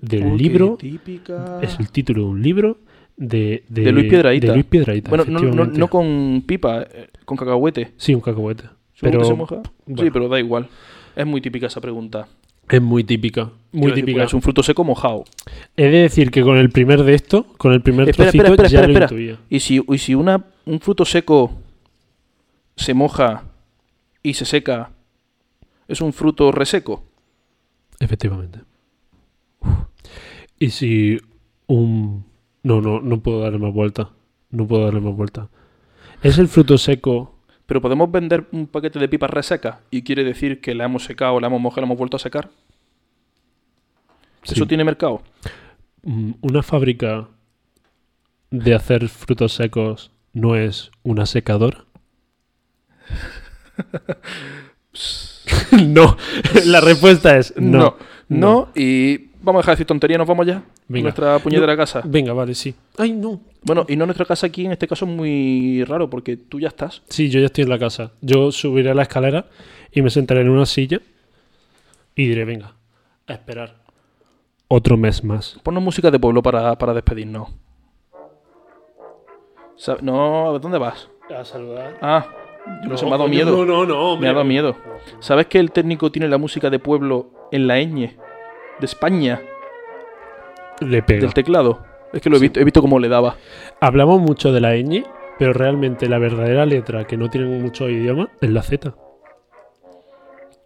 del 0.00 0.36
libro. 0.36 0.76
típica. 0.78 1.58
Es 1.60 1.78
el 1.80 1.90
título 1.90 2.22
de 2.22 2.28
un 2.28 2.42
libro 2.42 2.78
de, 3.16 3.64
De 3.68 3.92
Luis 3.92 4.06
Piedrahíta. 4.08 4.46
de 4.48 4.52
Luis 4.54 4.64
Piedrahíta, 4.66 5.08
Bueno, 5.10 5.24
no, 5.28 5.40
no, 5.40 5.64
no 5.66 5.88
con 5.88 6.42
pipa, 6.46 6.82
eh, 6.82 7.08
con 7.24 7.36
cacahuete. 7.36 7.92
Sí, 7.96 8.14
un 8.14 8.20
cacahuete. 8.20 8.64
¿Seguro 8.94 9.18
Pero 9.18 9.18
que 9.20 9.24
se 9.26 9.34
moja? 9.34 9.62
Sí, 9.86 10.10
pero 10.10 10.28
da 10.28 10.38
igual. 10.38 10.68
Es 11.16 11.26
muy 11.26 11.40
típica 11.40 11.66
esa 11.66 11.80
pregunta. 11.80 12.28
es 12.68 12.80
muy 12.82 13.04
típica. 13.04 13.50
Muy 13.72 13.82
Quiero 13.92 13.94
típica. 13.96 14.12
porque 14.18 14.26
Es 14.26 14.34
un 14.34 14.42
fruto 14.42 14.62
seco 14.62 14.84
mojado. 14.84 15.24
He 15.76 15.84
de 15.88 15.98
decir 16.02 16.30
que 16.30 16.42
con 16.42 16.56
el 16.56 16.70
primer 16.70 17.02
de 17.04 17.14
esto, 17.14 17.46
con 17.58 17.72
el 17.72 17.82
primer 17.82 18.08
Espera, 18.08 18.30
trocito, 18.30 18.44
espera, 18.52 18.66
espera, 18.66 18.68
ya 18.68 18.80
espera, 18.80 18.98
lo 18.98 19.04
espera. 19.06 19.22
intuía. 19.34 19.46
Y 19.50 19.60
si, 19.60 19.82
y 19.88 19.98
si 19.98 20.14
una, 20.14 20.44
un 20.64 20.80
fruto 20.80 21.04
seco 21.04 21.52
se 22.76 22.94
moja 22.94 23.44
y 24.22 24.34
se 24.34 24.44
seca, 24.44 24.92
¿es 25.88 26.00
un 26.00 26.12
fruto 26.12 26.50
reseco? 26.52 27.04
Efectivamente. 28.00 28.60
Y 30.58 30.70
si 30.70 31.18
un... 31.66 32.24
No, 32.62 32.80
no, 32.80 33.00
no 33.00 33.20
puedo 33.20 33.40
darle 33.40 33.58
más 33.58 33.72
vuelta. 33.74 34.10
No 34.50 34.66
puedo 34.66 34.84
darle 34.84 35.00
más 35.00 35.14
vuelta. 35.14 35.48
¿Es 36.22 36.38
el 36.38 36.48
fruto 36.48 36.78
seco? 36.78 37.33
Pero 37.66 37.80
podemos 37.80 38.10
vender 38.10 38.46
un 38.52 38.66
paquete 38.66 38.98
de 38.98 39.08
pipas 39.08 39.30
resecas 39.30 39.78
y 39.90 40.02
quiere 40.02 40.24
decir 40.24 40.60
que 40.60 40.74
la 40.74 40.84
hemos 40.84 41.04
secado, 41.04 41.40
la 41.40 41.46
hemos 41.46 41.60
mojado, 41.60 41.82
la 41.82 41.86
hemos 41.86 41.98
vuelto 41.98 42.16
a 42.16 42.20
secar. 42.20 42.50
Sí. 44.42 44.54
¿Eso 44.54 44.66
tiene 44.66 44.84
mercado? 44.84 45.22
Mm, 46.02 46.32
¿Una 46.42 46.62
fábrica 46.62 47.28
de 48.50 48.74
hacer 48.74 49.08
frutos 49.08 49.54
secos 49.54 50.10
no 50.32 50.56
es 50.56 50.90
una 51.02 51.24
secadora? 51.24 51.84
no, 55.86 56.16
la 56.64 56.80
respuesta 56.80 57.36
es 57.36 57.54
no. 57.56 57.78
No. 57.78 57.96
No, 58.26 58.68
y 58.74 59.30
vamos 59.44 59.60
a 59.60 59.62
dejar 59.62 59.72
de 59.72 59.76
decir 59.76 59.86
tontería, 59.86 60.18
nos 60.18 60.26
vamos 60.26 60.46
ya. 60.46 60.62
Venga. 60.88 61.04
Nuestra 61.04 61.38
puñetera 61.38 61.76
casa. 61.76 62.02
Venga, 62.04 62.32
vale, 62.32 62.54
sí. 62.54 62.74
Ay, 62.96 63.12
no. 63.12 63.40
Bueno, 63.62 63.84
y 63.88 63.96
no 63.96 64.06
nuestra 64.06 64.24
casa 64.24 64.46
aquí 64.46 64.64
en 64.64 64.72
este 64.72 64.88
caso 64.88 65.04
es 65.04 65.10
muy 65.10 65.84
raro 65.84 66.10
porque 66.10 66.36
tú 66.36 66.60
ya 66.60 66.68
estás. 66.68 67.02
Sí, 67.08 67.30
yo 67.30 67.40
ya 67.40 67.46
estoy 67.46 67.64
en 67.64 67.70
la 67.70 67.78
casa. 67.78 68.12
Yo 68.20 68.50
subiré 68.50 68.90
a 68.90 68.94
la 68.94 69.02
escalera 69.02 69.46
y 69.92 70.02
me 70.02 70.10
sentaré 70.10 70.40
en 70.40 70.48
una 70.48 70.66
silla 70.66 71.00
y 72.16 72.28
diré, 72.28 72.44
venga, 72.44 72.74
a 73.26 73.32
esperar 73.32 73.76
otro 74.68 74.96
mes 74.96 75.22
más. 75.22 75.58
Ponnos 75.62 75.82
música 75.82 76.10
de 76.10 76.18
pueblo 76.18 76.42
para, 76.42 76.76
para 76.76 76.94
despedirnos. 76.94 77.48
No, 80.02 80.54
¿a 80.54 80.58
¿dónde 80.58 80.78
vas? 80.78 81.08
A 81.36 81.44
saludar. 81.44 81.98
Ah, 82.00 82.26
yo 82.82 82.88
no 82.88 82.96
sé, 82.96 83.04
me 83.04 83.12
ha 83.12 83.18
dado 83.18 83.28
miedo. 83.28 83.64
No, 83.64 83.64
no, 83.64 83.86
no. 83.86 84.16
Me 84.16 84.28
ha 84.28 84.32
dado 84.32 84.44
miedo. 84.44 84.76
¿Sabes 85.20 85.46
que 85.46 85.58
el 85.58 85.72
técnico 85.72 86.10
tiene 86.10 86.28
la 86.28 86.38
música 86.38 86.70
de 86.70 86.78
pueblo 86.78 87.30
en 87.50 87.66
la 87.66 87.80
ñ 87.80 88.16
de 88.80 88.86
España 88.86 89.40
Le 90.80 91.02
pega. 91.02 91.20
del 91.22 91.34
teclado? 91.34 91.84
Es 92.12 92.20
que 92.22 92.30
lo 92.30 92.36
he 92.36 92.40
visto, 92.40 92.60
he 92.60 92.64
visto 92.64 92.80
cómo 92.80 92.98
le 92.98 93.08
daba. 93.08 93.36
Hablamos 93.80 94.20
mucho 94.20 94.52
de 94.52 94.60
la 94.60 94.74
ñ, 94.76 95.04
pero 95.38 95.52
realmente 95.52 96.08
la 96.08 96.18
verdadera 96.18 96.64
letra 96.64 97.04
que 97.06 97.16
no 97.16 97.28
tienen 97.28 97.60
muchos 97.62 97.90
idiomas 97.90 98.28
es 98.40 98.50
la 98.50 98.62
Z. 98.62 98.94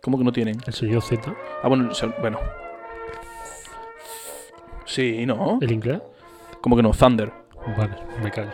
¿Cómo 0.02 0.18
que 0.18 0.24
no 0.24 0.32
tienen? 0.32 0.56
El 0.66 0.72
sonido 0.72 1.00
Z. 1.00 1.34
Ah, 1.62 1.68
bueno, 1.68 1.90
bueno. 2.20 2.38
Sí, 4.84 5.26
¿no? 5.26 5.58
¿El 5.60 5.72
inglés? 5.72 6.00
Como 6.60 6.76
que 6.76 6.82
no, 6.82 6.92
Thunder. 6.92 7.30
Vale, 7.76 7.94
me 8.22 8.30
callo. 8.30 8.50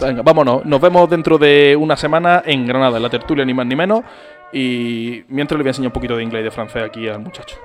Venga, 0.00 0.22
vámonos. 0.22 0.64
Nos 0.64 0.80
vemos 0.80 1.08
dentro 1.08 1.38
de 1.38 1.76
una 1.78 1.96
semana 1.96 2.42
en 2.44 2.66
Granada, 2.66 2.96
en 2.96 3.02
la 3.02 3.10
tertulia, 3.10 3.44
ni 3.44 3.54
más 3.54 3.66
ni 3.66 3.76
menos. 3.76 4.02
Y 4.52 5.24
mientras 5.28 5.56
le 5.58 5.62
voy 5.62 5.68
a 5.68 5.70
enseñar 5.70 5.88
un 5.88 5.92
poquito 5.92 6.16
de 6.16 6.22
inglés 6.22 6.40
y 6.40 6.44
de 6.44 6.50
francés 6.50 6.82
aquí 6.82 7.08
al 7.08 7.20
muchacho. 7.20 7.56